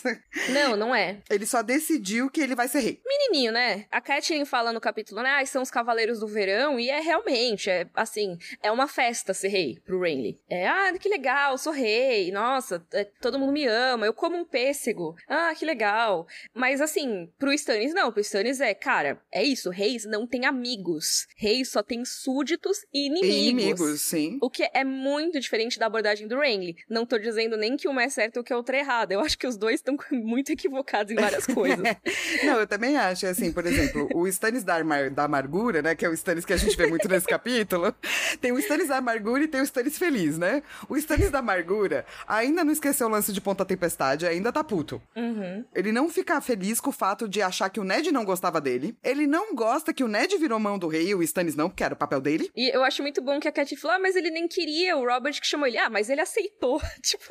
Não, 0.50 0.76
não 0.76 0.94
é. 0.94 1.18
ele 1.30 1.46
só 1.46 1.62
decidiu 1.62 2.30
que 2.30 2.40
ele 2.40 2.54
vai 2.54 2.68
ser 2.68 2.80
rei. 2.80 3.00
Menininho, 3.04 3.52
né? 3.52 3.86
A 3.90 4.00
Catelyn 4.00 4.44
fala 4.44 4.72
no 4.72 4.80
capítulo, 4.80 5.22
né? 5.22 5.30
Ah, 5.30 5.46
são 5.46 5.62
os 5.62 5.70
cavaleiros 5.70 6.20
do 6.20 6.26
verão, 6.26 6.78
e 6.78 6.88
é 6.90 7.00
realmente, 7.00 7.68
é 7.70 7.88
assim, 7.94 8.38
é 8.62 8.70
uma 8.70 8.86
festa 8.86 9.34
ser 9.34 9.48
rei 9.48 9.78
pro 9.84 10.00
Renly. 10.00 10.38
É, 10.48 10.66
ah, 10.66 10.92
que 10.98 11.08
legal, 11.08 11.58
sou 11.58 11.72
rei, 11.72 12.30
nossa, 12.30 12.84
é, 12.92 13.04
todo 13.20 13.38
mundo 13.38 13.52
me 13.52 13.66
ama, 13.66 14.06
eu 14.06 14.14
como 14.14 14.36
um 14.36 14.44
pêssego. 14.44 15.14
Ah, 15.28 15.54
que 15.54 15.64
legal. 15.64 16.26
Mas 16.54 16.80
assim, 16.80 17.30
pro 17.38 17.52
Stannis 17.52 17.94
não, 17.94 18.12
pro 18.12 18.20
Stannis 18.20 18.60
é, 18.60 18.74
cara, 18.74 19.20
é 19.32 19.42
isso, 19.42 19.70
reis 19.70 20.04
não 20.04 20.26
têm 20.26 20.44
amigos. 20.44 21.26
Reis 21.36 21.70
só 21.70 21.82
tem 21.82 22.04
súditos 22.04 22.78
e 22.92 23.06
inimigos. 23.06 23.36
E 23.36 23.48
inimigos, 23.48 24.00
sim. 24.02 24.38
O 24.40 24.50
que 24.50 24.68
é 24.72 24.84
muito 24.84 25.38
diferente 25.40 25.78
da 25.78 25.86
abordagem 25.86 26.26
do 26.26 26.38
Renly. 26.38 26.76
Não 26.88 27.06
tô 27.06 27.18
dizendo 27.18 27.56
nem 27.56 27.76
que 27.76 27.88
uma 27.88 28.02
é 28.02 28.08
certa 28.08 28.40
ou 28.40 28.44
que 28.44 28.52
a 28.52 28.56
outra 28.56 28.76
é 28.76 28.80
errada. 28.80 29.14
Eu 29.14 29.20
acho 29.20 29.38
que 29.38 29.46
os 29.46 29.56
dois 29.56 29.80
estão 29.86 29.96
muito 30.18 30.50
equivocados 30.50 31.12
em 31.12 31.16
várias 31.16 31.46
coisas. 31.46 31.78
Não, 32.44 32.60
eu 32.60 32.66
também 32.66 32.96
acho, 32.96 33.26
assim, 33.26 33.52
por 33.52 33.64
exemplo, 33.64 34.08
o 34.14 34.26
Stannis 34.26 34.64
da, 34.64 34.76
Amar 34.76 35.10
da 35.10 35.24
Amargura, 35.24 35.82
né, 35.82 35.94
que 35.94 36.04
é 36.04 36.08
o 36.08 36.12
Stannis 36.12 36.44
que 36.44 36.52
a 36.52 36.56
gente 36.56 36.76
vê 36.76 36.86
muito 36.86 37.08
nesse 37.08 37.26
capítulo, 37.26 37.94
tem 38.40 38.52
o 38.52 38.58
Stannis 38.58 38.88
da 38.88 38.98
Amargura 38.98 39.44
e 39.44 39.48
tem 39.48 39.60
o 39.60 39.64
Stannis 39.64 39.98
Feliz, 39.98 40.38
né? 40.38 40.62
O 40.88 40.96
Stannis 40.96 41.30
da 41.30 41.38
Amargura 41.38 42.04
ainda 42.26 42.64
não 42.64 42.72
esqueceu 42.72 43.06
o 43.06 43.10
lance 43.10 43.32
de 43.32 43.40
Ponta 43.40 43.64
Tempestade, 43.64 44.26
ainda 44.26 44.52
tá 44.52 44.62
puto. 44.62 45.00
Uhum. 45.14 45.64
Ele 45.74 45.92
não 45.92 46.08
fica 46.08 46.40
feliz 46.40 46.80
com 46.80 46.90
o 46.90 46.92
fato 46.92 47.28
de 47.28 47.40
achar 47.42 47.68
que 47.70 47.80
o 47.80 47.84
Ned 47.84 48.10
não 48.12 48.24
gostava 48.24 48.60
dele. 48.60 48.96
Ele 49.02 49.26
não 49.26 49.54
gosta 49.54 49.92
que 49.92 50.04
o 50.04 50.08
Ned 50.08 50.36
virou 50.38 50.58
mão 50.58 50.78
do 50.78 50.88
rei 50.88 51.14
o 51.14 51.22
Stannis 51.22 51.54
não, 51.54 51.68
porque 51.68 51.84
era 51.84 51.94
o 51.94 51.96
papel 51.96 52.20
dele. 52.20 52.50
E 52.56 52.74
eu 52.74 52.82
acho 52.82 53.02
muito 53.02 53.22
bom 53.22 53.38
que 53.38 53.48
a 53.48 53.52
Cat 53.52 53.76
falou, 53.76 53.96
ah, 53.96 54.00
mas 54.00 54.16
ele 54.16 54.30
nem 54.30 54.48
queria, 54.48 54.96
o 54.96 55.06
Robert 55.06 55.40
que 55.40 55.46
chamou 55.46 55.66
ele, 55.66 55.78
ah, 55.78 55.90
mas 55.90 56.10
ele 56.10 56.20
aceitou. 56.20 56.80
tipo, 57.02 57.26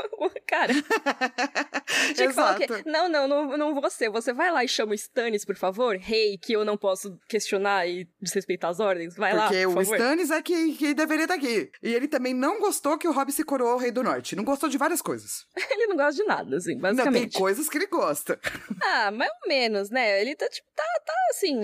cara. 0.48 0.74
Tinha 2.16 2.28
que 2.28 2.34
Exato. 2.50 2.84
que, 2.84 2.90
não, 2.90 3.10
não, 3.10 3.28
não, 3.28 3.58
não 3.58 3.82
você. 3.82 4.10
Você 4.10 4.34
vai 4.34 4.52
lá 4.52 4.64
e 4.64 4.68
chama 4.68 4.92
o 4.92 4.96
Stannis, 4.96 5.46
por 5.46 5.56
favor, 5.56 5.96
rei, 5.98 6.38
que 6.38 6.54
eu 6.54 6.64
não 6.66 6.78
posso 6.78 7.18
questionar 7.28 7.88
e 7.88 8.08
desrespeitar 8.22 8.72
as 8.72 8.80
ordens. 8.80 9.16
Vai 9.16 9.34
lá, 9.34 9.48
Porque 9.48 9.64
por 9.64 9.70
o 9.72 9.74
favor. 9.76 9.96
Stannis 9.96 10.32
é 10.32 10.42
que, 10.42 10.74
que 10.74 10.94
deveria 10.94 11.24
estar 11.26 11.36
aqui. 11.36 11.72
E 11.82 11.94
ele 11.94 12.08
também 12.08 12.34
não 12.34 12.60
gostou 12.60 12.98
que 12.98 13.08
o 13.08 13.12
Robb 13.12 13.32
se 13.32 13.44
coroou 13.44 13.76
o 13.76 13.78
Rei 13.78 13.92
do 13.92 14.04
Norte. 14.04 14.36
Não 14.36 14.44
gostou 14.44 14.70
de 14.70 14.78
várias 14.78 15.02
coisas. 15.02 15.46
Ele 15.76 15.88
não 15.88 15.96
gosta 15.98 16.14
de 16.22 16.24
nada, 16.28 16.58
assim, 16.58 16.76
Não, 16.76 16.82
tem 16.82 16.96
basicamente. 16.96 17.38
coisas 17.38 17.70
que 17.70 17.78
ele 17.78 17.88
gosta. 17.88 18.40
Ah, 18.88 19.10
mais 19.10 19.32
ou 19.44 19.50
menos, 19.50 19.90
né? 19.90 20.22
Ele 20.22 20.36
tá, 20.36 20.48
tipo, 20.48 20.68
tá, 20.76 20.84
tá 21.06 21.14
assim. 21.32 21.62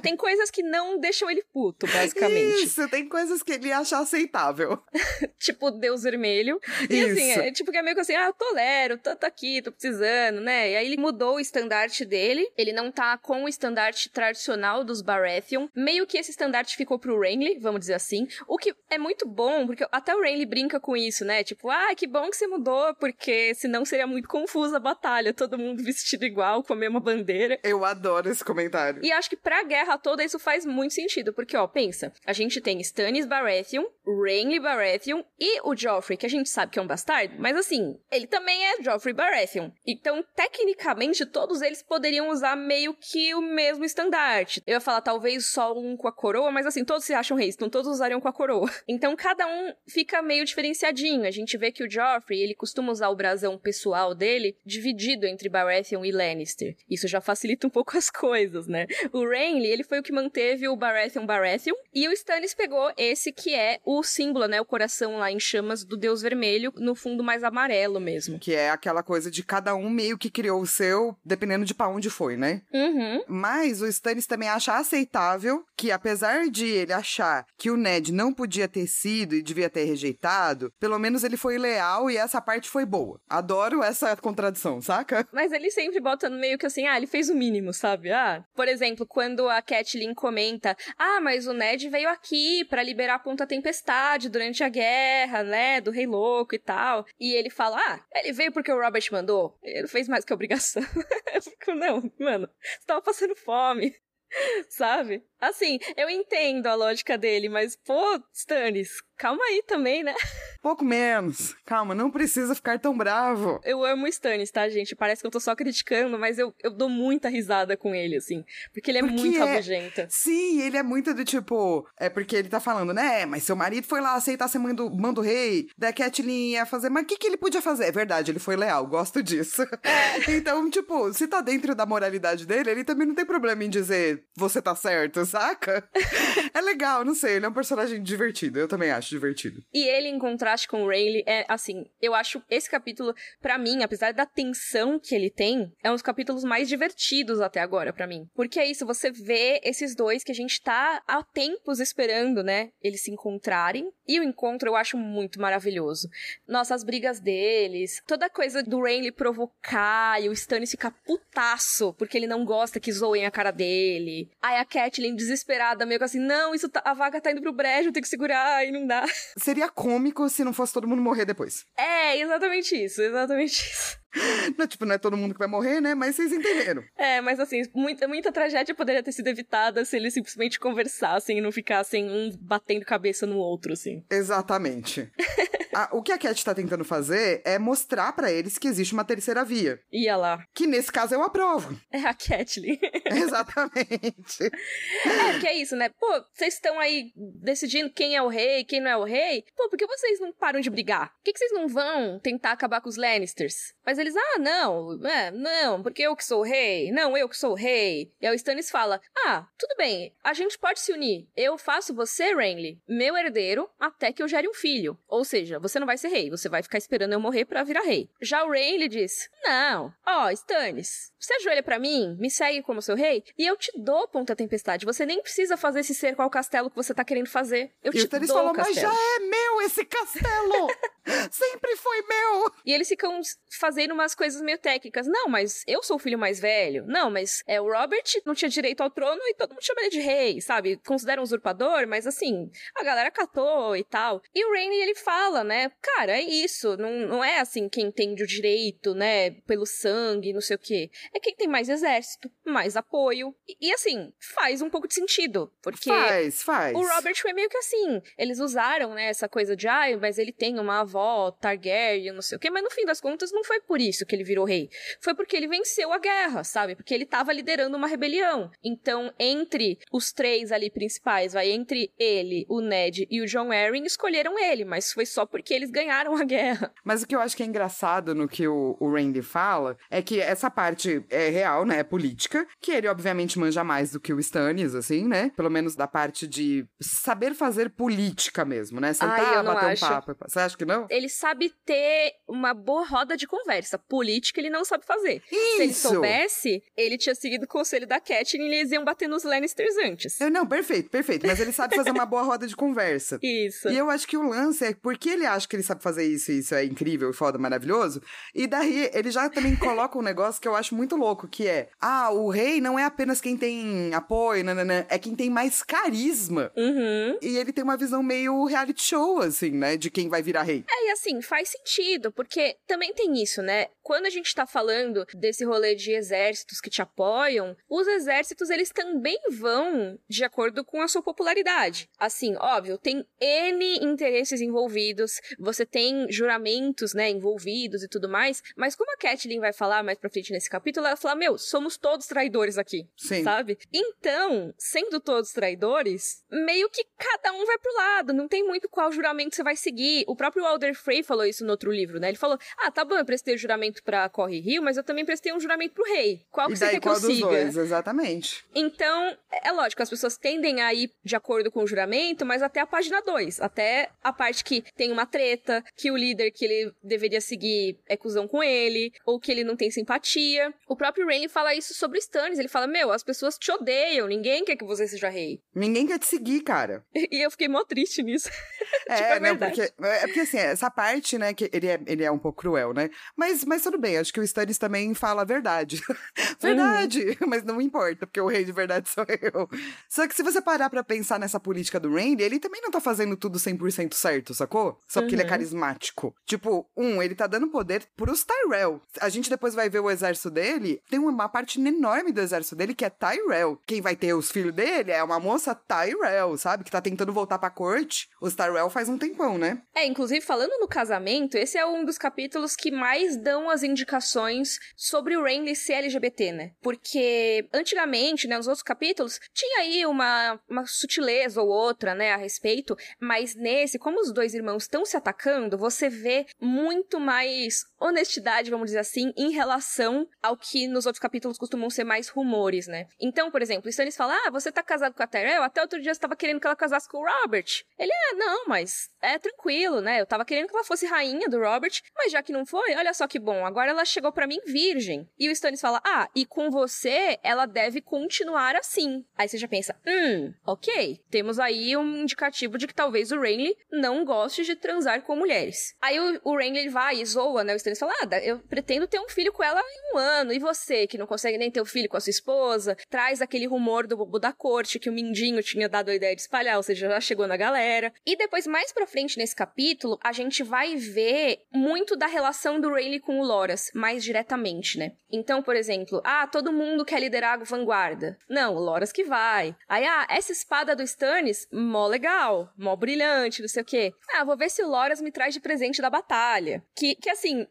tem 0.00 0.16
coisas 0.16 0.50
que 0.50 0.62
não 0.62 0.98
deixam 0.98 1.28
ele 1.30 1.42
puto, 1.52 1.86
basicamente. 1.86 2.64
Isso, 2.64 2.88
tem 2.88 3.08
coisas 3.08 3.42
que 3.42 3.52
ele 3.52 3.72
acha 3.72 3.98
aceitável. 3.98 4.80
tipo, 5.38 5.70
Deus 5.72 6.02
Vermelho. 6.02 6.60
E 6.88 7.00
assim, 7.00 7.30
Isso. 7.30 7.40
é 7.40 7.52
tipo 7.52 7.72
que 7.72 7.78
é 7.78 7.82
meio 7.82 7.94
que 7.96 8.00
assim, 8.02 8.14
ah, 8.14 8.26
eu 8.26 8.32
tolero, 8.32 8.98
tô, 8.98 9.14
tô 9.16 9.26
aqui, 9.26 9.60
tô 9.70 9.72
precisando, 9.72 10.40
né? 10.40 10.70
E 10.70 10.76
aí 10.76 10.86
ele 10.86 10.96
mudou 10.96 11.36
o 11.36 11.40
estandarte 11.40 12.04
dele. 12.04 12.50
Ele 12.56 12.72
não 12.72 12.90
tá 12.90 13.16
com 13.18 13.44
o 13.44 13.48
estandarte 13.48 14.08
tradicional 14.10 14.84
dos 14.84 15.02
Baratheon. 15.02 15.68
Meio 15.74 16.06
que 16.06 16.18
esse 16.18 16.30
estandarte 16.30 16.76
ficou 16.76 16.98
pro 16.98 17.18
Renly, 17.18 17.58
vamos 17.58 17.80
dizer 17.80 17.94
assim. 17.94 18.26
O 18.46 18.56
que 18.56 18.74
é 18.88 18.98
muito 18.98 19.26
bom, 19.26 19.66
porque 19.66 19.86
até 19.90 20.14
o 20.14 20.20
Renly 20.20 20.46
brinca 20.46 20.80
com 20.80 20.96
isso, 20.96 21.24
né? 21.24 21.44
Tipo, 21.44 21.70
ah, 21.70 21.94
que 21.94 22.06
bom 22.06 22.28
que 22.30 22.36
você 22.36 22.46
mudou, 22.46 22.94
porque 22.94 23.54
senão 23.54 23.84
seria 23.84 24.06
muito 24.06 24.28
confusa 24.28 24.76
a 24.76 24.80
batalha. 24.80 25.32
Todo 25.32 25.58
mundo 25.58 25.82
vestido 25.82 26.24
igual, 26.24 26.62
com 26.62 26.72
a 26.72 26.76
mesma 26.76 27.00
bandeira. 27.00 27.58
Eu 27.62 27.84
adoro 27.84 28.30
esse 28.30 28.44
comentário. 28.44 29.04
E 29.04 29.12
acho 29.12 29.30
que 29.30 29.36
pra 29.36 29.62
guerra 29.62 29.98
toda 29.98 30.24
isso 30.24 30.38
faz 30.38 30.64
muito 30.64 30.94
sentido, 30.94 31.32
porque, 31.32 31.56
ó, 31.56 31.66
pensa, 31.66 32.12
a 32.26 32.32
gente 32.32 32.60
tem 32.60 32.80
Stannis 32.80 33.26
Baratheon, 33.26 33.84
Renly 34.06 34.58
Baratheon 34.60 35.22
e 35.38 35.60
o 35.62 35.76
Joffrey, 35.76 36.16
que 36.16 36.26
a 36.26 36.30
gente 36.30 36.48
sabe 36.48 36.72
que 36.72 36.78
é 36.78 36.82
um 36.82 36.86
bastardo, 36.86 37.34
mas 37.38 37.56
assim, 37.56 37.98
ele 38.10 38.26
também 38.26 38.64
é 38.66 38.82
Joffrey 38.82 39.14
Baratheon. 39.14 39.59
Então, 39.86 40.24
tecnicamente, 40.34 41.26
todos 41.26 41.62
eles 41.62 41.82
poderiam 41.82 42.28
usar 42.30 42.56
meio 42.56 42.94
que 42.94 43.34
o 43.34 43.40
mesmo 43.40 43.84
estandarte. 43.84 44.62
Eu 44.66 44.74
ia 44.74 44.80
falar 44.80 45.00
talvez 45.00 45.46
só 45.46 45.76
um 45.76 45.96
com 45.96 46.08
a 46.08 46.12
coroa, 46.12 46.50
mas 46.50 46.66
assim, 46.66 46.84
todos 46.84 47.04
se 47.04 47.14
acham 47.14 47.36
reis, 47.36 47.54
então 47.54 47.68
todos 47.68 47.90
usariam 47.90 48.20
com 48.20 48.28
a 48.28 48.32
coroa. 48.32 48.70
Então, 48.88 49.14
cada 49.14 49.46
um 49.46 49.72
fica 49.86 50.20
meio 50.20 50.44
diferenciadinho. 50.44 51.24
A 51.24 51.30
gente 51.30 51.56
vê 51.56 51.70
que 51.70 51.84
o 51.84 51.90
Joffrey, 51.90 52.42
ele 52.42 52.54
costuma 52.54 52.90
usar 52.90 53.08
o 53.08 53.14
brasão 53.14 53.56
pessoal 53.56 54.14
dele 54.14 54.56
dividido 54.64 55.26
entre 55.26 55.48
Baratheon 55.48 56.04
e 56.04 56.10
Lannister. 56.10 56.76
Isso 56.88 57.06
já 57.06 57.20
facilita 57.20 57.66
um 57.66 57.70
pouco 57.70 57.96
as 57.96 58.10
coisas, 58.10 58.66
né? 58.66 58.86
O 59.12 59.26
Renly, 59.26 59.66
ele 59.66 59.84
foi 59.84 60.00
o 60.00 60.02
que 60.02 60.12
manteve 60.12 60.68
o 60.68 60.76
Baratheon 60.76 61.24
Baratheon, 61.24 61.74
e 61.94 62.08
o 62.08 62.12
Stannis 62.12 62.54
pegou 62.54 62.92
esse 62.96 63.32
que 63.32 63.54
é 63.54 63.78
o 63.84 64.02
símbolo, 64.02 64.46
né? 64.46 64.60
O 64.60 64.64
coração 64.64 65.18
lá 65.18 65.30
em 65.30 65.40
chamas 65.40 65.84
do 65.84 65.96
Deus 65.96 66.22
Vermelho, 66.22 66.72
no 66.76 66.94
fundo 66.94 67.22
mais 67.22 67.42
amarelo 67.42 68.00
mesmo. 68.00 68.38
Que 68.38 68.54
é 68.54 68.70
aquela 68.70 69.02
coisa 69.02 69.30
de 69.30 69.42
cada 69.50 69.74
um 69.74 69.90
meio 69.90 70.16
que 70.16 70.30
criou 70.30 70.60
o 70.60 70.66
seu, 70.66 71.16
dependendo 71.24 71.64
de 71.64 71.74
pra 71.74 71.88
onde 71.88 72.08
foi, 72.08 72.36
né? 72.36 72.62
Uhum. 72.72 73.24
Mas 73.26 73.82
o 73.82 73.86
Stannis 73.88 74.24
também 74.24 74.48
acha 74.48 74.76
aceitável 74.76 75.64
que, 75.76 75.90
apesar 75.90 76.48
de 76.48 76.66
ele 76.66 76.92
achar 76.92 77.44
que 77.58 77.68
o 77.68 77.76
Ned 77.76 78.12
não 78.12 78.32
podia 78.32 78.68
ter 78.68 78.86
sido 78.86 79.34
e 79.34 79.42
devia 79.42 79.68
ter 79.68 79.82
rejeitado, 79.86 80.72
pelo 80.78 81.00
menos 81.00 81.24
ele 81.24 81.36
foi 81.36 81.58
leal 81.58 82.08
e 82.08 82.16
essa 82.16 82.40
parte 82.40 82.70
foi 82.70 82.84
boa. 82.86 83.20
Adoro 83.28 83.82
essa 83.82 84.14
contradição, 84.14 84.80
saca? 84.80 85.26
Mas 85.32 85.50
ele 85.50 85.68
sempre 85.72 85.98
bota 85.98 86.30
no 86.30 86.38
meio 86.38 86.56
que 86.56 86.66
assim, 86.66 86.86
ah, 86.86 86.96
ele 86.96 87.08
fez 87.08 87.28
o 87.28 87.34
mínimo, 87.34 87.72
sabe? 87.72 88.12
Ah, 88.12 88.44
por 88.54 88.68
exemplo, 88.68 89.04
quando 89.04 89.48
a 89.48 89.60
Catelyn 89.60 90.14
comenta, 90.14 90.76
ah, 90.96 91.20
mas 91.20 91.48
o 91.48 91.52
Ned 91.52 91.88
veio 91.88 92.08
aqui 92.08 92.64
para 92.66 92.84
liberar 92.84 93.16
a 93.16 93.18
Ponta 93.18 93.46
Tempestade 93.46 94.28
durante 94.28 94.62
a 94.62 94.68
guerra, 94.68 95.42
né, 95.42 95.80
do 95.80 95.90
Rei 95.90 96.06
Louco 96.06 96.54
e 96.54 96.58
tal. 96.58 97.04
E 97.18 97.34
ele 97.34 97.50
fala, 97.50 97.78
ah, 97.78 98.00
ele 98.14 98.32
veio 98.32 98.52
porque 98.52 98.70
o 98.70 98.80
Robert 98.80 99.08
mandou. 99.10 99.39
Ele 99.62 99.88
fez 99.88 100.08
mais 100.08 100.24
que 100.24 100.32
obrigação. 100.32 100.82
Eu 101.34 101.42
fico, 101.42 101.74
não, 101.74 102.12
mano, 102.18 102.48
você 102.60 102.86
tava 102.86 103.02
passando 103.02 103.34
fome. 103.36 103.94
Sabe? 104.68 105.24
Assim, 105.40 105.78
eu 105.96 106.08
entendo 106.10 106.66
a 106.66 106.74
lógica 106.74 107.16
dele, 107.16 107.48
mas, 107.48 107.76
pô, 107.76 108.20
Stannis, 108.34 108.90
calma 109.16 109.42
aí 109.44 109.62
também, 109.66 110.02
né? 110.02 110.14
Pouco 110.62 110.84
menos. 110.84 111.54
Calma, 111.64 111.94
não 111.94 112.10
precisa 112.10 112.54
ficar 112.54 112.78
tão 112.78 112.96
bravo. 112.96 113.58
Eu 113.64 113.82
amo 113.84 114.04
o 114.04 114.08
Stannis, 114.08 114.50
tá, 114.50 114.68
gente? 114.68 114.94
Parece 114.94 115.22
que 115.22 115.26
eu 115.26 115.30
tô 115.30 115.40
só 115.40 115.56
criticando, 115.56 116.18
mas 116.18 116.38
eu, 116.38 116.54
eu 116.62 116.70
dou 116.70 116.88
muita 116.90 117.30
risada 117.30 117.76
com 117.78 117.94
ele, 117.94 118.16
assim. 118.16 118.44
Porque 118.72 118.90
ele 118.90 118.98
é 118.98 119.00
Porque 119.00 119.16
muito 119.20 119.42
é- 119.42 119.44
rabugento. 119.44 120.06
Sim, 120.10 120.60
ele 120.60 120.76
é 120.76 120.82
muito 120.82 121.14
do 121.14 121.24
tipo. 121.24 121.88
É 121.98 122.10
porque 122.10 122.36
ele 122.36 122.48
tá 122.50 122.60
falando, 122.60 122.92
né? 122.92 123.24
Mas 123.24 123.44
seu 123.44 123.56
marido 123.56 123.86
foi 123.86 124.02
lá 124.02 124.14
aceitar 124.14 124.48
ser 124.48 124.58
mãe 124.58 124.74
do, 124.74 124.90
mãe 124.90 125.14
do 125.14 125.22
rei. 125.22 125.68
Da 125.78 125.92
Catelyn 125.92 126.50
ia 126.50 126.66
fazer. 126.66 126.90
Mas 126.90 127.04
o 127.04 127.06
que, 127.06 127.16
que 127.16 127.26
ele 127.26 127.38
podia 127.38 127.62
fazer? 127.62 127.86
É 127.86 127.92
verdade, 127.92 128.30
ele 128.30 128.38
foi 128.38 128.56
leal, 128.56 128.86
gosto 128.86 129.22
disso. 129.22 129.62
então, 130.28 130.68
tipo, 130.68 131.10
se 131.14 131.26
tá 131.26 131.40
dentro 131.40 131.74
da 131.74 131.86
moralidade 131.86 132.46
dele, 132.46 132.70
ele 132.70 132.84
também 132.84 133.06
não 133.06 133.14
tem 133.14 133.24
problema 133.24 133.64
em 133.64 133.70
dizer 133.70 134.24
você 134.36 134.60
tá 134.60 134.74
certo, 134.76 135.24
saca? 135.30 135.88
é 136.52 136.60
legal, 136.60 137.04
não 137.04 137.14
sei. 137.14 137.36
Ele 137.36 137.46
é 137.46 137.48
um 137.48 137.52
personagem 137.52 138.02
divertido. 138.02 138.58
Eu 138.58 138.68
também 138.68 138.90
acho 138.90 139.10
divertido. 139.10 139.62
E 139.72 139.86
ele, 139.86 140.08
em 140.08 140.18
contraste 140.18 140.68
com 140.68 140.84
o 140.84 140.88
Rayleigh, 140.88 141.24
é 141.26 141.44
assim, 141.48 141.86
eu 142.00 142.14
acho 142.14 142.42
esse 142.50 142.68
capítulo, 142.68 143.14
pra 143.40 143.58
mim, 143.58 143.82
apesar 143.82 144.12
da 144.12 144.26
tensão 144.26 144.98
que 144.98 145.14
ele 145.14 145.30
tem, 145.30 145.72
é 145.82 145.90
um 145.90 145.94
dos 145.94 146.02
capítulos 146.02 146.44
mais 146.44 146.68
divertidos 146.68 147.40
até 147.40 147.60
agora, 147.60 147.92
pra 147.92 148.06
mim. 148.06 148.28
Porque 148.34 148.58
é 148.58 148.70
isso, 148.70 148.86
você 148.86 149.10
vê 149.10 149.60
esses 149.64 149.94
dois 149.94 150.24
que 150.24 150.32
a 150.32 150.34
gente 150.34 150.60
tá 150.60 151.02
há 151.06 151.22
tempos 151.22 151.80
esperando, 151.80 152.42
né? 152.42 152.70
Eles 152.82 153.02
se 153.02 153.10
encontrarem. 153.10 153.90
E 154.06 154.18
o 154.18 154.24
encontro 154.24 154.68
eu 154.68 154.76
acho 154.76 154.96
muito 154.96 155.40
maravilhoso. 155.40 156.08
Nossa, 156.46 156.74
as 156.74 156.82
brigas 156.82 157.20
deles, 157.20 158.02
toda 158.06 158.26
a 158.26 158.30
coisa 158.30 158.62
do 158.62 158.82
Rayleigh 158.82 159.12
provocar 159.12 160.20
e 160.20 160.28
o 160.28 160.32
Stannis 160.32 160.70
ficar 160.70 160.90
putaço, 160.90 161.94
porque 161.94 162.16
ele 162.16 162.26
não 162.26 162.44
gosta 162.44 162.80
que 162.80 162.92
zoem 162.92 163.24
a 163.24 163.30
cara 163.30 163.50
dele. 163.50 164.28
Aí 164.42 164.56
a 164.56 164.64
Catelyn 164.64 165.14
desesperada, 165.20 165.84
meio 165.86 165.98
que 165.98 166.04
assim, 166.04 166.18
não, 166.18 166.54
isso 166.54 166.68
tá- 166.68 166.82
a 166.84 166.94
vaga 166.94 167.20
tá 167.20 167.30
indo 167.30 167.42
pro 167.42 167.52
brejo, 167.52 167.92
tem 167.92 168.02
que 168.02 168.08
segurar, 168.08 168.66
e 168.66 168.70
não 168.70 168.86
dá. 168.86 169.04
Seria 169.38 169.68
cômico 169.68 170.28
se 170.28 170.42
não 170.42 170.52
fosse 170.52 170.72
todo 170.72 170.88
mundo 170.88 171.02
morrer 171.02 171.24
depois. 171.24 171.64
É, 171.76 172.18
exatamente 172.18 172.74
isso, 172.74 173.00
exatamente 173.02 173.52
isso. 173.52 173.99
Não, 174.58 174.66
tipo, 174.66 174.84
não 174.84 174.94
é 174.94 174.98
todo 174.98 175.16
mundo 175.16 175.32
que 175.32 175.38
vai 175.38 175.46
morrer, 175.48 175.80
né? 175.80 175.94
Mas 175.94 176.16
vocês 176.16 176.32
entenderam. 176.32 176.82
É, 176.96 177.20
mas 177.20 177.38
assim, 177.38 177.62
muita, 177.74 178.08
muita 178.08 178.32
tragédia 178.32 178.74
poderia 178.74 179.02
ter 179.02 179.12
sido 179.12 179.28
evitada 179.28 179.84
se 179.84 179.96
eles 179.96 180.12
simplesmente 180.14 180.58
conversassem 180.58 181.38
e 181.38 181.40
não 181.40 181.52
ficassem 181.52 182.10
um 182.10 182.36
batendo 182.40 182.84
cabeça 182.84 183.26
no 183.26 183.36
outro, 183.38 183.72
assim. 183.72 184.04
Exatamente. 184.10 185.10
A- 185.72 185.88
o 185.92 186.02
que 186.02 186.10
a 186.10 186.18
Cat 186.18 186.44
tá 186.44 186.52
tentando 186.52 186.84
fazer 186.84 187.42
é 187.44 187.56
mostrar 187.56 188.12
pra 188.12 188.32
eles 188.32 188.58
que 188.58 188.66
existe 188.66 188.92
uma 188.92 189.04
terceira 189.04 189.44
via. 189.44 189.78
Ia 189.92 190.16
lá. 190.16 190.44
Que 190.52 190.66
nesse 190.66 190.90
caso 190.90 191.14
eu 191.14 191.22
aprovo. 191.22 191.78
É 191.92 192.00
a 192.00 192.12
Catelyn. 192.12 192.76
Exatamente. 193.06 194.44
é, 194.44 195.38
que 195.38 195.46
é 195.46 195.54
isso, 195.56 195.76
né? 195.76 195.88
Pô, 195.90 196.06
vocês 196.34 196.54
estão 196.54 196.78
aí 196.80 197.12
decidindo 197.40 197.88
quem 197.92 198.16
é 198.16 198.22
o 198.22 198.26
rei, 198.26 198.64
quem 198.64 198.80
não 198.80 198.90
é 198.90 198.96
o 198.96 199.04
rei. 199.04 199.44
Pô, 199.56 199.68
por 199.68 199.76
que 199.76 199.86
vocês 199.86 200.18
não 200.18 200.32
param 200.32 200.60
de 200.60 200.68
brigar? 200.70 201.10
Por 201.12 201.22
que, 201.24 201.32
que 201.34 201.38
vocês 201.38 201.52
não 201.52 201.68
vão 201.68 202.18
tentar 202.18 202.50
acabar 202.50 202.80
com 202.80 202.88
os 202.88 202.96
Lannisters? 202.96 203.72
Mas 203.86 203.96
eles, 204.00 204.16
ah, 204.16 204.38
não, 204.38 205.06
é, 205.06 205.30
não, 205.30 205.82
porque 205.82 206.02
eu 206.02 206.16
que 206.16 206.24
sou 206.24 206.40
o 206.40 206.44
rei. 206.44 206.90
Não, 206.92 207.16
eu 207.16 207.28
que 207.28 207.36
sou 207.36 207.52
o 207.52 207.56
rei. 207.56 208.12
E 208.20 208.26
aí 208.26 208.32
o 208.32 208.36
Stannis 208.36 208.70
fala, 208.70 209.00
ah, 209.26 209.46
tudo 209.58 209.74
bem, 209.76 210.14
a 210.22 210.32
gente 210.32 210.58
pode 210.58 210.80
se 210.80 210.92
unir. 210.92 211.28
Eu 211.36 211.56
faço 211.58 211.94
você, 211.94 212.34
Renly, 212.34 212.80
meu 212.88 213.16
herdeiro, 213.16 213.68
até 213.78 214.12
que 214.12 214.22
eu 214.22 214.28
gere 214.28 214.48
um 214.48 214.54
filho. 214.54 214.98
Ou 215.08 215.24
seja, 215.24 215.58
você 215.58 215.78
não 215.78 215.86
vai 215.86 215.98
ser 215.98 216.08
rei, 216.08 216.30
você 216.30 216.48
vai 216.48 216.62
ficar 216.62 216.78
esperando 216.78 217.12
eu 217.12 217.20
morrer 217.20 217.44
pra 217.44 217.64
virar 217.64 217.82
rei. 217.82 218.08
Já 218.20 218.44
o 218.44 218.50
Renly 218.50 218.88
diz, 218.88 219.28
não, 219.44 219.92
ó, 220.06 220.30
Stannis, 220.30 221.12
você 221.20 221.34
ajoelha 221.34 221.62
pra 221.62 221.78
mim, 221.78 222.16
me 222.18 222.30
segue 222.30 222.62
como 222.62 222.80
seu 222.82 222.96
rei, 222.96 223.22
e 223.38 223.46
eu 223.46 223.56
te 223.56 223.70
dou 223.76 224.08
Ponta 224.08 224.34
Tempestade. 224.34 224.86
Você 224.86 225.04
nem 225.04 225.20
precisa 225.22 225.56
fazer 225.56 225.80
esse 225.80 225.94
cerco 225.94 226.22
ao 226.22 226.30
castelo 226.30 226.70
que 226.70 226.76
você 226.76 226.94
tá 226.94 227.04
querendo 227.04 227.28
fazer. 227.28 227.70
Eu 227.82 227.92
E 227.92 227.98
te 227.98 228.06
o 228.06 228.20
dou 228.20 228.26
falou, 228.28 228.52
o 228.52 228.56
mas 228.56 228.66
castelo. 228.68 228.92
já 228.92 228.98
é 229.16 229.18
meu 229.20 229.60
esse 229.62 229.84
castelo! 229.84 230.68
Sempre 231.30 231.76
foi 231.76 232.02
meu! 232.02 232.52
E 232.64 232.72
eles 232.72 232.88
ficam 232.88 233.20
fazendo 233.58 233.92
umas 233.92 234.14
coisas 234.14 234.40
meio 234.40 234.58
técnicas. 234.58 235.06
Não, 235.06 235.28
mas 235.28 235.64
eu 235.66 235.82
sou 235.82 235.96
o 235.96 235.98
filho 235.98 236.18
mais 236.18 236.38
velho. 236.38 236.84
Não, 236.86 237.10
mas 237.10 237.42
é 237.46 237.60
o 237.60 237.64
Robert 237.72 238.04
não 238.24 238.34
tinha 238.34 238.48
direito 238.48 238.80
ao 238.82 238.90
trono 238.90 239.20
e 239.24 239.34
todo 239.34 239.50
mundo 239.50 239.64
chama 239.64 239.80
ele 239.80 239.90
de 239.90 240.00
rei, 240.00 240.40
sabe? 240.40 240.76
Considera 240.86 241.20
um 241.20 241.24
usurpador, 241.24 241.86
mas 241.86 242.06
assim, 242.06 242.50
a 242.76 242.84
galera 242.84 243.10
catou 243.10 243.76
e 243.76 243.82
tal. 243.84 244.22
E 244.34 244.44
o 244.44 244.52
Rainy, 244.52 244.76
ele 244.76 244.94
fala, 244.94 245.42
né? 245.42 245.70
Cara, 245.82 246.12
é 246.12 246.22
isso. 246.22 246.76
Não, 246.76 246.90
não 247.08 247.24
é 247.24 247.40
assim 247.40 247.68
quem 247.68 247.86
entende 247.86 248.22
o 248.22 248.26
direito, 248.26 248.94
né? 248.94 249.30
Pelo 249.46 249.66
sangue, 249.66 250.32
não 250.32 250.40
sei 250.40 250.56
o 250.56 250.60
quê. 250.60 250.90
É 251.14 251.18
quem 251.18 251.34
tem 251.34 251.48
mais 251.48 251.68
exército, 251.68 252.30
mais 252.44 252.76
apoio. 252.76 253.34
E, 253.48 253.68
e, 253.68 253.72
assim, 253.72 254.12
faz 254.34 254.62
um 254.62 254.70
pouco 254.70 254.86
de 254.86 254.94
sentido. 254.94 255.52
Porque. 255.62 255.90
Faz, 255.90 256.42
faz. 256.42 256.76
O 256.76 256.86
Robert 256.86 257.16
foi 257.16 257.32
meio 257.32 257.48
que 257.48 257.56
assim. 257.56 258.00
Eles 258.16 258.38
usaram, 258.38 258.94
né, 258.94 259.06
essa 259.06 259.28
coisa 259.28 259.56
de, 259.56 259.66
ai, 259.66 259.96
mas 259.96 260.18
ele 260.18 260.32
tem 260.32 260.58
uma 260.58 260.80
avó 260.80 261.30
Targaryen, 261.32 262.12
não 262.12 262.22
sei 262.22 262.36
o 262.36 262.38
quê, 262.40 262.50
mas 262.50 262.62
no 262.62 262.70
fim 262.70 262.84
das 262.84 263.00
contas 263.00 263.32
não 263.32 263.42
foi 263.42 263.60
por 263.60 263.80
isso 263.80 264.06
que 264.06 264.14
ele 264.14 264.24
virou 264.24 264.44
rei. 264.44 264.70
Foi 265.00 265.14
porque 265.14 265.36
ele 265.36 265.48
venceu 265.48 265.92
a 265.92 265.98
guerra, 265.98 266.44
sabe? 266.44 266.76
Porque 266.76 266.94
ele 266.94 267.06
tava 267.06 267.32
liderando 267.32 267.76
uma 267.76 267.88
rebelião. 267.88 268.50
Então, 268.62 269.12
entre 269.18 269.78
os 269.92 270.12
três 270.12 270.52
ali 270.52 270.70
principais, 270.70 271.32
vai, 271.32 271.50
entre 271.50 271.92
ele, 271.98 272.46
o 272.48 272.60
Ned 272.60 273.06
e 273.10 273.20
o 273.20 273.26
John 273.26 273.50
Arryn, 273.50 273.84
escolheram 273.84 274.38
ele, 274.38 274.64
mas 274.64 274.92
foi 274.92 275.06
só 275.06 275.26
porque 275.26 275.52
eles 275.52 275.70
ganharam 275.70 276.14
a 276.16 276.24
guerra. 276.24 276.72
Mas 276.84 277.02
o 277.02 277.06
que 277.06 277.16
eu 277.16 277.20
acho 277.20 277.36
que 277.36 277.42
é 277.42 277.46
engraçado 277.46 278.14
no 278.14 278.28
que 278.28 278.46
o, 278.46 278.76
o 278.78 278.92
Randy 278.92 279.22
fala 279.22 279.76
é 279.90 280.00
que 280.00 280.20
essa 280.20 280.50
parte 280.50 280.99
é 281.08 281.28
real, 281.28 281.64
né? 281.64 281.78
É 281.78 281.84
política, 281.84 282.46
que 282.60 282.72
ele 282.72 282.88
obviamente 282.88 283.38
manja 283.38 283.64
mais 283.64 283.92
do 283.92 284.00
que 284.00 284.12
o 284.12 284.20
Stannis, 284.20 284.74
assim, 284.74 285.06
né? 285.06 285.30
Pelo 285.36 285.50
menos 285.50 285.74
da 285.74 285.86
parte 285.86 286.26
de 286.26 286.66
saber 286.80 287.34
fazer 287.34 287.70
política 287.70 288.44
mesmo, 288.44 288.80
né? 288.80 288.92
Sentar, 288.92 289.20
Ai, 289.20 289.38
eu 289.38 289.42
não 289.42 289.54
bater 289.54 289.72
acho. 289.72 289.84
um 289.84 289.88
papo. 289.88 290.16
Você 290.26 290.38
acha 290.38 290.56
que 290.56 290.64
não? 290.64 290.86
Ele 290.90 291.08
sabe 291.08 291.52
ter 291.64 292.12
uma 292.28 292.52
boa 292.52 292.86
roda 292.86 293.16
de 293.16 293.26
conversa. 293.26 293.78
Política 293.78 294.40
ele 294.40 294.50
não 294.50 294.64
sabe 294.64 294.84
fazer. 294.84 295.22
Se 295.28 295.62
ele 295.62 295.72
Isso! 295.72 295.88
soubesse, 295.88 296.62
ele 296.76 296.98
tinha 296.98 297.14
seguido 297.14 297.44
o 297.44 297.48
conselho 297.48 297.86
da 297.86 298.00
Catelyn 298.00 298.48
e 298.48 298.54
eles 298.54 298.72
iam 298.72 298.84
bater 298.84 299.08
nos 299.08 299.24
Lannisters 299.24 299.76
antes. 299.84 300.20
Eu, 300.20 300.30
não, 300.30 300.46
perfeito, 300.46 300.90
perfeito. 300.90 301.26
Mas 301.26 301.40
ele 301.40 301.52
sabe 301.52 301.76
fazer 301.76 301.90
uma 301.90 302.06
boa 302.06 302.22
roda 302.22 302.46
de 302.46 302.56
conversa. 302.56 303.18
Isso. 303.22 303.68
E 303.68 303.76
eu 303.76 303.90
acho 303.90 304.06
que 304.06 304.16
o 304.16 304.22
lance 304.22 304.64
é 304.64 304.74
porque 304.74 305.10
ele 305.10 305.26
acha 305.26 305.46
que 305.46 305.56
ele 305.56 305.62
sabe 305.62 305.82
fazer 305.82 306.04
isso 306.04 306.32
e 306.32 306.38
isso 306.38 306.54
é 306.54 306.64
incrível, 306.64 307.12
foda, 307.12 307.38
maravilhoso. 307.38 308.02
E 308.34 308.46
daí 308.46 308.90
ele 308.92 309.10
já 309.10 309.28
também 309.28 309.56
coloca 309.56 309.98
um 309.98 310.02
negócio 310.02 310.40
que 310.40 310.48
eu 310.48 310.56
acho 310.56 310.74
muito 310.74 310.89
louco, 310.96 311.28
que 311.28 311.46
é: 311.46 311.68
ah, 311.80 312.10
o 312.10 312.28
rei 312.28 312.60
não 312.60 312.78
é 312.78 312.84
apenas 312.84 313.20
quem 313.20 313.36
tem 313.36 313.92
apoio, 313.94 314.44
nananã, 314.44 314.86
é 314.88 314.98
quem 314.98 315.14
tem 315.14 315.30
mais 315.30 315.62
carisma. 315.62 316.52
Uhum. 316.56 317.18
E 317.20 317.36
ele 317.36 317.52
tem 317.52 317.64
uma 317.64 317.76
visão 317.76 318.02
meio 318.02 318.44
reality 318.44 318.82
show, 318.82 319.20
assim, 319.20 319.50
né? 319.50 319.76
De 319.76 319.90
quem 319.90 320.08
vai 320.08 320.22
virar 320.22 320.42
rei. 320.42 320.64
É, 320.68 320.88
e 320.88 320.90
assim, 320.90 321.20
faz 321.22 321.50
sentido, 321.50 322.12
porque 322.12 322.56
também 322.66 322.92
tem 322.94 323.22
isso, 323.22 323.42
né? 323.42 323.66
Quando 323.82 324.06
a 324.06 324.10
gente 324.10 324.34
tá 324.34 324.46
falando 324.46 325.04
desse 325.14 325.44
rolê 325.44 325.74
de 325.74 325.92
exércitos 325.92 326.60
que 326.60 326.70
te 326.70 326.82
apoiam, 326.82 327.56
os 327.68 327.86
exércitos, 327.86 328.50
eles 328.50 328.70
também 328.70 329.18
vão 329.30 329.98
de 330.08 330.24
acordo 330.24 330.64
com 330.64 330.80
a 330.80 330.88
sua 330.88 331.02
popularidade. 331.02 331.88
Assim, 331.98 332.36
óbvio, 332.38 332.78
tem 332.78 333.04
N 333.20 333.84
interesses 333.84 334.40
envolvidos, 334.40 335.20
você 335.38 335.66
tem 335.66 336.10
juramentos, 336.10 336.94
né, 336.94 337.10
envolvidos 337.10 337.82
e 337.82 337.88
tudo 337.88 338.08
mais, 338.08 338.42
mas 338.56 338.74
como 338.74 338.92
a 338.92 338.96
Catelyn 338.96 339.40
vai 339.40 339.52
falar 339.52 339.82
mais 339.82 339.98
pra 339.98 340.10
frente 340.10 340.32
nesse 340.32 340.48
capítulo, 340.48 340.79
ela 340.86 340.96
fala, 340.96 341.14
meu, 341.14 341.38
somos 341.38 341.76
todos 341.76 342.06
traidores 342.06 342.58
aqui, 342.58 342.86
Sim. 342.96 343.22
sabe? 343.22 343.58
Então, 343.72 344.52
sendo 344.58 345.00
todos 345.00 345.32
traidores, 345.32 346.24
meio 346.30 346.68
que 346.70 346.84
cada 346.98 347.32
um 347.32 347.44
vai 347.44 347.58
pro 347.58 347.74
lado, 347.74 348.12
não 348.12 348.28
tem 348.28 348.44
muito 348.44 348.68
qual 348.68 348.90
juramento 348.92 349.34
você 349.36 349.42
vai 349.42 349.56
seguir. 349.56 350.04
O 350.06 350.16
próprio 350.16 350.44
Alder 350.44 350.74
Frey 350.74 351.02
falou 351.02 351.24
isso 351.24 351.44
no 351.44 351.50
outro 351.50 351.72
livro, 351.72 351.98
né? 352.00 352.08
Ele 352.08 352.16
falou, 352.16 352.38
ah, 352.58 352.70
tá 352.70 352.84
bom, 352.84 352.96
eu 352.96 353.04
prestei 353.04 353.36
juramento 353.36 353.82
pra 353.82 354.08
Corre 354.08 354.40
Rio, 354.40 354.62
mas 354.62 354.76
eu 354.76 354.84
também 354.84 355.04
prestei 355.04 355.32
um 355.32 355.40
juramento 355.40 355.74
pro 355.74 355.84
rei. 355.84 356.24
Qual 356.30 356.46
que 356.48 356.54
E 356.54 356.56
você 356.56 356.64
daí 356.64 356.74
quer 356.74 356.80
que 356.80 356.88
eu 356.88 356.92
qual 356.92 357.00
dos 357.00 357.14
siga? 357.14 357.26
dois, 357.28 357.56
exatamente. 357.56 358.44
Então, 358.54 359.16
é 359.44 359.52
lógico, 359.52 359.82
as 359.82 359.90
pessoas 359.90 360.16
tendem 360.16 360.60
a 360.60 360.72
ir 360.74 360.90
de 361.04 361.16
acordo 361.16 361.50
com 361.50 361.62
o 361.62 361.66
juramento, 361.66 362.24
mas 362.26 362.42
até 362.42 362.60
a 362.60 362.66
página 362.66 363.00
2, 363.02 363.40
até 363.40 363.90
a 364.02 364.12
parte 364.12 364.44
que 364.44 364.62
tem 364.76 364.90
uma 364.92 365.06
treta, 365.06 365.62
que 365.76 365.90
o 365.90 365.96
líder 365.96 366.30
que 366.30 366.44
ele 366.44 366.72
deveria 366.82 367.20
seguir 367.20 367.78
é 367.86 367.96
cuzão 367.96 368.26
com 368.28 368.42
ele, 368.42 368.92
ou 369.04 369.18
que 369.18 369.30
ele 369.30 369.44
não 369.44 369.56
tem 369.56 369.70
simpatia. 369.70 370.52
O 370.70 370.76
próprio 370.76 371.04
Rain 371.04 371.28
fala 371.28 371.52
isso 371.54 371.74
sobre 371.74 371.98
o 371.98 372.00
Stannis, 372.00 372.38
ele 372.38 372.46
fala, 372.48 372.66
meu, 372.68 372.92
as 372.92 373.02
pessoas 373.02 373.36
te 373.36 373.50
odeiam, 373.50 374.06
ninguém 374.06 374.44
quer 374.44 374.54
que 374.56 374.64
você 374.64 374.86
seja 374.86 375.08
rei. 375.08 375.42
Ninguém 375.52 375.84
quer 375.86 375.98
te 375.98 376.06
seguir, 376.06 376.42
cara. 376.42 376.84
E 376.94 377.24
eu 377.24 377.30
fiquei 377.30 377.48
mó 377.48 377.64
triste 377.64 378.02
nisso. 378.02 378.30
É, 378.86 378.94
Tipo, 378.96 379.08
é 379.08 379.14
não, 379.20 379.20
verdade. 379.36 379.54
porque, 379.76 379.84
é 379.86 380.06
porque 380.06 380.20
assim, 380.20 380.38
essa 380.38 380.70
parte, 380.70 381.16
né, 381.18 381.32
que 381.34 381.48
ele 381.52 381.66
é, 381.68 381.80
ele 381.86 382.04
é 382.04 382.10
um 382.10 382.18
pouco 382.18 382.40
cruel, 382.42 382.72
né? 382.72 382.88
Mas, 383.16 383.44
mas 383.44 383.62
tudo 383.62 383.78
bem, 383.78 383.96
acho 383.98 384.12
que 384.12 384.18
o 384.20 384.22
Stannis 384.22 384.58
também 384.58 384.94
fala 384.94 385.22
a 385.22 385.24
verdade. 385.24 385.80
verdade, 386.40 387.16
mas 387.26 387.42
não 387.44 387.60
importa, 387.60 388.06
porque 388.06 388.20
o 388.20 388.26
rei 388.26 388.44
de 388.44 388.52
verdade 388.52 388.88
sou 388.88 389.04
eu. 389.08 389.48
Só 389.88 390.06
que 390.06 390.14
se 390.14 390.22
você 390.22 390.40
parar 390.40 390.70
pra 390.70 390.82
pensar 390.84 391.18
nessa 391.18 391.38
política 391.40 391.78
do 391.80 391.92
Randy, 391.94 392.22
ele 392.22 392.38
também 392.40 392.60
não 392.62 392.70
tá 392.70 392.80
fazendo 392.80 393.16
tudo 393.16 393.38
100% 393.38 393.94
certo, 393.94 394.34
sacou? 394.34 394.78
Só 394.88 395.00
porque 395.00 395.14
ele 395.14 395.22
é 395.22 395.24
Uhum. 395.24 395.30
carismático. 395.30 396.14
Tipo, 396.26 396.68
um, 396.76 397.02
ele 397.02 397.14
tá 397.14 397.26
dando 397.26 397.48
poder 397.48 397.84
pros 397.96 398.24
Tyrell. 398.24 398.80
A 399.00 399.08
gente 399.08 399.30
depois 399.30 399.54
vai 399.54 399.68
ver 399.68 399.80
o 399.80 399.90
exército 399.90 400.30
dele, 400.30 400.59
tem 400.88 400.98
uma 400.98 401.28
parte 401.28 401.60
enorme 401.60 402.12
do 402.12 402.20
exército 402.20 402.56
dele 402.56 402.74
que 402.74 402.84
é 402.84 402.90
Tyrell. 402.90 403.58
Quem 403.66 403.80
vai 403.80 403.96
ter 403.96 404.14
os 404.14 404.30
filhos 404.30 404.54
dele 404.54 404.90
é 404.90 405.02
uma 405.02 405.20
moça 405.20 405.54
Tyrell, 405.54 406.36
sabe? 406.36 406.64
Que 406.64 406.70
tá 406.70 406.80
tentando 406.80 407.12
voltar 407.12 407.38
pra 407.38 407.50
corte. 407.50 408.08
Os 408.20 408.34
Tyrell 408.34 408.70
faz 408.70 408.88
um 408.88 408.98
tempão, 408.98 409.38
né? 409.38 409.62
É, 409.74 409.86
inclusive, 409.86 410.20
falando 410.20 410.58
no 410.58 410.68
casamento, 410.68 411.36
esse 411.36 411.58
é 411.58 411.66
um 411.66 411.84
dos 411.84 411.98
capítulos 411.98 412.56
que 412.56 412.70
mais 412.70 413.16
dão 413.16 413.48
as 413.48 413.62
indicações 413.62 414.58
sobre 414.76 415.16
o 415.16 415.22
Renly 415.22 415.54
ser 415.56 415.74
LGBT, 415.74 416.32
né? 416.32 416.52
Porque 416.60 417.48
antigamente, 417.52 418.26
né, 418.26 418.36
nos 418.36 418.46
outros 418.46 418.62
capítulos, 418.62 419.20
tinha 419.32 419.60
aí 419.60 419.86
uma, 419.86 420.40
uma 420.48 420.66
sutileza 420.66 421.40
ou 421.40 421.48
outra, 421.48 421.94
né, 421.94 422.12
a 422.12 422.16
respeito, 422.16 422.76
mas 423.00 423.34
nesse, 423.34 423.78
como 423.78 424.00
os 424.00 424.12
dois 424.12 424.34
irmãos 424.34 424.64
estão 424.64 424.84
se 424.84 424.96
atacando, 424.96 425.58
você 425.58 425.88
vê 425.88 426.26
muito 426.40 426.98
mais 426.98 427.64
honestidade, 427.78 428.50
vamos 428.50 428.66
dizer 428.66 428.78
assim, 428.78 429.12
em 429.16 429.30
relação 429.30 430.06
ao 430.22 430.36
que 430.36 430.49
nos 430.68 430.86
outros 430.86 431.00
capítulos 431.00 431.38
costumam 431.38 431.70
ser 431.70 431.84
mais 431.84 432.08
rumores, 432.08 432.66
né? 432.66 432.86
Então, 433.00 433.30
por 433.30 433.42
exemplo, 433.42 433.68
Stannis 433.68 433.96
fala, 433.96 434.14
ah, 434.26 434.30
você 434.30 434.50
tá 434.50 434.62
casado 434.62 434.94
com 434.94 435.02
a 435.02 435.06
Tyrell? 435.06 435.42
Até 435.42 435.60
outro 435.60 435.80
dia 435.80 435.94
você 435.94 436.00
tava 436.00 436.16
querendo 436.16 436.40
que 436.40 436.46
ela 436.46 436.56
casasse 436.56 436.88
com 436.88 436.98
o 436.98 437.04
Robert. 437.04 437.64
Ele, 437.78 437.92
ah, 437.92 438.14
não, 438.16 438.46
mas 438.46 438.90
é 439.00 439.18
tranquilo, 439.18 439.80
né? 439.80 440.00
Eu 440.00 440.06
tava 440.06 440.24
querendo 440.24 440.48
que 440.48 440.54
ela 440.54 440.64
fosse 440.64 440.86
rainha 440.86 441.28
do 441.28 441.40
Robert, 441.40 441.80
mas 441.94 442.12
já 442.12 442.22
que 442.22 442.32
não 442.32 442.44
foi, 442.44 442.74
olha 442.74 442.92
só 442.92 443.06
que 443.06 443.18
bom, 443.18 443.44
agora 443.44 443.70
ela 443.70 443.84
chegou 443.84 444.12
pra 444.12 444.26
mim 444.26 444.38
virgem. 444.46 445.08
E 445.18 445.28
o 445.28 445.32
Stannis 445.32 445.60
fala, 445.60 445.80
ah, 445.84 446.08
e 446.14 446.26
com 446.26 446.50
você 446.50 447.18
ela 447.22 447.46
deve 447.46 447.80
continuar 447.80 448.56
assim. 448.56 449.04
Aí 449.16 449.28
você 449.28 449.38
já 449.38 449.48
pensa, 449.48 449.76
hum, 449.86 450.32
ok, 450.46 451.00
temos 451.10 451.38
aí 451.38 451.76
um 451.76 452.02
indicativo 452.02 452.58
de 452.58 452.66
que 452.66 452.74
talvez 452.74 453.12
o 453.12 453.20
Renly 453.20 453.56
não 453.70 454.04
goste 454.04 454.44
de 454.44 454.56
transar 454.56 455.02
com 455.02 455.16
mulheres. 455.16 455.74
Aí 455.80 455.98
o, 455.98 456.20
o 456.24 456.36
Renly 456.36 456.68
vai 456.68 457.00
e 457.00 457.04
zoa, 457.04 457.44
né? 457.44 457.52
O 457.52 457.56
Stannis 457.56 457.78
fala, 457.78 457.92
ah, 458.02 458.18
eu 458.18 458.38
pretendo 458.40 458.86
ter 458.86 459.00
um 459.00 459.08
filho 459.08 459.32
com 459.32 459.42
ela 459.42 459.60
em 459.60 459.94
um 459.94 459.98
ano, 459.98 460.32
e 460.32 460.38
você, 460.40 460.86
que 460.86 460.98
não 460.98 461.06
consegue 461.06 461.38
nem 461.38 461.50
ter 461.50 461.60
o 461.60 461.64
filho 461.64 461.88
com 461.88 461.96
a 461.96 462.00
sua 462.00 462.10
esposa, 462.10 462.76
traz 462.88 463.20
aquele 463.20 463.46
rumor 463.46 463.86
do 463.86 463.96
bobo 463.96 464.18
da 464.18 464.32
corte 464.32 464.78
que 464.78 464.88
o 464.88 464.92
Mindinho 464.92 465.42
tinha 465.42 465.68
dado 465.68 465.90
a 465.90 465.94
ideia 465.94 466.14
de 466.14 466.22
espalhar, 466.22 466.56
ou 466.56 466.62
seja, 466.62 466.88
já 466.88 467.00
chegou 467.00 467.26
na 467.26 467.36
galera. 467.36 467.92
E 468.06 468.16
depois, 468.16 468.46
mais 468.46 468.72
pra 468.72 468.86
frente 468.86 469.18
nesse 469.18 469.34
capítulo, 469.34 469.98
a 470.02 470.12
gente 470.12 470.42
vai 470.42 470.76
ver 470.76 471.40
muito 471.52 471.96
da 471.96 472.06
relação 472.06 472.60
do 472.60 472.70
Rayleigh 472.70 473.00
com 473.00 473.20
o 473.20 473.24
Loras, 473.24 473.70
mais 473.74 474.02
diretamente, 474.02 474.78
né? 474.78 474.92
Então, 475.12 475.42
por 475.42 475.56
exemplo, 475.56 476.00
ah, 476.04 476.26
todo 476.26 476.52
mundo 476.52 476.84
quer 476.84 477.00
liderar 477.00 477.40
a 477.40 477.44
vanguarda. 477.44 478.16
Não, 478.28 478.54
o 478.54 478.60
Loras 478.60 478.92
que 478.92 479.04
vai. 479.04 479.54
Aí, 479.68 479.84
ah, 479.84 480.06
essa 480.08 480.32
espada 480.32 480.74
do 480.74 480.82
Stannis, 480.82 481.48
mó 481.52 481.86
legal, 481.86 482.50
mó 482.56 482.76
brilhante, 482.76 483.42
não 483.42 483.48
sei 483.48 483.62
o 483.62 483.66
quê. 483.66 483.92
Ah, 484.14 484.24
vou 484.24 484.36
ver 484.36 484.50
se 484.50 484.62
o 484.62 484.68
Loras 484.68 485.00
me 485.00 485.12
traz 485.12 485.34
de 485.34 485.40
presente 485.40 485.82
da 485.82 485.90
batalha. 485.90 486.62
Que, 486.74 486.94
que 486.94 487.10
assim, 487.10 487.46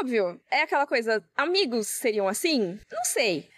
óbvio, 0.00 0.40
é 0.50 0.62
aquela 0.62 0.86
coisa, 0.86 1.22
amigos 1.36 1.86
seriam 1.88 2.28
assim? 2.28 2.78
Não 2.90 3.04
sei. 3.04 3.48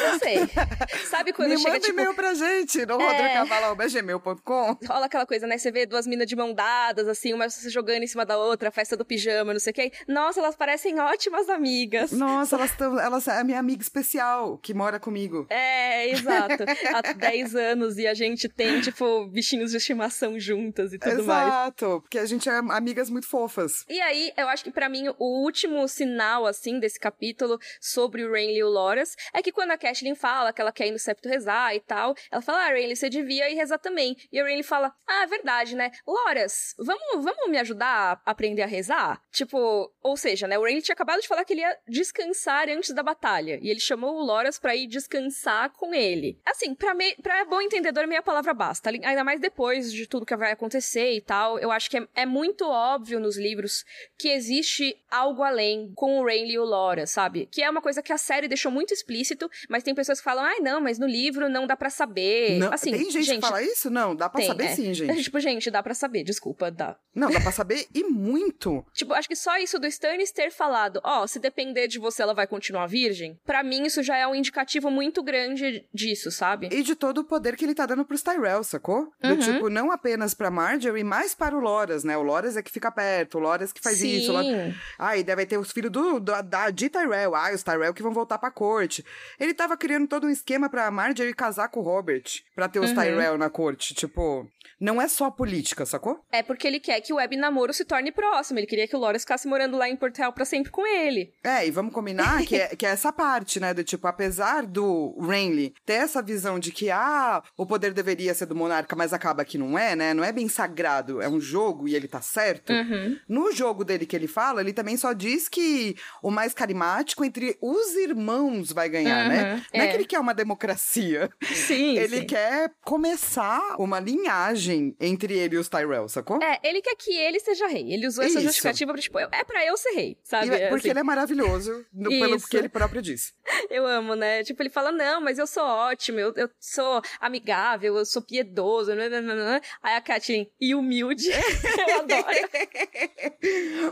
Não 0.00 0.18
sei. 0.18 0.38
Sabe 1.06 1.32
quando 1.32 1.50
Me 1.50 1.56
chega, 1.58 1.70
manda 1.74 1.80
tipo, 1.80 1.92
e-mail 1.92 2.14
pra 2.14 2.34
gente 2.34 2.84
no 2.86 3.00
É. 3.00 3.06
rodrigocavalão.gmail.com. 3.06 4.78
rola 4.86 5.06
aquela 5.06 5.26
coisa, 5.26 5.46
né? 5.46 5.58
Você 5.58 5.70
vê 5.70 5.86
duas 5.86 6.06
minas 6.06 6.26
de 6.26 6.36
mão 6.36 6.52
dadas, 6.54 7.08
assim, 7.08 7.32
uma 7.32 7.48
se 7.48 7.68
jogando 7.70 8.02
em 8.02 8.06
cima 8.06 8.24
da 8.24 8.36
outra, 8.38 8.70
festa 8.70 8.96
do 8.96 9.04
pijama, 9.04 9.52
não 9.52 9.60
sei 9.60 9.70
o 9.70 9.74
quê. 9.74 9.92
Nossa, 10.08 10.40
elas 10.40 10.56
parecem 10.56 10.98
ótimas 11.00 11.48
amigas. 11.48 12.12
Nossa, 12.12 12.56
elas 12.56 12.70
estão. 12.70 12.98
Elas 12.98 13.28
a 13.28 13.42
minha 13.44 13.58
amiga 13.58 13.82
especial 13.82 14.58
que 14.58 14.72
mora 14.74 14.98
comigo. 15.00 15.46
É, 15.50 16.08
exato. 16.10 16.64
Há 16.94 17.12
10 17.12 17.54
anos 17.56 17.98
e 17.98 18.06
a 18.06 18.14
gente 18.14 18.48
tem, 18.48 18.80
tipo, 18.80 19.26
bichinhos 19.26 19.70
de 19.70 19.76
estimação 19.76 20.38
juntas 20.38 20.92
e 20.92 20.98
tudo 20.98 21.24
mais. 21.24 21.46
Exato, 21.48 22.00
porque 22.02 22.18
a 22.18 22.26
gente 22.26 22.48
é 22.48 22.56
amigas 22.56 23.10
muito 23.10 23.26
fofas. 23.26 23.84
E 23.88 24.00
aí, 24.00 24.32
eu 24.36 24.48
acho 24.48 24.64
que 24.64 24.70
pra 24.70 24.88
mim 24.88 25.14
o 25.24 25.42
último 25.42 25.86
sinal, 25.88 26.46
assim, 26.46 26.78
desse 26.78 26.98
capítulo 26.98 27.58
sobre 27.80 28.24
o 28.24 28.32
Renly 28.32 28.58
e 28.58 28.64
o 28.64 28.68
Loras 28.68 29.16
é 29.32 29.42
que 29.42 29.52
quando 29.52 29.70
a 29.70 29.78
Catelyn 29.78 30.14
fala 30.14 30.52
que 30.52 30.60
ela 30.60 30.72
quer 30.72 30.88
ir 30.88 30.92
no 30.92 30.98
septo 30.98 31.28
rezar 31.28 31.74
e 31.74 31.80
tal, 31.80 32.14
ela 32.30 32.42
fala, 32.42 32.66
ah, 32.66 32.72
Renly, 32.72 32.94
você 32.94 33.08
devia 33.08 33.50
ir 33.50 33.54
rezar 33.54 33.78
também. 33.78 34.16
E 34.30 34.40
o 34.40 34.44
Renly 34.44 34.62
fala, 34.62 34.94
ah, 35.06 35.22
é 35.22 35.26
verdade, 35.26 35.74
né? 35.74 35.90
Loras, 36.06 36.74
vamos, 36.78 37.24
vamos 37.24 37.48
me 37.48 37.58
ajudar 37.58 38.20
a 38.24 38.30
aprender 38.30 38.62
a 38.62 38.66
rezar? 38.66 39.22
Tipo, 39.32 39.90
ou 40.02 40.16
seja, 40.16 40.46
né? 40.46 40.58
O 40.58 40.64
Renly 40.64 40.82
tinha 40.82 40.94
acabado 40.94 41.20
de 41.20 41.28
falar 41.28 41.44
que 41.44 41.54
ele 41.54 41.62
ia 41.62 41.78
descansar 41.88 42.68
antes 42.68 42.94
da 42.94 43.02
batalha. 43.02 43.58
E 43.62 43.70
ele 43.70 43.80
chamou 43.80 44.16
o 44.16 44.24
Loras 44.24 44.58
pra 44.58 44.76
ir 44.76 44.86
descansar 44.86 45.70
com 45.70 45.94
ele. 45.94 46.38
Assim, 46.44 46.74
pra, 46.74 46.94
me, 46.94 47.14
pra 47.16 47.44
bom 47.44 47.60
entendedor, 47.60 48.06
meia 48.06 48.22
palavra 48.22 48.52
basta. 48.52 48.90
Ainda 48.90 49.24
mais 49.24 49.40
depois 49.40 49.92
de 49.92 50.06
tudo 50.06 50.26
que 50.26 50.36
vai 50.36 50.52
acontecer 50.52 51.12
e 51.12 51.20
tal. 51.20 51.58
Eu 51.58 51.70
acho 51.70 51.90
que 51.90 51.98
é, 51.98 52.06
é 52.14 52.26
muito 52.26 52.64
óbvio 52.66 53.18
nos 53.20 53.38
livros 53.38 53.84
que 54.18 54.28
existe 54.28 54.96
algo 55.14 55.42
além 55.42 55.92
com 55.94 56.20
o 56.20 56.24
Renly 56.26 56.54
e 56.54 56.58
o 56.58 56.64
Loras, 56.64 57.10
sabe? 57.10 57.48
Que 57.50 57.62
é 57.62 57.70
uma 57.70 57.80
coisa 57.80 58.02
que 58.02 58.12
a 58.12 58.18
série 58.18 58.48
deixou 58.48 58.70
muito 58.70 58.92
explícito, 58.92 59.50
mas 59.68 59.82
tem 59.82 59.94
pessoas 59.94 60.18
que 60.18 60.24
falam, 60.24 60.44
ai 60.44 60.60
não, 60.60 60.80
mas 60.80 60.98
no 60.98 61.06
livro 61.06 61.48
não 61.48 61.66
dá 61.66 61.76
pra 61.76 61.90
saber. 61.90 62.58
Não, 62.58 62.72
assim, 62.72 62.90
tem 62.90 63.10
gente, 63.10 63.34
que 63.36 63.40
fala 63.40 63.62
isso? 63.62 63.90
Não, 63.90 64.14
dá 64.14 64.28
pra 64.28 64.40
tem, 64.40 64.48
saber 64.48 64.64
é. 64.64 64.74
sim, 64.74 64.92
gente. 64.94 65.22
Tipo, 65.22 65.40
gente, 65.40 65.70
dá 65.70 65.82
pra 65.82 65.94
saber, 65.94 66.24
desculpa, 66.24 66.70
dá. 66.70 66.96
Não, 67.14 67.30
dá 67.30 67.40
pra 67.40 67.52
saber 67.52 67.86
e 67.94 68.04
muito. 68.04 68.84
Tipo, 68.94 69.12
acho 69.14 69.28
que 69.28 69.36
só 69.36 69.56
isso 69.58 69.78
do 69.78 69.86
Stannis 69.86 70.30
ter 70.30 70.50
falado, 70.50 71.00
ó, 71.04 71.26
se 71.26 71.38
depender 71.38 71.86
de 71.88 71.98
você, 71.98 72.22
ela 72.22 72.34
vai 72.34 72.46
continuar 72.46 72.86
virgem, 72.86 73.38
pra 73.44 73.62
mim 73.62 73.84
isso 73.84 74.02
já 74.02 74.16
é 74.16 74.26
um 74.26 74.34
indicativo 74.34 74.90
muito 74.90 75.22
grande 75.22 75.84
disso, 75.92 76.30
sabe? 76.30 76.68
E 76.72 76.82
de 76.82 76.94
todo 76.94 77.18
o 77.18 77.24
poder 77.24 77.56
que 77.56 77.64
ele 77.64 77.74
tá 77.74 77.86
dando 77.86 78.04
pros 78.04 78.22
Tyrell, 78.22 78.62
sacou? 78.64 79.12
Do 79.20 79.28
Uhum. 79.34 79.38
tipo, 79.38 79.68
não 79.68 79.90
apenas 79.90 80.34
pra 80.34 80.50
Marjorie, 80.50 81.04
mas 81.04 81.34
para 81.34 81.56
o 81.56 81.60
Loras, 81.60 82.04
né? 82.04 82.16
O 82.16 82.22
Loras 82.22 82.56
é 82.56 82.62
que 82.62 82.70
fica 82.70 82.90
perto, 82.90 83.38
o 83.38 83.40
Loras 83.40 83.72
que 83.72 83.80
faz 83.80 83.98
Sim. 83.98 84.08
isso. 84.16 84.32
O 84.32 85.03
Loras... 85.04 85.14
Ah, 85.14 85.16
e 85.18 85.22
deve 85.22 85.46
ter 85.46 85.58
os 85.58 85.70
filhos 85.70 85.90
do, 85.92 86.18
do, 86.18 86.42
da, 86.42 86.70
de 86.70 86.88
Tyrell. 86.88 87.34
Ah, 87.34 87.52
os 87.54 87.62
Tyrell 87.62 87.92
que 87.94 88.02
vão 88.02 88.12
voltar 88.12 88.38
pra 88.38 88.50
corte. 88.50 89.04
Ele 89.38 89.52
tava 89.54 89.76
criando 89.76 90.08
todo 90.08 90.26
um 90.26 90.30
esquema 90.30 90.68
pra 90.68 90.90
Marjorie 90.90 91.34
casar 91.34 91.68
com 91.68 91.80
o 91.80 91.82
Robert. 91.82 92.24
Pra 92.54 92.68
ter 92.68 92.80
os 92.80 92.90
Uhum. 92.90 92.96
Tyrell 92.96 93.38
na 93.38 93.50
corte. 93.50 93.94
Tipo, 93.94 94.48
não 94.80 95.00
é 95.00 95.08
só 95.08 95.30
política, 95.30 95.84
sacou? 95.84 96.20
É 96.32 96.42
porque 96.42 96.66
ele 96.66 96.80
quer 96.80 97.00
que 97.00 97.12
o 97.12 97.16
web 97.16 97.36
namoro 97.36 97.72
se 97.72 97.84
torne 97.84 98.10
próximo. 98.12 98.58
Ele 98.58 98.66
queria 98.66 98.88
que 98.88 98.96
o 98.96 98.98
Loras 98.98 99.22
ficasse 99.22 99.46
morando 99.48 99.76
lá 99.76 99.88
em 99.88 99.96
Porto 99.96 100.18
Real 100.18 100.32
pra 100.32 100.44
sempre 100.44 100.70
com 100.70 100.86
ele. 100.86 101.32
É, 101.42 101.66
e 101.66 101.70
vamos 101.70 101.92
combinar 101.92 102.44
que 102.44 102.56
é, 102.56 102.68
que 102.76 102.86
é 102.86 102.90
essa 102.90 103.12
parte, 103.12 103.60
né? 103.60 103.74
Do 103.74 103.84
tipo, 103.84 104.06
apesar 104.06 104.64
do 104.66 105.16
Renly 105.20 105.74
ter 105.84 105.94
essa 105.94 106.22
visão 106.22 106.58
de 106.58 106.70
que, 106.72 106.90
ah, 106.90 107.42
o 107.56 107.66
poder 107.66 107.92
deveria 107.92 108.32
ser 108.34 108.46
do 108.46 108.54
monarca, 108.54 108.94
mas 108.96 109.12
acaba 109.12 109.44
que 109.44 109.58
não 109.58 109.78
é, 109.78 109.94
né? 109.96 110.14
Não 110.14 110.24
é 110.24 110.32
bem 110.32 110.48
sagrado, 110.48 111.20
é 111.20 111.28
um 111.28 111.40
jogo 111.40 111.88
e 111.88 111.94
ele 111.94 112.08
tá 112.08 112.20
certo. 112.20 112.72
Uhum. 112.72 113.18
No 113.28 113.52
jogo 113.52 113.84
dele 113.84 114.06
que 114.06 114.14
ele 114.16 114.28
fala, 114.28 114.60
ele 114.60 114.72
também 114.72 114.93
também 114.94 114.96
só 114.96 115.12
diz 115.12 115.48
que 115.48 115.96
o 116.22 116.30
mais 116.30 116.54
carismático 116.54 117.24
entre 117.24 117.56
os 117.60 117.94
irmãos 117.94 118.72
vai 118.72 118.88
ganhar, 118.88 119.28
né? 119.28 119.54
Uhum, 119.54 119.62
Não 119.74 119.80
é 119.80 119.84
é. 119.84 119.88
que 119.90 119.96
ele 119.96 120.04
quer 120.04 120.20
uma 120.20 120.34
democracia. 120.34 121.28
Sim, 121.42 121.98
ele 121.98 122.18
sim. 122.20 122.26
quer 122.26 122.70
começar 122.84 123.76
uma 123.78 123.98
linhagem 124.00 124.94
entre 125.00 125.34
ele 125.36 125.56
e 125.56 125.58
os 125.58 125.68
Tyrell, 125.68 126.08
sacou? 126.08 126.42
É, 126.42 126.58
ele 126.62 126.80
quer 126.80 126.94
que 126.96 127.12
ele 127.12 127.40
seja 127.40 127.66
rei. 127.66 127.92
Ele 127.92 128.06
usou 128.06 128.24
essa 128.24 128.34
Isso. 128.38 128.46
justificativa 128.46 128.92
pra, 128.92 129.02
tipo, 129.02 129.18
é 129.18 129.44
pra 129.44 129.64
eu 129.66 129.76
ser 129.76 129.90
rei, 129.94 130.16
sabe? 130.22 130.48
E 130.48 130.50
é- 130.54 130.68
porque 130.68 130.84
Assim, 130.86 130.90
ele 130.90 131.00
é 131.00 131.02
maravilhoso, 131.02 131.84
no- 131.92 132.10
pelo 132.10 132.40
que 132.40 132.56
ele 132.56 132.68
próprio 132.68 133.02
disse. 133.02 133.32
Eu 133.70 133.86
amo, 133.86 134.14
né? 134.14 134.44
Tipo, 134.44 134.62
ele 134.62 134.70
fala, 134.70 134.92
não, 134.92 135.20
mas 135.20 135.38
eu 135.38 135.46
sou 135.46 135.62
ótimo, 135.64 136.20
eu, 136.20 136.32
eu 136.36 136.48
sou 136.60 137.00
amigável, 137.20 137.96
eu 137.96 138.04
sou 138.04 138.20
piedoso, 138.22 138.94
nananana. 138.94 139.60
Aí 139.82 139.94
a 139.96 140.00
Kathleen, 140.00 140.48
e 140.60 140.74
humilde. 140.74 141.28
eu 141.88 142.00
adoro. 142.00 142.24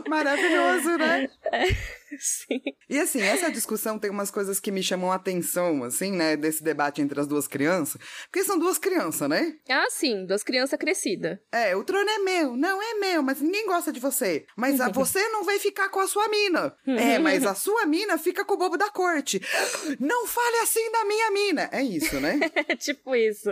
Maravilhoso, 0.07 0.92
né? 0.97 1.29
Sim. 2.19 2.61
E 2.89 2.99
assim, 2.99 3.21
essa 3.21 3.51
discussão 3.51 3.97
tem 3.97 4.09
umas 4.09 4.29
coisas 4.29 4.59
que 4.59 4.71
me 4.71 4.83
chamam 4.83 5.11
a 5.11 5.15
atenção, 5.15 5.83
assim, 5.83 6.11
né? 6.11 6.35
Desse 6.35 6.63
debate 6.63 7.01
entre 7.01 7.19
as 7.19 7.27
duas 7.27 7.47
crianças. 7.47 7.99
Porque 8.25 8.43
são 8.43 8.57
duas 8.57 8.77
crianças, 8.77 9.27
né? 9.29 9.55
Ah, 9.69 9.87
sim, 9.89 10.25
duas 10.25 10.43
crianças 10.43 10.77
crescidas. 10.77 11.37
É, 11.51 11.75
o 11.75 11.83
trono 11.83 12.09
é 12.09 12.19
meu. 12.19 12.55
Não 12.55 12.81
é 12.81 12.93
meu, 12.95 13.23
mas 13.23 13.41
ninguém 13.41 13.65
gosta 13.65 13.91
de 13.91 13.99
você. 13.99 14.45
Mas 14.55 14.79
a, 14.79 14.89
você 14.91 15.27
não 15.29 15.43
vai 15.43 15.59
ficar 15.59 15.89
com 15.89 15.99
a 15.99 16.07
sua 16.07 16.27
mina. 16.27 16.75
É, 16.85 17.19
mas 17.19 17.45
a 17.45 17.55
sua 17.55 17.85
mina 17.85 18.17
fica 18.17 18.45
com 18.45 18.53
o 18.53 18.57
bobo 18.57 18.77
da 18.77 18.89
corte. 18.89 19.41
Não 19.99 20.27
fale 20.27 20.57
assim 20.57 20.91
da 20.91 21.05
minha 21.05 21.31
mina. 21.31 21.69
É 21.71 21.81
isso, 21.83 22.19
né? 22.19 22.39
É 22.65 22.75
tipo 22.75 23.15
isso. 23.15 23.49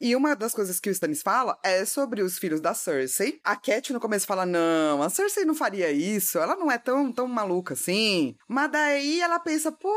E 0.00 0.16
uma 0.16 0.34
das 0.34 0.54
coisas 0.54 0.80
que 0.80 0.88
o 0.88 0.92
Stannis 0.92 1.20
fala 1.20 1.58
é 1.62 1.84
sobre 1.84 2.22
os 2.22 2.38
filhos 2.38 2.58
da 2.58 2.72
Cersei. 2.72 3.38
A 3.44 3.54
Cat 3.54 3.92
no 3.92 4.00
começo 4.00 4.26
fala: 4.26 4.46
não, 4.46 5.02
a 5.02 5.10
Cersei 5.10 5.44
não 5.44 5.54
faria 5.54 5.92
isso, 5.92 6.38
ela 6.38 6.56
não 6.56 6.70
é 6.70 6.78
tão, 6.78 7.12
tão 7.12 7.28
maluca 7.28 7.76
assim. 7.80 8.36
Mas 8.46 8.70
daí 8.70 9.20
ela 9.20 9.38
pensa: 9.40 9.72
pô, 9.72 9.90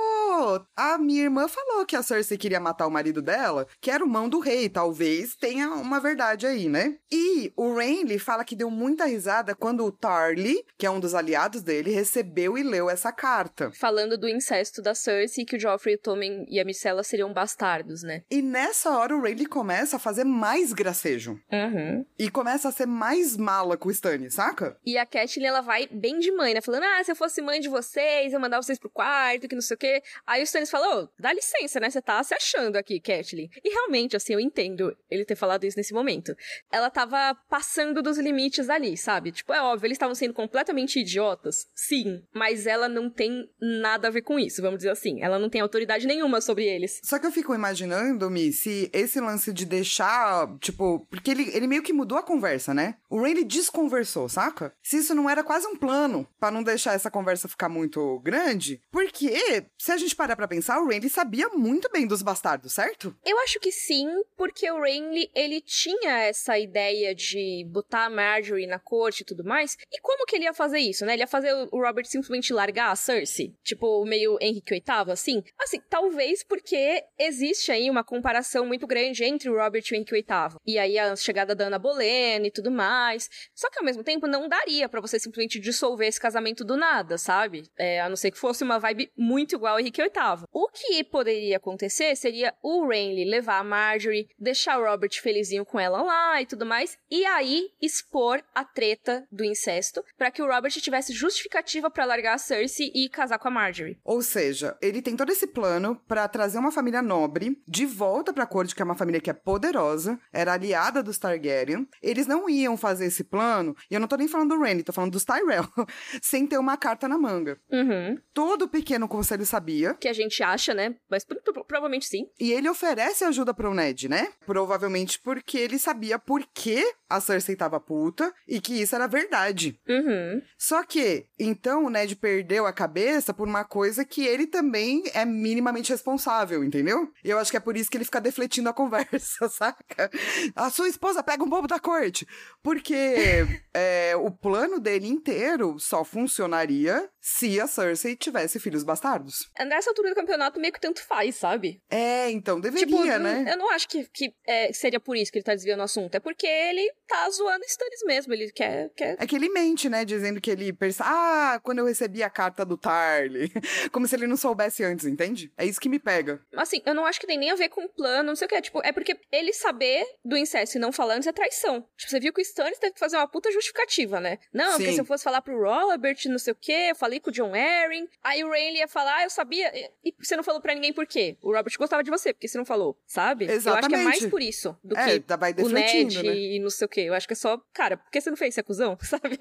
a 0.75 0.97
minha 0.97 1.23
irmã 1.23 1.47
falou 1.47 1.85
que 1.85 1.95
a 1.95 2.01
Cersei 2.01 2.37
queria 2.37 2.59
matar 2.59 2.87
o 2.87 2.91
marido 2.91 3.21
dela, 3.21 3.67
que 3.81 3.91
era 3.91 4.03
o 4.03 4.07
mão 4.07 4.29
do 4.29 4.39
rei, 4.39 4.69
talvez 4.69 5.35
tenha 5.35 5.69
uma 5.71 5.99
verdade 5.99 6.47
aí, 6.47 6.69
né? 6.69 6.95
E 7.11 7.51
o 7.55 7.75
Renly 7.75 8.17
fala 8.17 8.45
que 8.45 8.55
deu 8.55 8.69
muita 8.69 9.05
risada 9.05 9.53
quando 9.53 9.85
o 9.85 9.91
Tarly, 9.91 10.63
que 10.77 10.85
é 10.85 10.89
um 10.89 10.99
dos 10.99 11.13
aliados 11.13 11.61
dele, 11.61 11.91
recebeu 11.91 12.57
e 12.57 12.63
leu 12.63 12.89
essa 12.89 13.11
carta. 13.11 13.71
Falando 13.71 14.17
do 14.17 14.27
incesto 14.27 14.81
da 14.81 14.95
Cersei, 14.95 15.45
que 15.45 15.57
o 15.57 15.59
Joffrey, 15.59 15.95
o 15.95 15.99
Tommen 15.99 16.45
e 16.49 16.59
a 16.59 16.65
Micella 16.65 17.03
seriam 17.03 17.33
bastardos, 17.33 18.03
né? 18.03 18.23
E 18.31 18.41
nessa 18.41 18.97
hora 18.97 19.15
o 19.15 19.21
Renly 19.21 19.45
começa 19.45 19.97
a 19.97 19.99
fazer 19.99 20.23
mais 20.23 20.71
gracejo. 20.73 21.39
Uhum. 21.51 22.05
E 22.17 22.29
começa 22.29 22.69
a 22.69 22.71
ser 22.71 22.85
mais 22.85 23.35
mala 23.35 23.77
com 23.77 23.89
o 23.89 23.91
Stannis, 23.91 24.35
saca? 24.35 24.77
E 24.85 24.97
a 24.97 25.05
Catelyn, 25.05 25.47
ela 25.47 25.61
vai 25.61 25.87
bem 25.91 26.19
de 26.19 26.31
mãe, 26.31 26.53
né? 26.53 26.61
Falando, 26.61 26.83
ah, 26.83 27.03
se 27.03 27.11
eu 27.11 27.15
fosse 27.15 27.41
mãe 27.41 27.59
de 27.59 27.69
vocês, 27.73 28.31
eu 28.31 28.39
mandava 28.39 28.61
vocês 28.61 28.79
pro 28.79 28.89
quarto, 28.89 29.47
que 29.47 29.55
não 29.55 29.61
sei 29.61 29.75
o 29.75 29.77
quê. 29.77 30.01
Aí 30.25 30.41
o 30.41 30.43
Stannis 30.43 30.69
falou, 30.69 31.09
dá 31.19 31.33
licença, 31.33 31.79
né? 31.79 31.89
Você 31.89 32.01
tá 32.01 32.23
se 32.23 32.33
achando 32.33 32.77
aqui, 32.77 32.99
Catelyn. 32.99 33.49
E 33.63 33.69
realmente, 33.69 34.15
assim, 34.15 34.33
eu 34.33 34.39
entendo 34.39 34.95
ele 35.09 35.25
ter 35.25 35.35
falado 35.35 35.65
isso 35.65 35.77
nesse 35.77 35.93
momento. 35.93 36.35
Ela 36.71 36.89
tava 36.89 37.35
passando 37.49 38.01
dos 38.01 38.17
limites 38.17 38.69
ali, 38.69 38.95
sabe? 38.95 39.31
Tipo, 39.31 39.53
é 39.53 39.61
óbvio, 39.61 39.87
eles 39.87 39.95
estavam 39.95 40.15
sendo 40.15 40.33
completamente 40.33 40.99
idiotas, 40.99 41.67
sim. 41.75 42.23
Mas 42.33 42.65
ela 42.65 42.87
não 42.87 43.09
tem 43.09 43.49
nada 43.59 44.07
a 44.07 44.11
ver 44.11 44.21
com 44.21 44.39
isso, 44.39 44.61
vamos 44.61 44.77
dizer 44.77 44.91
assim. 44.91 45.21
Ela 45.21 45.39
não 45.39 45.49
tem 45.49 45.61
autoridade 45.61 46.07
nenhuma 46.07 46.39
sobre 46.39 46.65
eles. 46.65 47.01
Só 47.03 47.19
que 47.19 47.25
eu 47.25 47.31
fico 47.31 47.53
imaginando, 47.53 48.29
Mi, 48.29 48.53
se 48.53 48.89
esse 48.93 49.19
lance 49.19 49.51
de 49.51 49.65
deixar, 49.65 50.47
tipo, 50.59 51.05
porque 51.09 51.31
ele, 51.31 51.49
ele 51.55 51.67
meio 51.67 51.83
que 51.83 51.93
mudou 51.93 52.17
a 52.17 52.23
conversa, 52.23 52.73
né? 52.73 52.95
O 53.09 53.21
Rainy 53.21 53.43
desconversou, 53.43 54.29
saca? 54.29 54.73
Se 54.81 54.97
isso 54.97 55.15
não 55.15 55.29
era 55.29 55.43
quase 55.43 55.67
um 55.67 55.75
plano 55.75 56.27
pra 56.39 56.51
não 56.51 56.63
deixar 56.63 56.93
essa 56.93 57.11
conversa 57.11 57.47
ficar 57.53 57.69
muito 57.69 58.19
grande, 58.19 58.81
porque 58.91 59.65
se 59.77 59.91
a 59.91 59.97
gente 59.97 60.15
parar 60.15 60.35
pra 60.35 60.47
pensar, 60.47 60.81
o 60.81 60.87
Rainy 60.87 61.09
sabia 61.09 61.49
muito 61.49 61.89
bem 61.91 62.05
dos 62.05 62.21
bastardos, 62.21 62.73
certo? 62.73 63.15
Eu 63.25 63.39
acho 63.39 63.59
que 63.59 63.71
sim, 63.71 64.07
porque 64.35 64.69
o 64.69 64.81
Renly, 64.81 65.29
ele 65.33 65.61
tinha 65.61 66.19
essa 66.19 66.57
ideia 66.57 67.15
de 67.15 67.65
botar 67.69 68.05
a 68.05 68.09
Marjorie 68.09 68.67
na 68.67 68.79
corte 68.79 69.21
e 69.21 69.25
tudo 69.25 69.43
mais. 69.43 69.77
E 69.91 69.99
como 70.01 70.25
que 70.25 70.35
ele 70.35 70.45
ia 70.45 70.53
fazer 70.53 70.79
isso, 70.79 71.05
né? 71.05 71.13
Ele 71.13 71.23
ia 71.23 71.27
fazer 71.27 71.53
o 71.71 71.81
Robert 71.81 72.05
simplesmente 72.05 72.53
largar 72.53 72.91
a 72.91 72.95
Cersei? 72.95 73.53
Tipo, 73.63 74.03
meio 74.05 74.37
Henrique 74.41 74.73
VIII, 74.73 75.11
assim? 75.11 75.43
Assim, 75.59 75.79
talvez 75.89 76.43
porque 76.43 77.03
existe 77.19 77.71
aí 77.71 77.89
uma 77.89 78.03
comparação 78.03 78.65
muito 78.65 78.87
grande 78.87 79.23
entre 79.23 79.49
o 79.49 79.55
Robert 79.55 79.83
e 79.89 79.93
o 79.93 79.95
Henrique 79.95 80.13
VIII. 80.13 80.57
E 80.65 80.77
aí 80.77 80.97
a 80.97 81.15
chegada 81.15 81.55
da 81.55 81.65
Ana 81.65 81.79
Bolena 81.79 82.47
e 82.47 82.51
tudo 82.51 82.71
mais. 82.71 83.29
Só 83.53 83.69
que 83.69 83.79
ao 83.79 83.85
mesmo 83.85 84.03
tempo 84.03 84.27
não 84.27 84.49
daria 84.49 84.89
pra 84.89 85.01
você 85.01 85.19
simplesmente 85.19 85.59
dissolver 85.59 86.07
esse 86.07 86.19
casamento 86.19 86.63
do 86.63 86.75
nada, 86.75 87.17
sabe? 87.17 87.42
É, 87.77 88.01
a 88.01 88.09
não 88.09 88.15
ser 88.15 88.31
que 88.31 88.39
fosse 88.39 88.63
uma 88.63 88.79
vibe 88.79 89.11
muito 89.17 89.55
igual 89.55 89.73
ao 89.73 89.79
Henrique 89.79 90.01
VIII. 90.01 90.45
O 90.51 90.67
que 90.69 91.03
poderia 91.03 91.57
acontecer 91.57 92.15
seria 92.15 92.53
o 92.61 92.87
Renly 92.87 93.25
levar 93.25 93.59
a 93.59 93.63
Marjorie, 93.63 94.27
deixar 94.39 94.79
o 94.79 94.83
Robert 94.83 95.11
felizinho 95.21 95.65
com 95.65 95.79
ela 95.79 96.01
lá 96.01 96.41
e 96.41 96.45
tudo 96.45 96.65
mais, 96.65 96.97
e 97.09 97.25
aí 97.25 97.69
expor 97.81 98.43
a 98.53 98.63
treta 98.63 99.25
do 99.31 99.43
incesto 99.43 100.03
pra 100.17 100.31
que 100.31 100.41
o 100.41 100.47
Robert 100.47 100.71
tivesse 100.71 101.13
justificativa 101.13 101.89
pra 101.89 102.05
largar 102.05 102.35
a 102.35 102.37
Cersei 102.37 102.91
e 102.93 103.09
casar 103.09 103.39
com 103.39 103.47
a 103.47 103.51
Marjorie. 103.51 103.99
Ou 104.03 104.21
seja, 104.21 104.77
ele 104.81 105.01
tem 105.01 105.15
todo 105.15 105.31
esse 105.31 105.47
plano 105.47 105.95
pra 106.07 106.27
trazer 106.27 106.57
uma 106.57 106.71
família 106.71 107.01
nobre 107.01 107.61
de 107.67 107.85
volta 107.85 108.33
pra 108.33 108.45
corte, 108.45 108.75
que 108.75 108.81
é 108.81 108.85
uma 108.85 108.95
família 108.95 109.21
que 109.21 109.29
é 109.29 109.33
poderosa, 109.33 110.19
era 110.31 110.53
aliada 110.53 111.03
dos 111.03 111.17
Targaryen. 111.17 111.87
Eles 112.01 112.27
não 112.27 112.49
iam 112.49 112.77
fazer 112.77 113.05
esse 113.05 113.23
plano, 113.23 113.75
e 113.89 113.93
eu 113.93 113.99
não 113.99 114.07
tô 114.07 114.15
nem 114.15 114.27
falando 114.27 114.55
do 114.55 114.61
Renly, 114.61 114.83
tô 114.83 114.93
falando 114.93 115.11
dos 115.11 115.25
Tyrell, 115.25 115.67
sem 116.21 116.45
ter 116.47 116.57
uma 116.57 116.77
carta 116.77 117.07
na 117.07 117.17
manga. 117.33 117.57
Uhum. 117.71 118.17
Todo 118.33 118.63
o 118.63 118.67
pequeno 118.67 119.07
conselho 119.07 119.45
sabia, 119.45 119.93
Que 119.95 120.07
a 120.07 120.13
gente 120.13 120.41
acha, 120.43 120.73
né? 120.73 120.95
Mas 121.09 121.23
pro- 121.25 121.41
pro- 121.41 121.65
provavelmente 121.65 122.05
sim. 122.05 122.27
e 122.39 122.51
ele 122.51 122.69
oferece 122.69 123.23
ajuda 123.23 123.53
pro 123.53 123.73
Ned, 123.73 124.07
né? 124.07 124.27
Provavelmente 124.45 125.19
porque 125.19 125.57
ele 125.57 125.79
sabia 125.79 126.17
por 126.19 126.45
que 126.53 126.83
a 127.15 127.21
Cersei 127.21 127.55
tava 127.55 127.79
puta 127.79 128.33
e 128.47 128.59
que 128.59 128.81
isso 128.81 128.95
era 128.95 129.07
verdade. 129.07 129.79
Uhum. 129.87 130.41
Só 130.57 130.83
que, 130.83 131.27
então 131.37 131.85
o 131.85 131.89
Ned 131.89 132.15
perdeu 132.15 132.65
a 132.65 132.73
cabeça 132.73 133.33
por 133.33 133.47
uma 133.47 133.63
coisa 133.63 134.03
que 134.03 134.25
ele 134.25 134.47
também 134.47 135.03
é 135.13 135.23
minimamente 135.23 135.91
responsável, 135.91 136.63
entendeu? 136.63 137.11
E 137.23 137.29
eu 137.29 137.37
acho 137.37 137.51
que 137.51 137.57
é 137.57 137.59
por 137.59 137.77
isso 137.77 137.89
que 137.89 137.97
ele 137.97 138.05
fica 138.05 138.19
defletindo 138.19 138.69
a 138.69 138.73
conversa, 138.73 139.47
saca? 139.47 140.09
A 140.55 140.69
sua 140.69 140.89
esposa 140.89 141.21
pega 141.21 141.43
um 141.43 141.49
bobo 141.49 141.67
da 141.67 141.79
corte. 141.79 142.27
Porque 142.63 142.93
é, 143.73 144.15
o 144.15 144.31
plano 144.31 144.79
dele 144.79 145.07
inteiro 145.07 145.77
só 145.79 146.03
funcionaria 146.03 147.09
se 147.21 147.59
a 147.59 147.67
Cersei 147.67 148.15
tivesse 148.15 148.59
filhos 148.59 148.83
bastardos. 148.83 149.49
Nessa 149.59 149.91
altura 149.91 150.09
do 150.09 150.15
campeonato, 150.15 150.59
meio 150.59 150.73
que 150.73 150.81
tanto 150.81 151.05
faz, 151.05 151.35
sabe? 151.35 151.81
É, 151.89 152.29
então 152.31 152.59
deveria, 152.59 152.85
tipo, 152.85 153.19
né? 153.19 153.45
eu 153.47 153.57
não 153.57 153.71
acho 153.71 153.87
que, 153.87 154.05
que 154.11 154.33
é, 154.45 154.73
seria 154.73 154.99
por 154.99 155.15
isso 155.15 155.31
que 155.31 155.37
ele 155.37 155.45
tá 155.45 155.53
desviando 155.53 155.79
o 155.79 155.83
assunto. 155.83 156.15
É 156.15 156.19
porque 156.19 156.47
ele 156.47 156.91
tá 157.07 157.29
zoando 157.29 157.63
Stannis 157.65 158.03
mesmo. 158.05 158.33
Ele 158.33 158.51
quer, 158.51 158.89
quer 158.95 159.15
É 159.19 159.25
que 159.27 159.35
ele 159.35 159.49
mente, 159.49 159.89
né? 159.89 160.03
Dizendo 160.05 160.39
que 160.41 160.49
ele 160.51 160.71
pensa, 160.73 161.03
ah, 161.05 161.59
quando 161.63 161.79
eu 161.79 161.85
recebi 161.85 162.23
a 162.23 162.29
carta 162.29 162.65
do 162.65 162.77
Tarly. 162.77 163.51
Como 163.91 164.07
se 164.07 164.15
ele 164.15 164.27
não 164.27 164.37
soubesse 164.37 164.83
antes, 164.83 165.05
entende? 165.05 165.51
É 165.57 165.65
isso 165.65 165.79
que 165.79 165.89
me 165.89 165.99
pega. 165.99 166.41
Assim, 166.55 166.81
eu 166.85 166.93
não 166.93 167.05
acho 167.05 167.19
que 167.19 167.27
tem 167.27 167.37
nem 167.37 167.51
a 167.51 167.55
ver 167.55 167.69
com 167.69 167.87
plano, 167.87 168.27
não 168.29 168.35
sei 168.35 168.45
o 168.45 168.49
que. 168.49 168.61
Tipo, 168.61 168.81
é 168.83 168.91
porque 168.91 169.17
ele 169.31 169.53
saber 169.53 170.05
do 170.23 170.37
incesto 170.37 170.77
e 170.77 170.81
não 170.81 170.91
falar 170.91 171.15
antes 171.15 171.27
é 171.27 171.31
traição. 171.31 171.81
Tipo, 171.97 172.11
você 172.11 172.19
viu 172.19 172.33
que 172.33 172.41
o 172.41 172.43
Stannis 172.43 172.79
teve 172.79 172.93
que 172.93 172.99
fazer 172.99 173.17
uma 173.17 173.27
puta 173.27 173.51
justificativa, 173.51 174.19
né? 174.19 174.39
Não, 174.53 174.71
porque 174.73 174.87
Sim. 174.87 174.93
se 174.93 175.01
eu 175.01 175.05
fosse 175.05 175.23
falar 175.23 175.41
pro 175.41 175.59
Robert, 175.61 176.17
não 176.25 176.39
sei 176.39 176.53
o 176.53 176.55
que, 176.55 176.71
eu 176.71 176.95
falei 176.95 177.19
com 177.19 177.29
o 177.29 177.33
John 177.33 177.53
Arryn. 177.53 178.07
Aí 178.23 178.43
o 178.43 178.49
Rayleigh 178.49 178.79
ia 178.79 178.87
falar, 178.87 179.17
ah, 179.17 179.23
eu 179.23 179.29
sabia. 179.29 179.71
E 180.03 180.13
você 180.19 180.35
não 180.35 180.43
falou 180.43 180.61
pra 180.61 180.73
ninguém 180.73 180.93
por 180.93 181.05
quê? 181.05 181.37
O 181.41 181.53
Robert 181.53 181.73
gostava 181.77 182.03
de 182.03 182.09
você, 182.09 182.33
porque 182.33 182.47
você 182.47 182.57
não 182.57 182.65
falou, 182.65 182.97
sabe? 183.05 183.45
Eu 183.45 183.49
acho 183.51 183.61
que 183.61 183.67
é 183.67 183.71
Exatamente. 183.71 184.03
mais 184.03 184.25
por 184.25 184.41
isso 184.41 184.75
do 184.83 184.97
É, 184.97 185.13
que 185.13 185.19
tá- 185.21 185.37
o 185.63 185.69
Ned 185.69 186.23
né? 186.23 186.35
e 186.35 186.59
não 186.59 186.69
sei 186.69 186.85
o 186.85 186.89
que. 186.93 187.01
Eu 187.01 187.13
acho 187.13 187.27
que 187.27 187.33
é 187.33 187.35
só, 187.35 187.59
cara, 187.73 187.97
por 187.97 188.11
que 188.11 188.21
você 188.21 188.29
não 188.29 188.37
fez 188.37 188.53
esse 188.53 188.59
acusão, 188.59 188.95
sabe? 189.01 189.37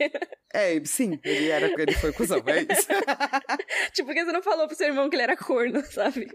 É, 0.52 0.82
sim, 0.84 1.20
ele 1.22 1.50
era, 1.50 1.66
ele 1.66 1.92
foi 1.92 2.12
cuzão, 2.12 2.42
é 2.46 2.60
isso. 2.62 2.88
tipo, 3.92 4.08
por 4.08 4.14
que 4.14 4.24
você 4.24 4.32
não 4.32 4.42
falou 4.42 4.66
pro 4.66 4.76
seu 4.76 4.88
irmão 4.88 5.08
que 5.10 5.16
ele 5.16 5.22
era 5.22 5.36
corno, 5.36 5.84
sabe? 5.92 6.28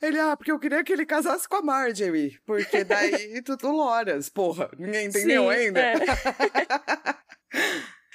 Ele, 0.00 0.18
ah, 0.18 0.36
porque 0.36 0.50
eu 0.50 0.58
queria 0.58 0.82
que 0.82 0.92
ele 0.92 1.04
casasse 1.04 1.48
com 1.48 1.56
a 1.56 1.62
Marjorie, 1.62 2.40
porque 2.46 2.82
daí 2.84 3.42
tudo 3.42 3.70
loras, 3.70 4.28
porra, 4.28 4.70
ninguém 4.78 5.06
entendeu 5.06 5.44
Sim, 5.44 5.50
ainda? 5.50 5.80
é. 5.80 5.96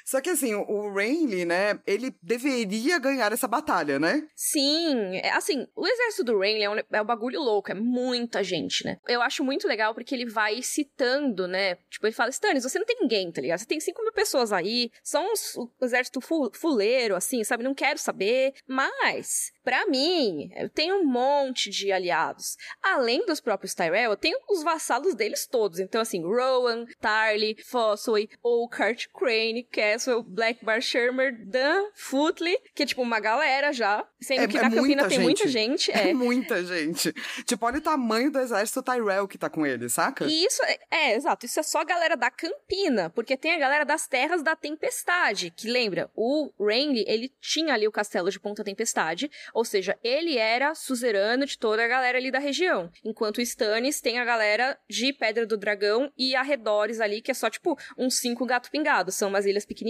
Só 0.05 0.21
que 0.21 0.29
assim, 0.29 0.53
o 0.53 0.93
Renly, 0.93 1.45
né, 1.45 1.79
ele 1.85 2.15
deveria 2.21 2.99
ganhar 2.99 3.31
essa 3.33 3.47
batalha, 3.47 3.97
né? 3.99 4.27
Sim, 4.35 5.17
é, 5.17 5.31
assim, 5.31 5.65
o 5.75 5.87
exército 5.87 6.23
do 6.23 6.39
Renly 6.39 6.63
é 6.63 6.69
um, 6.69 6.75
é 6.91 7.01
um 7.01 7.05
bagulho 7.05 7.41
louco, 7.41 7.71
é 7.71 7.73
muita 7.73 8.43
gente, 8.43 8.85
né? 8.85 8.97
Eu 9.07 9.21
acho 9.21 9.43
muito 9.43 9.67
legal 9.67 9.93
porque 9.95 10.13
ele 10.13 10.25
vai 10.29 10.61
citando, 10.61 11.47
né? 11.47 11.75
Tipo, 11.89 12.05
ele 12.05 12.13
fala, 12.15 12.29
Stannis, 12.29 12.63
você 12.63 12.77
não 12.77 12.85
tem 12.85 12.97
ninguém, 13.01 13.31
tá 13.31 13.41
ligado? 13.41 13.59
Você 13.59 13.65
tem 13.65 13.79
5 13.79 14.01
mil 14.03 14.13
pessoas 14.13 14.53
aí, 14.53 14.91
são 15.03 15.31
uns, 15.33 15.55
o 15.57 15.69
exército 15.81 16.21
fu- 16.21 16.51
fuleiro, 16.53 17.15
assim, 17.15 17.43
sabe? 17.43 17.63
Não 17.63 17.73
quero 17.73 17.97
saber, 17.99 18.53
mas... 18.67 19.53
Pra 19.65 19.87
mim, 19.87 20.51
eu 20.55 20.69
tenho 20.69 20.97
um 20.97 21.03
monte 21.03 21.71
de 21.71 21.91
aliados. 21.91 22.55
Além 22.83 23.25
dos 23.25 23.41
próprios 23.41 23.73
Tyrell, 23.73 24.11
eu 24.11 24.15
tenho 24.15 24.37
os 24.47 24.61
vassalos 24.61 25.15
deles 25.15 25.47
todos. 25.47 25.79
Então, 25.79 25.99
assim, 25.99 26.21
Rowan, 26.21 26.85
Tarly, 27.01 27.57
Fossoway, 27.65 28.29
Oakheart, 28.43 29.07
Crane, 29.11 29.63
Castle, 29.95 30.23
Blackbar, 30.23 30.81
Shermer, 30.81 31.33
Dan, 31.45 31.85
Footley, 31.93 32.57
que 32.73 32.83
é 32.83 32.85
tipo 32.85 33.01
uma 33.01 33.19
galera 33.19 33.71
já, 33.71 34.05
sendo 34.19 34.41
É- 34.41 34.47
que 34.47 34.57
é 34.57 34.61
na 34.61 34.69
Campina 34.69 34.81
muita 35.03 35.07
tem 35.07 35.19
muita 35.19 35.47
gente. 35.47 35.91
É 35.91 36.09
É. 36.09 36.13
muita 36.13 36.63
gente. 36.65 37.13
Tipo, 37.45 37.65
olha 37.65 37.77
o 37.77 37.81
tamanho 37.81 38.29
do 38.31 38.39
exército 38.39 38.83
Tyrell 38.83 39.27
que 39.27 39.37
tá 39.37 39.49
com 39.49 39.65
ele, 39.65 39.87
saca? 39.89 40.25
E 40.25 40.45
isso 40.45 40.61
é, 40.63 40.77
é, 40.91 41.15
exato, 41.15 41.45
isso 41.45 41.59
é 41.59 41.63
só 41.63 41.79
a 41.79 41.83
galera 41.85 42.15
da 42.17 42.29
Campina, 42.29 43.09
porque 43.09 43.37
tem 43.37 43.53
a 43.53 43.57
galera 43.57 43.85
das 43.85 44.07
Terras 44.07 44.43
da 44.43 44.55
Tempestade, 44.55 45.51
que 45.55 45.69
lembra, 45.69 46.09
o 46.15 46.51
Renly, 46.59 47.05
ele 47.07 47.31
tinha 47.39 47.73
ali 47.73 47.87
o 47.87 47.91
castelo 47.91 48.29
de 48.29 48.39
Ponta 48.39 48.63
Tempestade, 48.63 49.31
ou 49.53 49.63
seja, 49.63 49.97
ele 50.03 50.37
era 50.37 50.75
suzerano 50.75 51.45
de 51.45 51.57
toda 51.57 51.83
a 51.83 51.87
galera 51.87 52.17
ali 52.17 52.31
da 52.31 52.39
região, 52.39 52.91
enquanto 53.03 53.37
o 53.37 53.41
Stannis 53.41 54.01
tem 54.01 54.19
a 54.19 54.25
galera 54.25 54.77
de 54.89 55.13
Pedra 55.13 55.45
do 55.45 55.57
Dragão 55.57 56.11
e 56.17 56.35
arredores 56.35 56.99
ali, 56.99 57.21
que 57.21 57.31
é 57.31 57.33
só 57.33 57.49
tipo 57.49 57.77
uns 57.97 58.17
cinco 58.19 58.45
gato 58.45 58.69
pingados, 58.69 59.15
são 59.15 59.29
umas 59.29 59.45
ilhas 59.45 59.65
pequenininhas. 59.65 59.84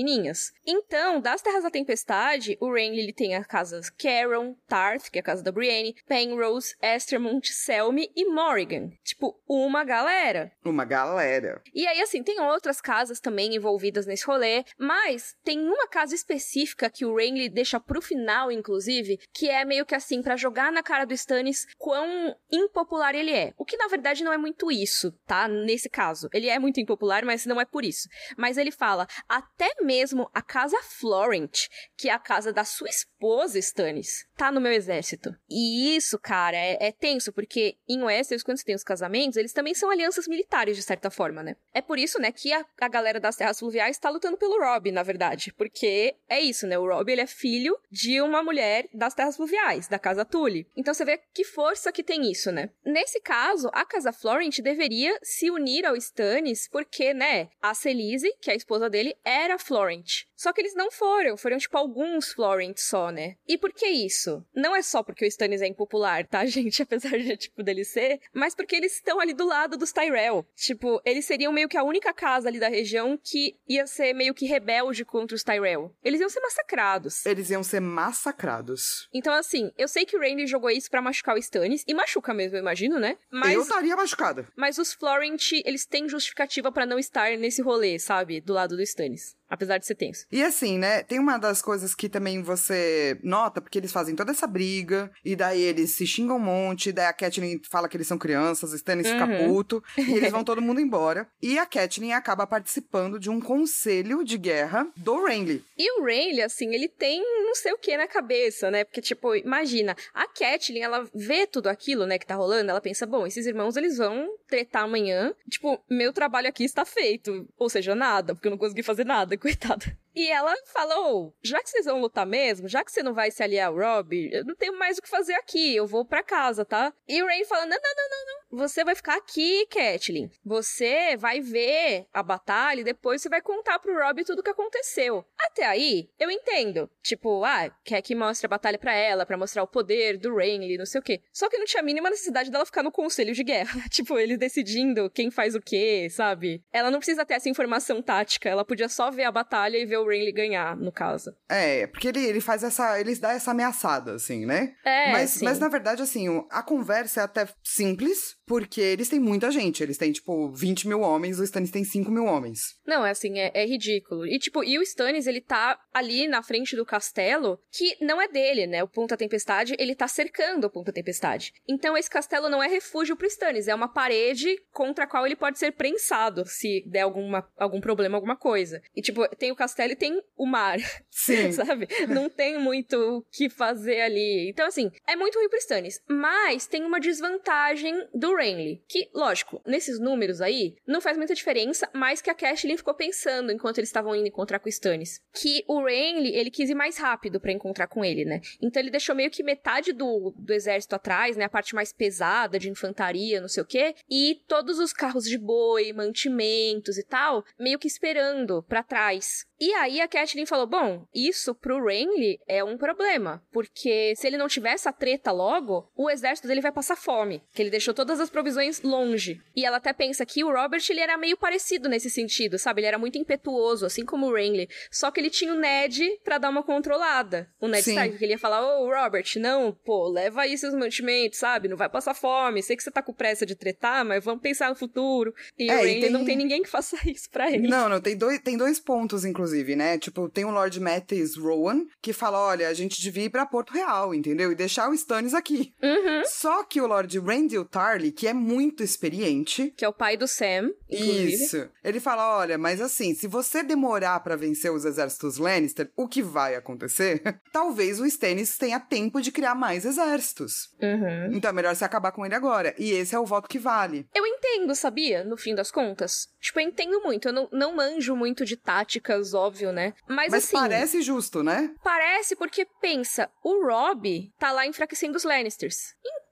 Então, 0.66 1.20
das 1.20 1.42
Terras 1.42 1.64
da 1.64 1.72
Tempestade, 1.72 2.58
o 2.60 2.74
Renly 2.74 3.00
ele 3.00 3.14
tem 3.14 3.36
as 3.36 3.46
casas 3.46 3.90
Caron, 3.90 4.56
Tarth, 4.68 5.10
que 5.10 5.20
é 5.20 5.22
a 5.22 5.24
casa 5.24 5.44
da 5.44 5.52
Brienne, 5.52 5.96
Penrose, 6.08 6.76
Estermont, 6.82 7.48
Selmy 7.52 8.12
e 8.16 8.26
Morrigan. 8.26 8.90
Tipo, 9.04 9.40
uma 9.48 9.84
galera. 9.84 10.52
Uma 10.64 10.86
galera. 10.86 11.62
E 11.74 11.86
aí, 11.88 12.02
assim, 12.02 12.24
tem 12.24 12.40
outras 12.42 12.82
casas 12.82 13.20
também 13.20 13.56
envolvidas 13.56 14.06
nesse 14.06 14.26
rolê, 14.26 14.64
mas 14.78 15.36
tem 15.44 15.60
uma 15.60 15.88
casa 15.88 16.16
específica 16.16 16.90
que 16.90 17.06
o 17.06 17.16
Renly 17.16 17.50
deixa 17.50 17.80
pro 17.80 18.02
final, 18.02 18.52
inclusive, 18.52 19.20
que 19.34 19.50
é 19.50 19.64
meio 19.66 19.86
que 19.86 19.96
assim, 19.96 20.22
pra 20.22 20.36
jogar 20.36 20.72
na 20.72 20.84
cara 20.84 21.06
do 21.06 21.14
Stannis 21.14 21.66
quão 21.78 22.36
impopular 22.52 23.16
ele 23.16 23.32
é. 23.32 23.54
O 23.58 23.66
que 23.66 23.78
na 23.78 23.88
verdade 23.88 24.24
não 24.24 24.34
é 24.34 24.38
muito 24.38 24.72
isso, 24.72 25.12
tá? 25.26 25.48
Nesse 25.48 25.90
caso. 25.90 26.30
Ele 26.34 26.50
é 26.50 26.60
muito 26.60 26.80
impopular, 26.80 27.26
mas 27.26 27.46
não 27.46 27.60
é 27.60 27.66
por 27.66 27.84
isso. 27.86 28.08
Mas 28.38 28.58
ele 28.58 28.72
fala, 28.72 29.08
até 29.28 29.70
mesmo 29.86 30.30
a 30.34 30.42
casa 30.42 30.78
Florent, 30.82 31.68
que 31.96 32.10
é 32.10 32.14
a 32.14 32.20
casa 32.20 32.52
da 32.52 32.64
sua 32.64 32.90
esposa, 32.90 33.60
Stannis, 33.60 34.26
tá 34.36 34.52
no 34.52 34.60
meu 34.60 34.72
exército. 34.72 35.36
E 35.50 35.96
isso, 35.96 36.20
cara, 36.20 36.58
é, 36.58 36.88
é 36.88 36.92
tenso, 36.92 37.32
porque 37.32 37.78
em 37.88 38.04
Westeros, 38.04 38.44
quando 38.44 38.58
você 38.58 38.66
tem 38.66 38.76
os 38.76 38.84
casamentos, 38.84 39.38
eles 39.38 39.54
também 39.54 39.74
são 39.74 39.90
alianças 39.90 40.28
militares, 40.28 40.76
de 40.76 40.84
certa 40.84 41.10
forma, 41.10 41.44
né? 41.44 41.56
É 41.74 41.82
por 41.82 41.98
isso, 41.98 42.20
né, 42.20 42.32
que 42.32 42.52
a, 42.52 42.66
a 42.82 42.88
galera 42.88 43.20
das 43.20 43.36
Terras 43.36 43.60
Fluviais 43.60 43.98
tá 43.98 44.10
lutando 44.10 44.38
pelo 44.38 44.60
Robb, 44.60 44.92
na 44.92 45.04
verdade. 45.04 45.54
Porque 45.54 46.16
é 46.28 46.42
isso, 46.42 46.68
né? 46.68 46.78
O 46.78 46.88
Robb, 46.88 47.12
ele 47.12 47.22
é 47.22 47.28
filho 47.28 47.78
de 47.92 48.22
uma 48.22 48.44
mulher 48.44 48.88
das 48.94 49.14
Terras 49.14 49.36
Fluviais, 49.36 49.88
da 49.88 50.00
Casa 50.00 50.26
Tully. 50.26 50.68
Então 50.76 50.94
você 50.94 51.06
vê 51.06 51.20
que 51.34 51.44
força 51.44 51.92
que 51.92 52.04
tem 52.04 52.32
isso, 52.32 52.52
né? 52.52 52.70
Nesse 52.84 53.20
caso, 53.22 53.70
a 53.74 53.86
Casa 53.86 54.12
Florent 54.12 54.60
deveria 54.60 55.18
se 55.22 55.50
unir 55.52 55.86
ao 55.86 55.96
Stannis, 55.96 56.68
porque, 56.70 57.14
né, 57.14 57.50
a 57.62 57.74
Celise, 57.74 58.34
que 58.42 58.50
é 58.50 58.54
a 58.54 58.58
esposa 58.58 58.90
dele, 58.90 59.16
era 59.24 59.58
Florent. 59.58 59.75
Florent 59.76 60.24
Só 60.36 60.52
que 60.52 60.62
eles 60.62 60.76
não 60.76 60.92
foram, 60.92 61.38
foram 61.38 61.58
tipo 61.58 61.78
alguns 61.78 62.32
Florent 62.34 62.78
só, 62.78 63.10
né? 63.12 63.36
E 63.48 63.58
por 63.58 63.72
que 63.72 63.88
isso? 63.88 64.46
Não 64.54 64.76
é 64.76 64.82
só 64.82 65.02
porque 65.04 65.26
o 65.26 65.28
Stannis 65.28 65.62
é 65.62 65.68
impopular, 65.68 66.26
tá, 66.28 66.46
gente? 66.46 66.82
Apesar 66.82 67.18
de, 67.18 67.38
tipo, 67.38 67.64
dele 67.64 67.84
ser, 67.86 68.20
mas 68.34 68.54
porque 68.56 68.76
eles 68.76 68.96
estão 68.96 69.20
ali 69.20 69.34
do 69.34 69.46
lado 69.46 69.78
dos 69.78 69.92
Tyrell. 69.92 70.46
Tipo, 70.56 71.02
eles 71.06 71.26
seriam 71.26 71.52
meio 71.54 71.70
que 71.70 71.78
a 71.78 71.84
única 71.84 72.14
casa 72.14 72.48
ali 72.48 72.60
da 72.60 72.68
região 72.68 73.18
que 73.22 73.56
ia 73.68 73.88
ser 73.88 74.14
meio 74.14 74.34
que 74.34 74.46
rebelde 74.46 75.06
contra 75.06 75.36
os 75.36 75.44
Tyrell. 75.44 75.94
Eles 76.04 76.20
iam 76.20 76.30
ser 76.30 76.42
massacrados. 76.42 77.26
Eles 77.26 77.50
iam 77.50 77.64
ser 77.64 77.80
massacrados. 77.80 79.08
Então, 79.14 79.34
assim, 79.34 79.72
eu 79.78 79.88
sei 79.88 80.06
que 80.06 80.18
o 80.18 80.20
Randy 80.20 80.48
jogou 80.48 80.70
isso 80.70 80.90
pra 80.90 81.02
machucar 81.02 81.36
o 81.36 81.40
Stannis, 81.40 81.84
e 81.88 81.94
machuca 81.94 82.34
mesmo, 82.34 82.58
eu 82.58 82.62
imagino, 82.62 83.00
né? 83.00 83.18
Mas, 83.32 83.54
Eu 83.54 83.62
estaria 83.62 83.96
machucada. 83.96 84.48
mas 84.56 84.78
os 84.78 84.94
Florent, 84.94 85.52
eles 85.64 85.86
têm 85.86 86.10
justificativa 86.10 86.72
pra 86.72 86.86
não 86.86 86.98
estar 87.00 87.38
nesse 87.38 87.62
rolê, 87.62 88.00
sabe? 88.00 88.42
Do 88.42 88.54
lado 88.54 88.76
do 88.76 88.82
Stannis. 88.82 89.36
Apesar 89.48 89.78
de 89.78 89.86
ser 89.86 89.96
tenso. 89.96 90.25
E 90.32 90.44
assim, 90.44 90.78
né? 90.78 91.04
Tem 91.04 91.20
uma 91.20 91.38
das 91.38 91.62
coisas 91.62 91.94
que 91.94 92.10
também 92.10 92.42
você 92.42 93.18
nota, 93.24 93.62
porque 93.62 93.78
eles 93.78 93.92
fazem 93.92 94.16
toda 94.16 94.32
essa 94.32 94.48
briga, 94.48 95.12
e 95.24 95.36
daí 95.36 95.62
eles 95.62 95.92
se 95.92 96.06
xingam 96.06 96.38
um 96.38 96.40
monte, 96.40 96.92
daí 96.92 97.06
a 97.06 97.14
Catelyn 97.14 97.60
fala 97.70 97.88
que 97.88 97.96
eles 97.96 98.08
são 98.08 98.18
crianças, 98.18 98.72
o 98.72 98.76
Stannis 98.76 99.08
fica 99.08 99.26
Uhum. 99.26 99.48
puto, 99.48 99.84
e 99.98 100.14
eles 100.14 100.32
vão 100.32 100.44
todo 100.44 100.62
mundo 100.62 100.82
embora. 100.82 101.28
E 101.42 101.58
a 101.58 101.66
Catelyn 101.66 102.12
acaba 102.14 102.46
participando 102.48 103.20
de 103.20 103.30
um 103.30 103.40
conselho 103.40 104.24
de 104.24 104.38
guerra 104.38 104.88
do 104.96 105.24
Renly. 105.26 105.64
E 105.78 106.00
o 106.00 106.04
Rayleigh, 106.04 106.42
assim, 106.42 106.74
ele 106.74 106.88
tem 106.90 107.22
não 107.44 107.56
sei 107.56 107.72
o 107.74 107.78
que 107.78 107.96
na 107.96 108.08
cabeça, 108.08 108.70
né? 108.70 108.84
Porque, 108.84 109.02
tipo, 109.02 109.36
imagina, 109.36 109.96
a 110.14 110.28
Catelyn, 110.28 110.82
ela 110.82 111.08
vê 111.14 111.48
tudo 111.48 111.68
aquilo, 111.68 112.06
né, 112.06 112.18
que 112.18 112.26
tá 112.26 112.36
rolando, 112.36 112.70
ela 112.72 112.82
pensa, 112.82 113.06
bom, 113.06 113.26
esses 113.26 113.46
irmãos, 113.46 113.76
eles 113.78 113.98
vão 113.98 114.28
tretar 114.48 114.84
amanhã. 114.84 115.34
Tipo, 115.50 115.80
meu 115.90 116.12
trabalho 116.12 116.48
aqui 116.50 116.64
está 116.64 116.84
feito. 116.84 117.48
Ou 117.58 117.70
seja, 117.70 117.96
nada, 117.96 118.34
porque 118.36 118.48
eu 118.48 118.52
não 118.52 118.58
consegui 118.58 118.84
fazer 118.84 119.06
nada, 119.06 119.38
coitada. 119.38 119.98
E 120.16 120.30
ela 120.30 120.56
falou: 120.66 121.36
já 121.44 121.62
que 121.62 121.70
vocês 121.70 121.86
vão 121.86 122.00
lutar 122.00 122.26
mesmo, 122.26 122.68
já 122.68 122.84
que 122.84 122.92
você 122.92 123.04
não 123.04 123.14
vai 123.14 123.30
se 123.32 123.44
aliar 123.44 123.68
ao 123.68 123.76
Rob, 123.76 124.30
eu 124.32 124.46
não 124.46 124.56
tenho 124.56 124.78
mais 124.78 124.98
o 124.98 125.02
que 125.02 125.10
fazer 125.10 125.34
aqui, 125.34 125.76
eu 125.76 125.86
vou 125.86 126.06
pra 126.06 126.24
casa, 126.24 126.64
tá? 126.64 126.94
E 127.08 127.22
o 127.22 127.26
Ray 127.26 127.44
fala: 127.46 127.66
não, 127.66 127.78
não, 127.78 127.96
não, 127.96 128.10
não, 128.10 128.26
não. 128.28 128.46
Você 128.58 128.86
vai 128.86 128.96
ficar 128.96 129.16
aqui, 129.18 129.66
Catelyn. 129.68 130.30
Você 130.46 131.18
vai 131.18 131.42
ver 131.42 132.06
a 132.14 132.24
batalha 132.24 132.82
e 132.82 132.84
depois 132.86 133.22
você 133.22 133.28
vai 133.28 133.42
contar 133.42 133.80
pro 133.80 133.94
Rob 133.94 134.24
tudo 134.24 134.40
o 134.40 134.44
que 134.44 134.50
aconteceu. 134.50 135.26
Até 135.38 135.66
aí, 135.66 136.10
eu 136.18 136.32
entendo. 136.32 136.90
Tipo, 137.04 137.44
ah, 137.44 137.70
quer 137.84 138.02
que 138.02 138.16
mostre 138.16 138.46
a 138.46 138.50
batalha 138.50 138.78
pra 138.78 138.94
ela, 138.94 139.26
pra 139.26 139.38
mostrar 139.38 139.62
o 139.64 139.68
poder 139.68 140.18
do 140.18 140.36
Renly, 140.36 140.78
não 140.78 140.86
sei 140.86 141.00
o 141.02 141.04
quê. 141.04 141.22
Só 141.34 141.50
que 141.50 141.58
não 141.58 141.66
tinha 141.66 141.82
a 141.82 141.86
mínima 141.86 142.10
necessidade 142.10 142.50
dela 142.50 142.66
ficar 142.66 142.84
no 142.84 142.92
conselho 142.92 143.34
de 143.34 143.44
guerra. 143.44 143.82
tipo, 143.90 144.18
ele 144.18 144.38
decidindo 144.38 145.10
quem 145.10 145.30
faz 145.30 145.54
o 145.54 145.62
quê, 145.62 146.08
sabe? 146.10 146.64
Ela 146.72 146.90
não 146.90 147.00
precisa 147.00 147.26
ter 147.26 147.34
essa 147.34 147.50
informação 147.50 148.02
tática. 148.02 148.48
Ela 148.48 148.64
podia 148.64 148.88
só 148.88 149.12
ver 149.12 149.24
a 149.24 149.32
batalha 149.32 149.78
e 149.78 149.86
ver 149.86 149.98
o 149.98 150.05
Renly 150.08 150.32
ganhar, 150.32 150.76
no 150.76 150.92
caso. 150.92 151.32
É, 151.50 151.88
porque 151.88 152.08
ele, 152.08 152.24
ele 152.26 152.42
faz 152.42 152.64
essa. 152.64 153.00
Eles 153.00 153.20
dão 153.20 153.32
essa 153.32 153.52
ameaçada, 153.52 154.14
assim, 154.16 154.46
né? 154.46 154.74
É, 154.86 155.12
mas, 155.12 155.30
sim. 155.32 155.46
mas 155.46 155.60
na 155.60 155.68
verdade, 155.68 156.02
assim, 156.02 156.30
o- 156.30 156.48
a 156.52 156.62
conversa 156.64 157.22
é 157.22 157.24
até 157.24 157.48
simples, 157.64 158.36
porque 158.46 158.80
eles 158.82 159.10
têm 159.10 159.20
muita 159.20 159.52
gente. 159.52 159.82
Eles 159.84 159.98
têm, 159.98 160.12
tipo, 160.12 160.52
20 160.54 160.88
mil 160.88 161.02
homens, 161.02 161.40
o 161.40 161.44
Stannis 161.44 161.72
tem 161.72 161.84
5 161.84 162.12
mil 162.12 162.26
homens. 162.26 162.76
Não, 162.86 163.06
é 163.06 163.12
assim, 163.12 163.40
é, 163.40 163.52
é 163.54 163.66
ridículo. 163.66 164.26
E, 164.26 164.38
tipo, 164.40 164.64
e 164.64 164.78
o 164.78 164.82
Stannis, 164.82 165.28
ele 165.28 165.42
tá 165.42 165.78
ali 165.94 166.28
na 166.28 166.42
frente 166.44 166.76
do 166.76 166.86
castelo, 166.86 167.60
que 167.72 167.96
não 168.04 168.22
é 168.22 168.28
dele, 168.28 168.68
né? 168.68 168.84
O 168.84 168.88
Ponta 168.88 169.18
Tempestade, 169.18 169.76
ele 169.80 169.96
tá 169.96 170.08
cercando 170.08 170.66
o 170.68 170.70
Ponta 170.70 170.92
Tempestade. 170.94 171.54
Então, 171.68 171.98
esse 171.98 172.10
castelo 172.10 172.50
não 172.50 172.62
é 172.64 172.68
refúgio 172.68 173.16
pro 173.16 173.28
Stannis, 173.28 173.68
é 173.68 173.76
uma 173.76 173.88
parede 173.92 174.56
contra 174.72 175.04
a 175.06 175.08
qual 175.08 175.26
ele 175.26 175.36
pode 175.36 175.58
ser 175.60 175.72
prensado, 175.72 176.46
se 176.46 176.84
der 176.88 177.02
alguma, 177.02 177.48
algum 177.58 177.80
problema, 177.82 178.18
alguma 178.18 178.36
coisa. 178.36 178.82
E, 178.96 179.02
tipo, 179.02 179.28
tem 179.36 179.52
o 179.52 179.56
castelo 179.56 179.92
e 179.96 179.98
tem 179.98 180.22
o 180.36 180.46
mar, 180.46 180.78
Sim. 181.10 181.52
sabe? 181.54 181.88
Não 182.10 182.30
tem 182.30 182.60
muito 182.60 182.96
o 182.98 183.22
que 183.32 183.50
fazer 183.50 184.02
ali. 184.02 184.50
Então, 184.50 184.68
assim, 184.68 184.92
é 185.08 185.16
muito 185.16 185.40
ruim 185.40 185.50
pro 185.50 185.58
Stannis. 185.58 186.02
Mas 186.08 186.68
tem 186.68 186.84
uma 186.84 187.00
desvantagem 187.00 188.08
do 188.14 188.36
Renly. 188.36 188.84
Que, 188.88 189.10
lógico, 189.14 189.62
nesses 189.66 190.00
números 190.00 190.42
aí, 190.42 190.76
não 190.86 191.00
faz 191.00 191.18
muita 191.18 191.34
diferença, 191.34 191.90
mas 191.94 192.22
que 192.22 192.30
a 192.30 192.36
Catelyn 192.36 192.78
ficou 192.78 192.94
pensando 192.94 193.52
enquanto 193.52 193.78
eles 193.78 193.90
estavam 193.90 194.16
indo 194.16 194.28
encontrar 194.28 194.60
com 194.60 194.68
o 194.68 194.70
Stannis. 194.70 195.22
Que 195.34 195.64
o 195.68 195.84
Renly, 195.84 196.36
ele 196.36 196.52
quis 196.52 196.70
ir 196.70 196.76
mais 196.76 196.98
rápido 196.98 197.40
pra 197.40 197.54
encontrar 197.54 197.88
com 197.88 198.04
ele, 198.04 198.26
né? 198.26 198.42
Então 198.62 198.82
ele 198.82 198.92
deixou 198.92 199.16
meio 199.16 199.32
que 199.32 199.44
metade 199.44 199.94
do, 199.94 200.34
do 200.38 200.54
exército 200.54 200.96
atrás, 200.96 201.38
né? 201.38 201.46
A 201.46 201.50
parte 201.50 201.74
mais 201.74 201.94
pesada 201.94 202.60
de 202.60 202.70
infantaria, 202.70 203.40
não 203.40 203.48
sei 203.48 203.64
o 203.64 203.66
quê. 203.66 203.96
E 204.10 204.42
todos 204.48 204.78
os 204.78 204.92
carros 204.92 205.24
de 205.24 205.38
boi, 205.38 205.94
mantimentos 205.94 206.98
e 206.98 207.04
tal, 207.04 207.46
meio 207.58 207.80
que 207.80 207.88
esperando 207.88 208.62
pra 208.64 208.84
trás. 208.84 209.46
E 209.60 209.74
aí 209.76 209.85
a 210.02 210.08
Catelyn 210.08 210.46
falou: 210.46 210.68
bom, 210.68 211.06
isso 211.14 211.54
pro 211.56 211.84
Renly 211.86 212.40
é 212.48 212.64
um 212.64 212.78
problema, 212.78 213.42
porque 213.52 214.14
se 214.16 214.28
ele 214.28 214.38
não 214.38 214.48
tiver 214.48 214.72
essa 214.74 214.92
treta 214.92 215.32
logo, 215.32 215.90
o 215.96 216.10
exército 216.10 216.48
dele 216.48 216.62
vai 216.62 216.72
passar 216.72 216.96
fome, 216.96 217.42
que 217.54 217.62
ele 217.62 217.70
deixou 217.70 217.94
todas 217.94 218.20
as 218.20 218.30
provisões 218.30 218.82
longe. 218.82 219.42
E 219.56 219.66
ela 219.66 219.78
até 219.78 219.94
pensa 219.94 220.26
que 220.26 220.44
o 220.44 220.52
Robert 220.52 220.82
ele 220.90 221.00
era 221.00 221.18
meio 221.18 221.38
parecido 221.38 221.88
nesse 221.90 222.10
sentido, 222.10 222.58
sabe? 222.58 222.82
Ele 222.82 222.88
era 222.88 222.98
muito 222.98 223.18
impetuoso, 223.18 223.86
assim 223.86 224.06
como 224.06 224.28
o 224.28 224.34
Renly, 224.34 224.68
só 224.92 225.12
que 225.12 225.20
ele 225.20 225.30
tinha 225.30 225.54
o 225.54 225.60
Ned 225.60 226.20
pra 226.24 226.38
dar 226.38 226.50
uma 226.50 226.64
controlada. 226.64 227.50
O 227.60 227.68
Ned 227.68 227.84
Sim. 227.84 227.92
Stark, 227.92 228.18
que 228.18 228.24
ele 228.24 228.34
ia 228.34 228.40
falar: 228.40 228.62
ô 228.80 228.88
Robert, 228.90 229.26
não, 229.38 229.72
pô, 229.72 230.08
leva 230.10 230.42
aí 230.42 230.58
seus 230.58 230.74
mantimentos, 230.74 231.40
sabe? 231.40 231.68
Não 231.68 231.78
vai 231.78 231.90
passar 231.90 232.14
fome. 232.14 232.62
Sei 232.62 232.76
que 232.76 232.84
você 232.84 232.92
tá 232.92 233.02
com 233.02 233.14
pressa 233.14 233.46
de 233.46 233.56
tretar, 233.56 234.06
mas 234.06 234.24
vamos 234.24 234.42
pensar 234.42 234.70
no 234.70 234.76
futuro. 234.76 235.34
E 235.58 235.70
É, 235.70 235.76
o 235.76 235.80
e 235.80 235.88
Renly 235.88 236.02
tem- 236.02 236.10
não 236.10 236.26
tem 236.26 236.36
ninguém 236.38 236.62
que 236.64 236.70
faça 236.70 236.96
isso 237.10 237.30
pra 237.30 237.52
ele. 237.52 237.68
Não, 237.68 237.90
não, 237.90 238.00
tem 238.00 238.16
dois, 238.18 238.40
tem 238.40 238.58
dois 238.58 238.80
pontos, 238.80 239.26
inclusive, 239.26 239.65
né? 239.74 239.98
Tipo, 239.98 240.28
tem 240.28 240.44
o 240.44 240.52
Lord 240.52 240.78
Matthews 240.82 241.38
Rowan, 241.38 241.86
que 242.02 242.12
fala: 242.12 242.38
olha, 242.38 242.68
a 242.68 242.74
gente 242.74 243.02
devia 243.02 243.24
ir 243.24 243.30
pra 243.30 243.46
Porto 243.46 243.72
Real, 243.72 244.14
entendeu? 244.14 244.52
E 244.52 244.56
deixar 244.56 244.90
o 244.90 244.94
Stannis 244.94 245.34
aqui. 245.34 245.74
Uhum. 245.82 246.24
Só 246.26 246.66
que 246.66 246.82
o 246.82 246.88
Lord 246.88 247.18
Randall 247.20 247.64
Tarly, 247.64 248.12
que 248.12 248.28
é 248.28 248.34
muito 248.34 248.84
experiente. 248.84 249.74
que 249.78 249.86
é 249.86 249.88
o 249.88 249.94
pai 249.94 250.18
do 250.18 250.28
Sam, 250.28 250.72
inclusive. 250.90 251.34
Isso. 251.34 251.70
Ele 251.82 252.02
fala: 252.02 252.38
olha, 252.38 252.58
mas 252.58 252.82
assim, 252.82 253.14
se 253.14 253.28
você 253.28 253.64
demorar 253.64 254.20
pra 254.20 254.36
vencer 254.36 254.72
os 254.72 254.84
exércitos 254.84 255.38
Lannister, 255.38 255.90
o 255.96 256.08
que 256.08 256.22
vai 256.22 256.56
acontecer? 256.56 257.22
Talvez 257.54 258.00
o 258.00 258.06
Stannis 258.06 258.58
tenha 258.58 258.80
tempo 258.80 259.22
de 259.22 259.32
criar 259.32 259.56
mais 259.56 259.86
exércitos. 259.86 260.70
Uhum. 260.82 261.34
Então 261.34 261.50
é 261.50 261.54
melhor 261.54 261.76
você 261.76 261.86
acabar 261.86 262.12
com 262.12 262.26
ele 262.26 262.36
agora. 262.36 262.74
E 262.78 262.92
esse 262.92 263.16
é 263.16 263.20
o 263.20 263.26
voto 263.26 263.48
que 263.48 263.60
vale. 263.60 264.08
Eu 264.14 264.26
entendo, 264.26 264.74
sabia? 264.76 265.24
No 265.24 265.38
fim 265.38 265.54
das 265.56 265.72
contas. 265.72 266.28
Tipo, 266.42 266.60
eu 266.60 266.68
entendo 266.68 267.02
muito. 267.02 267.28
Eu 267.28 267.34
não, 267.34 267.50
não 267.52 267.76
manjo 267.76 268.16
muito 268.16 268.44
de 268.44 268.58
táticas, 268.58 269.34
óbvio, 269.34 269.55
né? 269.72 269.94
Mas, 270.08 270.32
Mas 270.32 270.44
assim. 270.46 270.54
parece 270.54 271.02
justo, 271.02 271.44
né? 271.44 271.74
Parece 271.84 272.36
porque, 272.36 272.66
pensa, 272.82 273.30
o 273.44 273.66
Rob 273.66 274.32
tá 274.38 274.52
lá 274.52 274.66
enfraquecendo 274.66 275.18
os 275.18 275.24
Lannisters. 275.24 275.94
Então, 276.00 276.25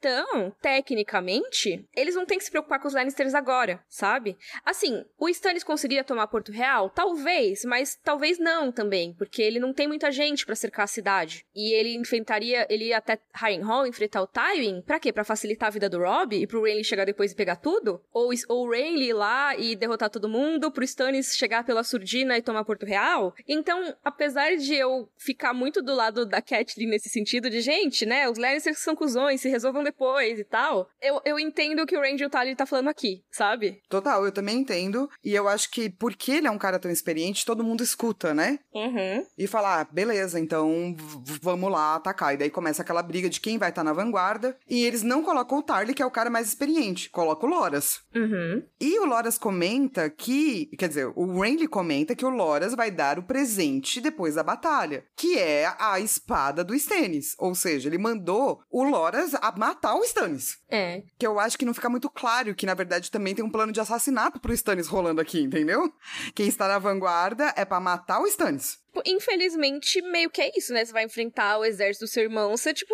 tecnicamente, 0.62 1.86
eles 1.95 2.16
não 2.16 2.26
têm 2.26 2.38
que 2.38 2.43
se 2.43 2.51
preocupar 2.51 2.80
com 2.80 2.88
os 2.88 2.93
Lannisters 2.93 3.34
agora, 3.34 3.84
sabe? 3.88 4.38
Assim, 4.66 5.04
o 5.18 5.30
Stannis 5.30 5.64
conseguiria 5.64 6.04
tomar 6.04 6.28
Porto 6.28 6.51
Real? 6.51 6.89
Talvez, 6.89 7.64
mas 7.66 7.99
talvez 8.04 8.39
não 8.39 8.72
também, 8.72 9.14
porque 9.14 9.41
ele 9.41 9.60
não 9.60 9.74
tem 9.74 9.88
muita 9.88 10.12
gente 10.12 10.45
para 10.45 10.56
cercar 10.56 10.86
a 10.86 10.88
cidade. 10.88 11.45
E 11.56 11.74
ele 11.74 11.95
enfrentaria, 11.95 12.68
ele 12.70 12.86
ia 12.86 12.97
até 12.97 13.20
Harrenhal 13.34 13.88
enfrentar 13.88 14.22
o 14.22 14.28
Tywin, 14.28 14.82
pra 14.82 14.99
quê? 14.99 15.12
Pra 15.12 15.24
facilitar 15.24 15.68
a 15.68 15.72
vida 15.72 15.89
do 15.89 15.99
Rob 15.99 16.36
e 16.36 16.47
pro 16.47 16.64
Renly 16.64 16.84
chegar 16.84 17.06
depois 17.06 17.32
e 17.32 17.36
pegar 17.36 17.56
tudo? 17.56 18.01
Ou, 18.12 18.32
ou 18.49 18.68
o 18.68 18.72
Renly 18.72 19.10
ir 19.10 19.14
lá 19.14 19.56
e 19.56 19.76
derrotar 19.76 20.10
todo 20.10 20.30
mundo, 20.30 20.72
pro 20.72 20.84
Stannis 20.84 21.36
chegar 21.36 21.64
pela 21.64 21.84
surdina 21.84 22.38
e 22.38 22.41
tomar 22.41 22.66
Porto 22.66 22.86
Real? 22.86 23.34
Então, 23.47 23.95
apesar 24.04 24.56
de 24.56 24.76
eu 24.76 25.10
ficar 25.18 25.54
muito 25.54 25.82
do 25.82 25.93
lado 25.93 26.26
da 26.26 26.41
Catelyn 26.41 26.89
nesse 26.89 27.10
sentido 27.10 27.49
de, 27.49 27.62
gente, 27.62 28.06
né, 28.06 28.30
os 28.30 28.38
Lannisters 28.38 28.80
são 28.80 28.95
cuzões, 28.95 29.41
se 29.41 29.49
resolvam 29.49 29.84
depois 29.84 29.93
e 30.39 30.44
tal, 30.44 30.88
eu, 31.02 31.22
eu 31.26 31.39
entendo 31.39 31.82
o 31.82 31.86
que 31.86 31.98
o 31.98 32.02
Randy 32.02 32.30
Tully 32.30 32.56
tá 32.56 32.66
falando 32.66 32.89
aqui, 32.89 33.24
sabe? 33.32 33.82
Total, 33.89 34.26
eu 34.26 34.32
também 34.32 34.58
entendo. 34.58 35.10
E 35.24 35.34
eu 35.34 35.48
acho 35.48 35.70
que 35.72 35.89
porque 35.89 36.32
ele 36.32 36.48
é 36.48 36.52
um 36.52 36.58
cara 36.58 36.80
tão 36.80 36.91
experiente, 36.91 37.46
todo 37.46 37.64
mundo 37.64 37.84
escuta, 37.84 38.34
né? 38.34 38.60
Uhum. 38.74 39.26
E 39.38 39.48
fala, 39.48 39.82
ah, 39.82 39.84
beleza, 39.84 40.39
então 40.39 40.96
vamos 41.41 41.72
lá 41.72 41.96
atacar. 41.96 42.34
E 42.34 42.38
daí 42.38 42.50
começa 42.50 42.82
aquela 42.82 43.04
briga 43.04 43.30
de 43.30 43.39
quem 43.39 43.58
vai 43.58 43.70
estar 43.70 43.82
tá 43.82 43.86
na 43.86 43.94
vanguarda. 43.94 44.58
E 44.70 44.84
eles 44.84 45.04
não 45.04 45.24
colocam 45.24 45.60
o 45.60 45.64
Tarly, 45.64 45.94
que 45.94 46.02
é 46.02 46.06
o 46.06 46.12
cara 46.12 46.30
mais 46.30 46.48
experiente. 46.48 47.10
Coloca 47.10 47.46
o 47.46 47.50
Loras. 47.50 48.02
Uhum. 48.16 48.64
E 48.80 49.00
o 49.00 49.06
Loras 49.06 49.38
comenta 49.38 50.10
que. 50.10 50.68
Quer 50.78 50.88
dizer, 50.88 51.12
o 51.16 51.39
Renly 51.39 51.68
comenta 51.68 52.16
que 52.16 52.26
o 52.26 52.30
Loras 52.30 52.76
vai 52.76 52.91
dar 52.91 53.20
o 53.20 53.24
presente 53.24 54.02
depois 54.02 54.36
da 54.36 54.44
batalha. 54.44 55.06
Que 55.16 55.38
é 55.38 55.74
a 55.80 56.00
espada 56.00 56.64
do 56.64 56.76
Stannis. 56.76 57.36
Ou 57.38 57.54
seja, 57.56 57.89
ele 57.89 57.98
mandou 57.98 58.62
o 58.70 58.84
Loras 58.84 59.34
a 59.36 59.54
matar 59.58 59.82
o 59.91 60.03
Stannis. 60.03 60.57
É. 60.69 61.03
Que 61.17 61.27
eu 61.27 61.39
acho 61.39 61.57
que 61.57 61.65
não 61.65 61.73
fica 61.73 61.89
muito 61.89 62.09
claro 62.09 62.55
que, 62.55 62.65
na 62.65 62.73
verdade, 62.73 63.11
também 63.11 63.36
tem 63.36 63.43
um 63.43 63.49
plano 63.49 63.71
de 63.71 63.79
assassinato 63.79 64.39
pro 64.39 64.53
Stannis 64.53 64.88
rolando 64.88 65.19
aqui, 65.19 65.41
entendeu? 65.41 65.93
Quem 66.34 66.47
está 66.47 66.67
na 66.67 66.79
vanguarda 66.79 67.53
é 67.57 67.65
para 67.65 67.79
matar 67.79 68.21
o 68.21 68.27
Stannis. 68.27 68.82
Tipo, 68.94 69.02
infelizmente, 69.08 70.04
meio 70.04 70.30
que 70.30 70.39
é 70.39 70.52
isso, 70.56 70.72
né? 70.72 70.86
Você 70.86 70.94
vai 70.94 71.04
enfrentar 71.04 71.58
o 71.58 71.66
exército 71.66 72.06
do 72.06 72.08
seu 72.08 72.22
irmão, 72.22 72.56
você, 72.56 72.72
tipo, 72.76 72.94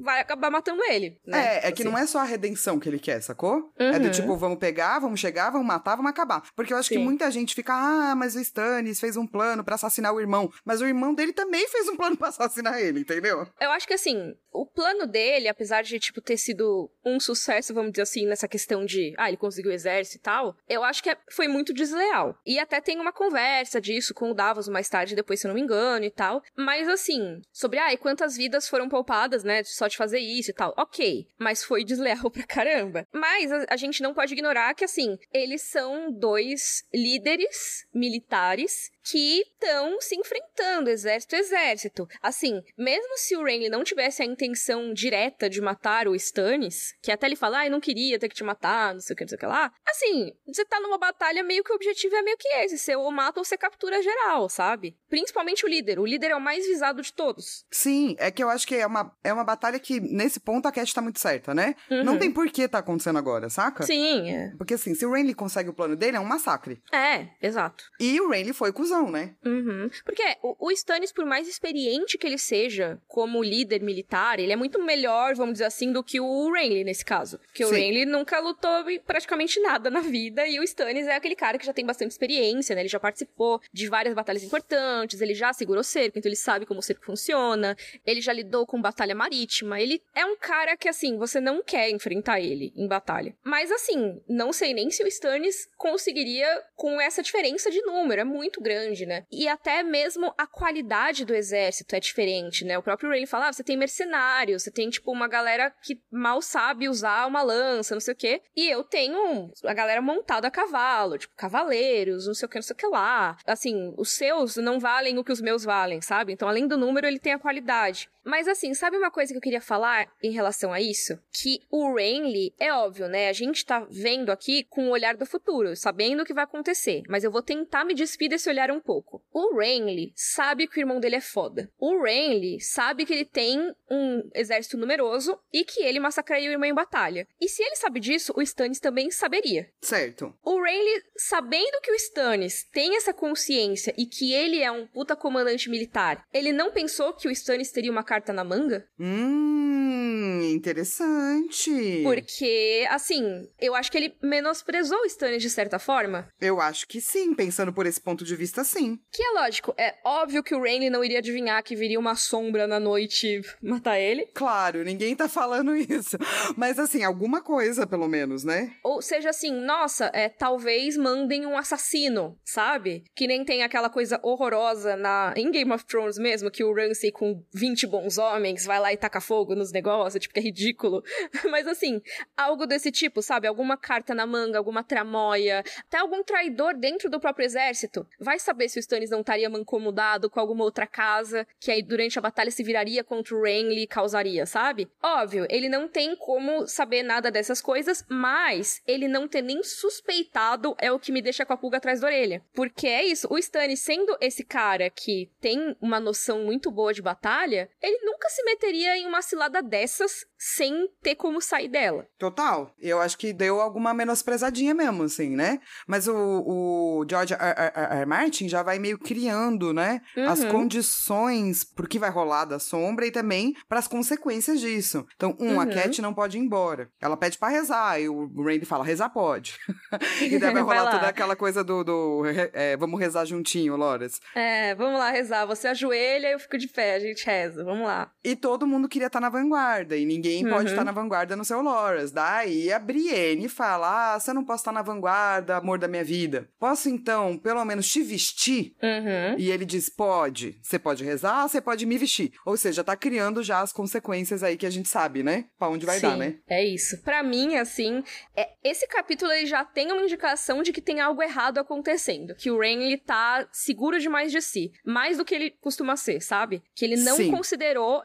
vai 0.00 0.20
acabar 0.20 0.50
matando 0.50 0.82
ele. 0.84 1.18
Né? 1.26 1.56
É, 1.56 1.68
é 1.68 1.72
que 1.72 1.82
assim. 1.82 1.84
não 1.84 1.98
é 1.98 2.06
só 2.06 2.20
a 2.20 2.24
redenção 2.24 2.80
que 2.80 2.88
ele 2.88 2.98
quer, 2.98 3.20
sacou? 3.20 3.56
Uhum. 3.78 3.90
É 3.90 3.98
do 3.98 4.06
uhum. 4.06 4.10
tipo, 4.10 4.36
vamos 4.38 4.58
pegar, 4.58 4.98
vamos 4.98 5.20
chegar, 5.20 5.50
vamos 5.50 5.66
matar, 5.66 5.96
vamos 5.96 6.10
acabar. 6.10 6.42
Porque 6.56 6.72
eu 6.72 6.78
acho 6.78 6.88
Sim. 6.88 6.94
que 6.94 7.00
muita 7.02 7.30
gente 7.30 7.54
fica, 7.54 7.74
ah, 7.74 8.14
mas 8.14 8.34
o 8.34 8.40
Stannis 8.40 8.98
fez 8.98 9.18
um 9.18 9.26
plano 9.26 9.62
para 9.62 9.74
assassinar 9.74 10.14
o 10.14 10.20
irmão. 10.20 10.50
Mas 10.64 10.80
o 10.80 10.86
irmão 10.86 11.14
dele 11.14 11.34
também 11.34 11.68
fez 11.68 11.88
um 11.88 11.96
plano 11.96 12.16
pra 12.16 12.28
assassinar 12.28 12.80
ele, 12.80 13.00
entendeu? 13.00 13.46
Eu 13.60 13.70
acho 13.70 13.86
que 13.86 13.92
assim, 13.92 14.34
o 14.54 14.64
plano 14.64 15.04
dele, 15.04 15.48
apesar 15.48 15.82
de, 15.82 15.98
tipo, 15.98 16.20
ter 16.20 16.36
sido 16.36 16.88
um 17.04 17.18
sucesso, 17.18 17.74
vamos 17.74 17.90
dizer 17.90 18.02
assim, 18.02 18.24
nessa 18.24 18.46
questão 18.46 18.84
de, 18.84 19.12
ah, 19.18 19.28
ele 19.28 19.36
conseguiu 19.36 19.72
o 19.72 19.74
exército 19.74 20.16
e 20.16 20.20
tal, 20.20 20.56
eu 20.68 20.84
acho 20.84 21.02
que 21.02 21.10
é, 21.10 21.18
foi 21.32 21.48
muito 21.48 21.74
desleal. 21.74 22.38
E 22.46 22.58
até 22.58 22.80
tem 22.80 23.00
uma 23.00 23.12
conversa 23.12 23.80
disso 23.80 24.14
com 24.14 24.30
o 24.30 24.34
Davos 24.34 24.68
mais 24.68 24.88
tarde, 24.88 25.16
depois, 25.16 25.33
se 25.36 25.46
eu 25.46 25.48
não 25.48 25.54
me 25.54 25.60
engano 25.60 26.04
e 26.04 26.10
tal. 26.10 26.42
Mas 26.56 26.88
assim, 26.88 27.40
sobre, 27.52 27.78
ah, 27.78 27.92
e 27.92 27.96
quantas 27.96 28.36
vidas 28.36 28.68
foram 28.68 28.88
poupadas, 28.88 29.44
né, 29.44 29.62
só 29.64 29.86
de 29.86 29.96
fazer 29.96 30.18
isso 30.18 30.50
e 30.50 30.54
tal. 30.54 30.74
Ok, 30.76 31.26
mas 31.38 31.64
foi 31.64 31.84
desleal 31.84 32.30
pra 32.30 32.46
caramba. 32.46 33.06
Mas 33.12 33.50
a, 33.50 33.66
a 33.70 33.76
gente 33.76 34.02
não 34.02 34.14
pode 34.14 34.32
ignorar 34.32 34.74
que, 34.74 34.84
assim, 34.84 35.16
eles 35.32 35.62
são 35.62 36.12
dois 36.12 36.84
líderes 36.92 37.86
militares 37.94 38.90
que 39.04 39.40
estão 39.40 40.00
se 40.00 40.16
enfrentando, 40.16 40.90
exército 40.90 41.36
a 41.36 41.38
exército. 41.38 42.08
Assim, 42.22 42.62
mesmo 42.76 43.18
se 43.18 43.36
o 43.36 43.44
Renly 43.44 43.68
não 43.68 43.84
tivesse 43.84 44.22
a 44.22 44.26
intenção 44.26 44.92
direta 44.92 45.48
de 45.48 45.60
matar 45.60 46.08
o 46.08 46.14
Stannis, 46.14 46.94
que 47.02 47.12
até 47.12 47.26
ele 47.26 47.36
fala, 47.36 47.60
ah, 47.60 47.66
eu 47.66 47.70
não 47.70 47.80
queria 47.80 48.18
ter 48.18 48.28
que 48.28 48.34
te 48.34 48.44
matar, 48.44 48.94
não 48.94 49.00
sei 49.00 49.14
o 49.14 49.16
que, 49.16 49.24
não 49.24 49.28
sei 49.28 49.36
o 49.36 49.38
que 49.38 49.46
lá. 49.46 49.72
Assim, 49.88 50.32
você 50.46 50.64
tá 50.64 50.80
numa 50.80 50.98
batalha 50.98 51.42
meio 51.42 51.62
que 51.62 51.72
o 51.72 51.76
objetivo 51.76 52.14
é 52.16 52.22
meio 52.22 52.36
que 52.38 52.48
esse, 52.48 52.78
você 52.78 52.96
ou 52.96 53.10
mata 53.10 53.40
ou 53.40 53.44
você 53.44 53.56
captura 53.56 54.02
geral, 54.02 54.48
sabe? 54.48 54.96
Principalmente 55.08 55.64
o 55.64 55.68
líder. 55.68 55.98
O 55.98 56.06
líder 56.06 56.30
é 56.30 56.36
o 56.36 56.40
mais 56.40 56.66
visado 56.66 57.02
de 57.02 57.12
todos. 57.12 57.64
Sim, 57.70 58.16
é 58.18 58.30
que 58.30 58.42
eu 58.42 58.48
acho 58.48 58.66
que 58.66 58.74
é 58.74 58.86
uma, 58.86 59.14
é 59.22 59.32
uma 59.32 59.44
batalha 59.44 59.78
que, 59.78 60.00
nesse 60.00 60.40
ponto, 60.40 60.66
a 60.66 60.72
Cat 60.72 60.94
tá 60.94 61.02
muito 61.02 61.20
certa, 61.20 61.54
né? 61.54 61.74
Uhum. 61.90 62.04
Não 62.04 62.18
tem 62.18 62.30
por 62.30 62.48
que 62.50 62.66
tá 62.66 62.78
acontecendo 62.78 63.18
agora, 63.18 63.50
saca? 63.50 63.84
Sim, 63.84 64.30
é. 64.30 64.52
Porque 64.56 64.74
assim, 64.74 64.94
se 64.94 65.04
o 65.04 65.12
Renly 65.12 65.34
consegue 65.34 65.68
o 65.68 65.74
plano 65.74 65.96
dele, 65.96 66.16
é 66.16 66.20
um 66.20 66.24
massacre. 66.24 66.82
É, 66.92 67.28
exato. 67.42 67.84
E 68.00 68.20
o 68.20 68.30
Renly 68.30 68.52
foi 68.52 68.72
cuzão 68.94 69.10
né? 69.10 69.34
Uhum. 69.44 69.90
Porque 70.04 70.22
o, 70.42 70.66
o 70.66 70.70
Stannis, 70.70 71.12
por 71.12 71.24
mais 71.24 71.48
experiente 71.48 72.16
que 72.16 72.26
ele 72.26 72.38
seja 72.38 72.98
como 73.08 73.42
líder 73.42 73.82
militar, 73.82 74.38
ele 74.38 74.52
é 74.52 74.56
muito 74.56 74.82
melhor, 74.82 75.34
vamos 75.34 75.54
dizer 75.54 75.64
assim, 75.64 75.92
do 75.92 76.02
que 76.02 76.20
o 76.20 76.52
Renly 76.52 76.84
nesse 76.84 77.04
caso. 77.04 77.38
Porque 77.38 77.64
Sim. 77.64 77.70
o 77.70 77.74
Renly 77.74 78.06
nunca 78.06 78.38
lutou 78.38 78.84
praticamente 79.06 79.60
nada 79.60 79.90
na 79.90 80.00
vida 80.00 80.46
e 80.46 80.60
o 80.60 80.62
Stannis 80.62 81.06
é 81.06 81.16
aquele 81.16 81.34
cara 81.34 81.58
que 81.58 81.66
já 81.66 81.72
tem 81.72 81.84
bastante 81.84 82.12
experiência, 82.12 82.74
né? 82.74 82.82
Ele 82.82 82.88
já 82.88 83.00
participou 83.00 83.60
de 83.72 83.88
várias 83.88 84.14
batalhas 84.14 84.42
importantes, 84.42 85.20
ele 85.20 85.34
já 85.34 85.52
segurou 85.52 85.82
cerco, 85.82 86.18
então 86.18 86.28
ele 86.28 86.36
sabe 86.36 86.66
como 86.66 86.80
o 86.80 86.82
cerco 86.82 87.04
funciona, 87.04 87.76
ele 88.06 88.20
já 88.20 88.32
lidou 88.32 88.66
com 88.66 88.80
batalha 88.80 89.14
marítima, 89.14 89.80
ele 89.80 90.02
é 90.14 90.24
um 90.24 90.36
cara 90.36 90.76
que, 90.76 90.88
assim, 90.88 91.16
você 91.16 91.40
não 91.40 91.62
quer 91.62 91.90
enfrentar 91.90 92.40
ele 92.40 92.72
em 92.76 92.86
batalha. 92.86 93.34
Mas, 93.42 93.70
assim, 93.70 94.20
não 94.28 94.52
sei 94.52 94.74
nem 94.74 94.90
se 94.90 95.02
o 95.02 95.06
Stannis 95.06 95.68
conseguiria 95.76 96.46
com 96.74 97.00
essa 97.00 97.22
diferença 97.22 97.70
de 97.70 97.80
número, 97.82 98.20
é 98.20 98.24
muito 98.24 98.60
grande 98.60 98.83
grande, 98.84 99.06
né? 99.06 99.24
E 99.30 99.48
até 99.48 99.82
mesmo 99.82 100.32
a 100.36 100.46
qualidade 100.46 101.24
do 101.24 101.34
exército 101.34 101.96
é 101.96 102.00
diferente, 102.00 102.64
né? 102.64 102.78
O 102.78 102.82
próprio 102.82 103.10
Ray 103.10 103.26
fala, 103.26 103.48
ah, 103.48 103.52
você 103.52 103.64
tem 103.64 103.76
mercenários, 103.76 104.62
você 104.62 104.70
tem, 104.70 104.90
tipo, 104.90 105.10
uma 105.10 105.28
galera 105.28 105.72
que 105.82 106.00
mal 106.10 106.42
sabe 106.42 106.88
usar 106.88 107.26
uma 107.26 107.42
lança, 107.42 107.94
não 107.94 108.00
sei 108.00 108.14
o 108.14 108.16
quê. 108.16 108.42
E 108.56 108.68
eu 108.68 108.84
tenho 108.84 109.50
a 109.64 109.74
galera 109.74 110.02
montada 110.02 110.48
a 110.48 110.50
cavalo, 110.50 111.18
tipo, 111.18 111.34
cavaleiros, 111.36 112.26
não 112.26 112.34
sei 112.34 112.46
o 112.46 112.48
que, 112.48 112.56
não 112.56 112.62
sei 112.62 112.74
o 112.74 112.76
que 112.76 112.86
lá. 112.86 113.36
Assim, 113.46 113.94
os 113.96 114.10
seus 114.10 114.56
não 114.56 114.78
valem 114.78 115.18
o 115.18 115.24
que 115.24 115.32
os 115.32 115.40
meus 115.40 115.64
valem, 115.64 116.00
sabe? 116.00 116.32
Então, 116.32 116.48
além 116.48 116.66
do 116.66 116.76
número, 116.76 117.06
ele 117.06 117.18
tem 117.18 117.32
a 117.32 117.38
qualidade. 117.38 118.08
Mas 118.24 118.48
assim, 118.48 118.72
sabe 118.74 118.96
uma 118.96 119.10
coisa 119.10 119.32
que 119.32 119.36
eu 119.36 119.42
queria 119.42 119.60
falar 119.60 120.08
em 120.22 120.30
relação 120.30 120.72
a 120.72 120.80
isso? 120.80 121.18
Que 121.32 121.60
o 121.70 121.94
Renly, 121.94 122.54
é 122.58 122.72
óbvio, 122.72 123.08
né? 123.08 123.28
A 123.28 123.32
gente 123.32 123.64
tá 123.64 123.86
vendo 123.90 124.30
aqui 124.30 124.64
com 124.64 124.88
o 124.88 124.90
olhar 124.90 125.16
do 125.16 125.26
futuro, 125.26 125.76
sabendo 125.76 126.22
o 126.22 126.24
que 126.24 126.34
vai 126.34 126.44
acontecer. 126.44 127.02
Mas 127.08 127.24
eu 127.24 127.30
vou 127.30 127.42
tentar 127.42 127.84
me 127.84 127.94
despir 127.94 128.28
desse 128.28 128.48
olhar 128.48 128.70
um 128.70 128.80
pouco. 128.80 129.22
O 129.32 129.56
Renly 129.56 130.12
sabe 130.14 130.66
que 130.66 130.78
o 130.78 130.80
irmão 130.80 131.00
dele 131.00 131.16
é 131.16 131.20
foda. 131.20 131.70
O 131.78 132.02
Renly 132.02 132.60
sabe 132.60 133.04
que 133.04 133.12
ele 133.12 133.24
tem 133.24 133.72
um 133.90 134.28
exército 134.34 134.76
numeroso 134.76 135.38
e 135.52 135.64
que 135.64 135.82
ele 135.82 136.00
massacraria 136.00 136.48
o 136.48 136.52
irmão 136.52 136.68
em 136.68 136.74
batalha. 136.74 137.26
E 137.40 137.48
se 137.48 137.62
ele 137.62 137.76
sabe 137.76 138.00
disso, 138.00 138.32
o 138.36 138.42
Stannis 138.42 138.80
também 138.80 139.10
saberia. 139.10 139.68
Certo. 139.80 140.34
O 140.42 140.62
Renly, 140.62 141.02
sabendo 141.16 141.80
que 141.82 141.90
o 141.90 141.94
Stannis 141.94 142.64
tem 142.72 142.96
essa 142.96 143.12
consciência 143.12 143.94
e 143.96 144.06
que 144.06 144.32
ele 144.32 144.62
é 144.62 144.70
um 144.70 144.86
puta 144.86 145.14
comandante 145.14 145.68
militar, 145.68 146.24
ele 146.32 146.52
não 146.52 146.70
pensou 146.72 147.12
que 147.12 147.28
o 147.28 147.30
Stannis 147.30 147.70
teria 147.70 147.90
uma 147.90 148.04
carta 148.14 148.32
na 148.32 148.44
manga? 148.44 148.86
Hum, 148.98 150.40
interessante. 150.52 152.00
Porque, 152.04 152.86
assim, 152.88 153.48
eu 153.60 153.74
acho 153.74 153.90
que 153.90 153.98
ele 153.98 154.14
menosprezou 154.22 155.00
o 155.00 155.06
Stannis 155.06 155.42
de 155.42 155.50
certa 155.50 155.80
forma. 155.80 156.28
Eu 156.40 156.60
acho 156.60 156.86
que 156.86 157.00
sim, 157.00 157.34
pensando 157.34 157.72
por 157.72 157.86
esse 157.86 158.00
ponto 158.00 158.24
de 158.24 158.36
vista, 158.36 158.62
sim. 158.62 159.00
Que 159.12 159.22
é 159.22 159.30
lógico, 159.32 159.74
é 159.76 159.96
óbvio 160.04 160.44
que 160.44 160.54
o 160.54 160.60
Rainy 160.60 160.90
não 160.90 161.02
iria 161.02 161.18
adivinhar 161.18 161.62
que 161.64 161.74
viria 161.74 161.98
uma 161.98 162.14
sombra 162.14 162.68
na 162.68 162.78
noite 162.78 163.40
matar 163.60 163.98
ele. 163.98 164.26
Claro, 164.32 164.84
ninguém 164.84 165.16
tá 165.16 165.28
falando 165.28 165.74
isso. 165.74 166.16
Mas, 166.56 166.78
assim, 166.78 167.02
alguma 167.02 167.42
coisa, 167.42 167.84
pelo 167.84 168.06
menos, 168.06 168.44
né? 168.44 168.72
Ou 168.84 169.02
seja, 169.02 169.30
assim, 169.30 169.50
nossa, 169.50 170.08
é, 170.14 170.28
talvez 170.28 170.96
mandem 170.96 171.46
um 171.46 171.56
assassino, 171.56 172.38
sabe? 172.44 173.02
Que 173.16 173.26
nem 173.26 173.44
tem 173.44 173.64
aquela 173.64 173.90
coisa 173.90 174.20
horrorosa 174.22 174.94
na, 174.94 175.34
em 175.36 175.50
Game 175.50 175.72
of 175.72 175.84
Thrones 175.84 176.16
mesmo, 176.16 176.48
que 176.48 176.62
o 176.62 176.72
Ramsay 176.72 177.10
com 177.10 177.42
20 177.52 177.88
bons 178.04 178.14
bons 178.14 178.18
homens, 178.18 178.64
vai 178.64 178.78
lá 178.78 178.92
e 178.92 178.96
taca 178.96 179.20
fogo 179.20 179.54
nos 179.54 179.72
negócios, 179.72 180.20
tipo, 180.20 180.34
que 180.34 180.40
é 180.40 180.42
ridículo. 180.42 181.02
Mas 181.50 181.66
assim, 181.66 182.00
algo 182.36 182.66
desse 182.66 182.90
tipo, 182.90 183.22
sabe? 183.22 183.46
Alguma 183.46 183.76
carta 183.76 184.14
na 184.14 184.26
manga, 184.26 184.58
alguma 184.58 184.84
tramóia, 184.84 185.64
até 185.80 185.98
algum 185.98 186.22
traidor 186.22 186.74
dentro 186.74 187.10
do 187.10 187.20
próprio 187.20 187.44
exército. 187.44 188.06
Vai 188.20 188.38
saber 188.38 188.68
se 188.68 188.78
o 188.78 188.80
Stannis 188.80 189.10
não 189.10 189.20
estaria 189.20 189.48
mancomudado 189.48 190.30
com 190.30 190.40
alguma 190.40 190.64
outra 190.64 190.86
casa, 190.86 191.46
que 191.58 191.70
aí 191.70 191.82
durante 191.82 192.18
a 192.18 192.22
batalha 192.22 192.50
se 192.50 192.62
viraria 192.62 193.02
contra 193.02 193.34
o 193.34 193.42
Renly 193.42 193.82
e 193.82 193.86
causaria, 193.86 194.46
sabe? 194.46 194.88
Óbvio, 195.02 195.46
ele 195.50 195.68
não 195.68 195.88
tem 195.88 196.16
como 196.16 196.66
saber 196.66 197.02
nada 197.02 197.30
dessas 197.30 197.60
coisas, 197.60 198.04
mas 198.08 198.82
ele 198.86 199.08
não 199.08 199.26
ter 199.26 199.42
nem 199.42 199.62
suspeitado 199.62 200.74
é 200.78 200.90
o 200.92 200.98
que 200.98 201.12
me 201.12 201.22
deixa 201.22 201.44
com 201.44 201.52
a 201.52 201.56
pulga 201.56 201.78
atrás 201.78 202.00
da 202.00 202.06
orelha. 202.06 202.42
Porque 202.52 202.86
é 202.86 203.04
isso, 203.04 203.28
o 203.30 203.38
Stannis 203.38 203.80
sendo 203.80 204.16
esse 204.20 204.44
cara 204.44 204.90
que 204.90 205.30
tem 205.40 205.76
uma 205.80 206.00
noção 206.00 206.44
muito 206.44 206.70
boa 206.70 206.92
de 206.92 207.02
batalha, 207.02 207.68
ele 207.82 207.93
nunca 208.02 208.28
se 208.28 208.42
meteria 208.44 208.96
em 208.96 209.06
uma 209.06 209.22
cilada 209.22 209.62
dessas 209.62 210.24
sem 210.38 210.88
ter 211.02 211.14
como 211.14 211.40
sair 211.40 211.68
dela. 211.68 212.06
Total. 212.18 212.70
Eu 212.78 213.00
acho 213.00 213.16
que 213.16 213.32
deu 213.32 213.60
alguma 213.60 213.94
menosprezadinha 213.94 214.74
mesmo, 214.74 215.04
assim, 215.04 215.30
né? 215.30 215.58
Mas 215.86 216.06
o, 216.06 216.14
o 216.14 217.06
George 217.08 217.32
R. 217.32 217.40
R. 217.40 217.72
R. 218.00 218.06
Martin 218.06 218.48
já 218.48 218.62
vai 218.62 218.78
meio 218.78 218.98
criando, 218.98 219.72
né? 219.72 220.02
Uhum. 220.16 220.28
As 220.28 220.44
condições 220.44 221.64
pro 221.64 221.88
que 221.88 221.98
vai 221.98 222.10
rolar 222.10 222.44
da 222.44 222.58
sombra 222.58 223.06
e 223.06 223.10
também 223.10 223.54
para 223.68 223.78
as 223.78 223.88
consequências 223.88 224.60
disso. 224.60 225.06
Então, 225.16 225.36
um, 225.40 225.54
uhum. 225.54 225.60
a 225.60 225.66
Cat 225.66 226.02
não 226.02 226.12
pode 226.12 226.36
ir 226.36 226.40
embora. 226.40 226.90
Ela 227.00 227.16
pede 227.16 227.38
para 227.38 227.48
rezar 227.48 228.00
e 228.00 228.08
o 228.08 228.26
Randy 228.42 228.66
fala, 228.66 228.84
rezar 228.84 229.08
pode. 229.08 229.58
e 230.20 230.38
daí 230.38 230.52
vai 230.52 230.62
rolar 230.62 230.84
vai 230.84 230.92
toda 230.92 231.08
aquela 231.08 231.36
coisa 231.36 231.64
do, 231.64 231.82
do 231.82 232.22
é, 232.52 232.76
vamos 232.76 233.00
rezar 233.00 233.24
juntinho, 233.24 233.76
Loras. 233.76 234.20
É, 234.34 234.74
vamos 234.74 234.98
lá 234.98 235.10
rezar. 235.10 235.46
Você 235.46 235.68
ajoelha, 235.68 236.32
eu 236.32 236.38
fico 236.38 236.58
de 236.58 236.68
pé, 236.68 236.96
a 236.96 237.00
gente 237.00 237.24
reza. 237.24 237.64
Vamos 237.64 237.83
lá. 237.84 238.10
E 238.24 238.34
todo 238.34 238.66
mundo 238.66 238.88
queria 238.88 239.06
estar 239.06 239.20
tá 239.20 239.24
na 239.24 239.28
vanguarda 239.28 239.96
e 239.96 240.04
ninguém 240.04 240.24
ninguém 240.24 240.44
uhum. 240.44 240.50
pode 240.50 240.70
estar 240.70 240.84
na 240.84 240.92
vanguarda 240.92 241.36
no 241.36 241.44
seu 241.44 241.60
Loras. 241.60 242.10
Daí 242.10 242.72
a 242.72 242.78
Brienne 242.78 243.48
fala: 243.48 244.14
Ah, 244.14 244.20
você 244.20 244.32
não 244.32 244.44
pode 244.44 244.60
estar 244.60 244.72
na 244.72 244.82
vanguarda, 244.82 245.56
amor 245.56 245.78
da 245.78 245.86
minha 245.86 246.04
vida. 246.04 246.48
Posso 246.58 246.88
então, 246.88 247.36
pelo 247.36 247.64
menos, 247.64 247.88
te 247.88 248.02
vestir? 248.02 248.74
Uhum. 248.82 249.38
E 249.38 249.50
ele 249.50 249.64
diz: 249.64 249.88
Pode. 249.88 250.58
Você 250.62 250.78
pode 250.78 251.04
rezar, 251.04 251.46
você 251.46 251.60
pode 251.60 251.84
me 251.86 251.98
vestir. 251.98 252.32
Ou 252.44 252.56
seja, 252.56 252.82
tá 252.82 252.96
criando 252.96 253.42
já 253.42 253.60
as 253.60 253.72
consequências 253.72 254.42
aí 254.42 254.56
que 254.56 254.66
a 254.66 254.70
gente 254.70 254.88
sabe, 254.88 255.22
né? 255.22 255.46
Pra 255.58 255.68
onde 255.68 255.86
vai 255.86 255.96
Sim, 255.96 256.06
dar, 256.08 256.16
né? 256.16 256.36
É 256.48 256.64
isso. 256.64 257.02
Para 257.02 257.22
mim, 257.22 257.56
assim, 257.56 258.02
é, 258.36 258.50
esse 258.62 258.86
capítulo 258.86 259.30
ele 259.32 259.46
já 259.46 259.64
tem 259.64 259.92
uma 259.92 260.02
indicação 260.02 260.62
de 260.62 260.72
que 260.72 260.80
tem 260.80 261.00
algo 261.00 261.22
errado 261.22 261.58
acontecendo. 261.58 262.34
Que 262.34 262.50
o 262.50 262.58
Rain 262.58 262.96
tá 262.98 263.46
seguro 263.52 263.98
demais 263.98 264.32
de 264.32 264.40
si. 264.40 264.72
Mais 264.84 265.18
do 265.18 265.24
que 265.24 265.34
ele 265.34 265.50
costuma 265.60 265.96
ser, 265.96 266.20
sabe? 266.20 266.62
Que 266.74 266.84
ele 266.84 266.96
não 266.96 267.16
Sim. 267.16 267.30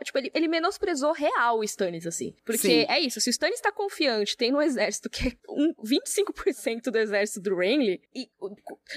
Tipo, 0.03 0.17
ele, 0.17 0.31
ele 0.33 0.47
menosprezou 0.47 1.11
real 1.11 1.59
o 1.59 1.63
Stannis, 1.63 2.05
assim. 2.05 2.33
Porque 2.45 2.57
Sim. 2.57 2.85
é 2.87 2.99
isso, 2.99 3.19
se 3.19 3.29
o 3.29 3.31
Stannis 3.31 3.57
está 3.57 3.71
confiante, 3.71 4.37
tem 4.37 4.51
no 4.51 4.61
exército 4.61 5.09
que 5.09 5.29
é 5.29 5.31
um 5.49 5.73
25% 5.83 6.91
do 6.91 6.97
exército 6.97 7.41
do 7.41 7.55
Renly, 7.55 8.01
e 8.15 8.29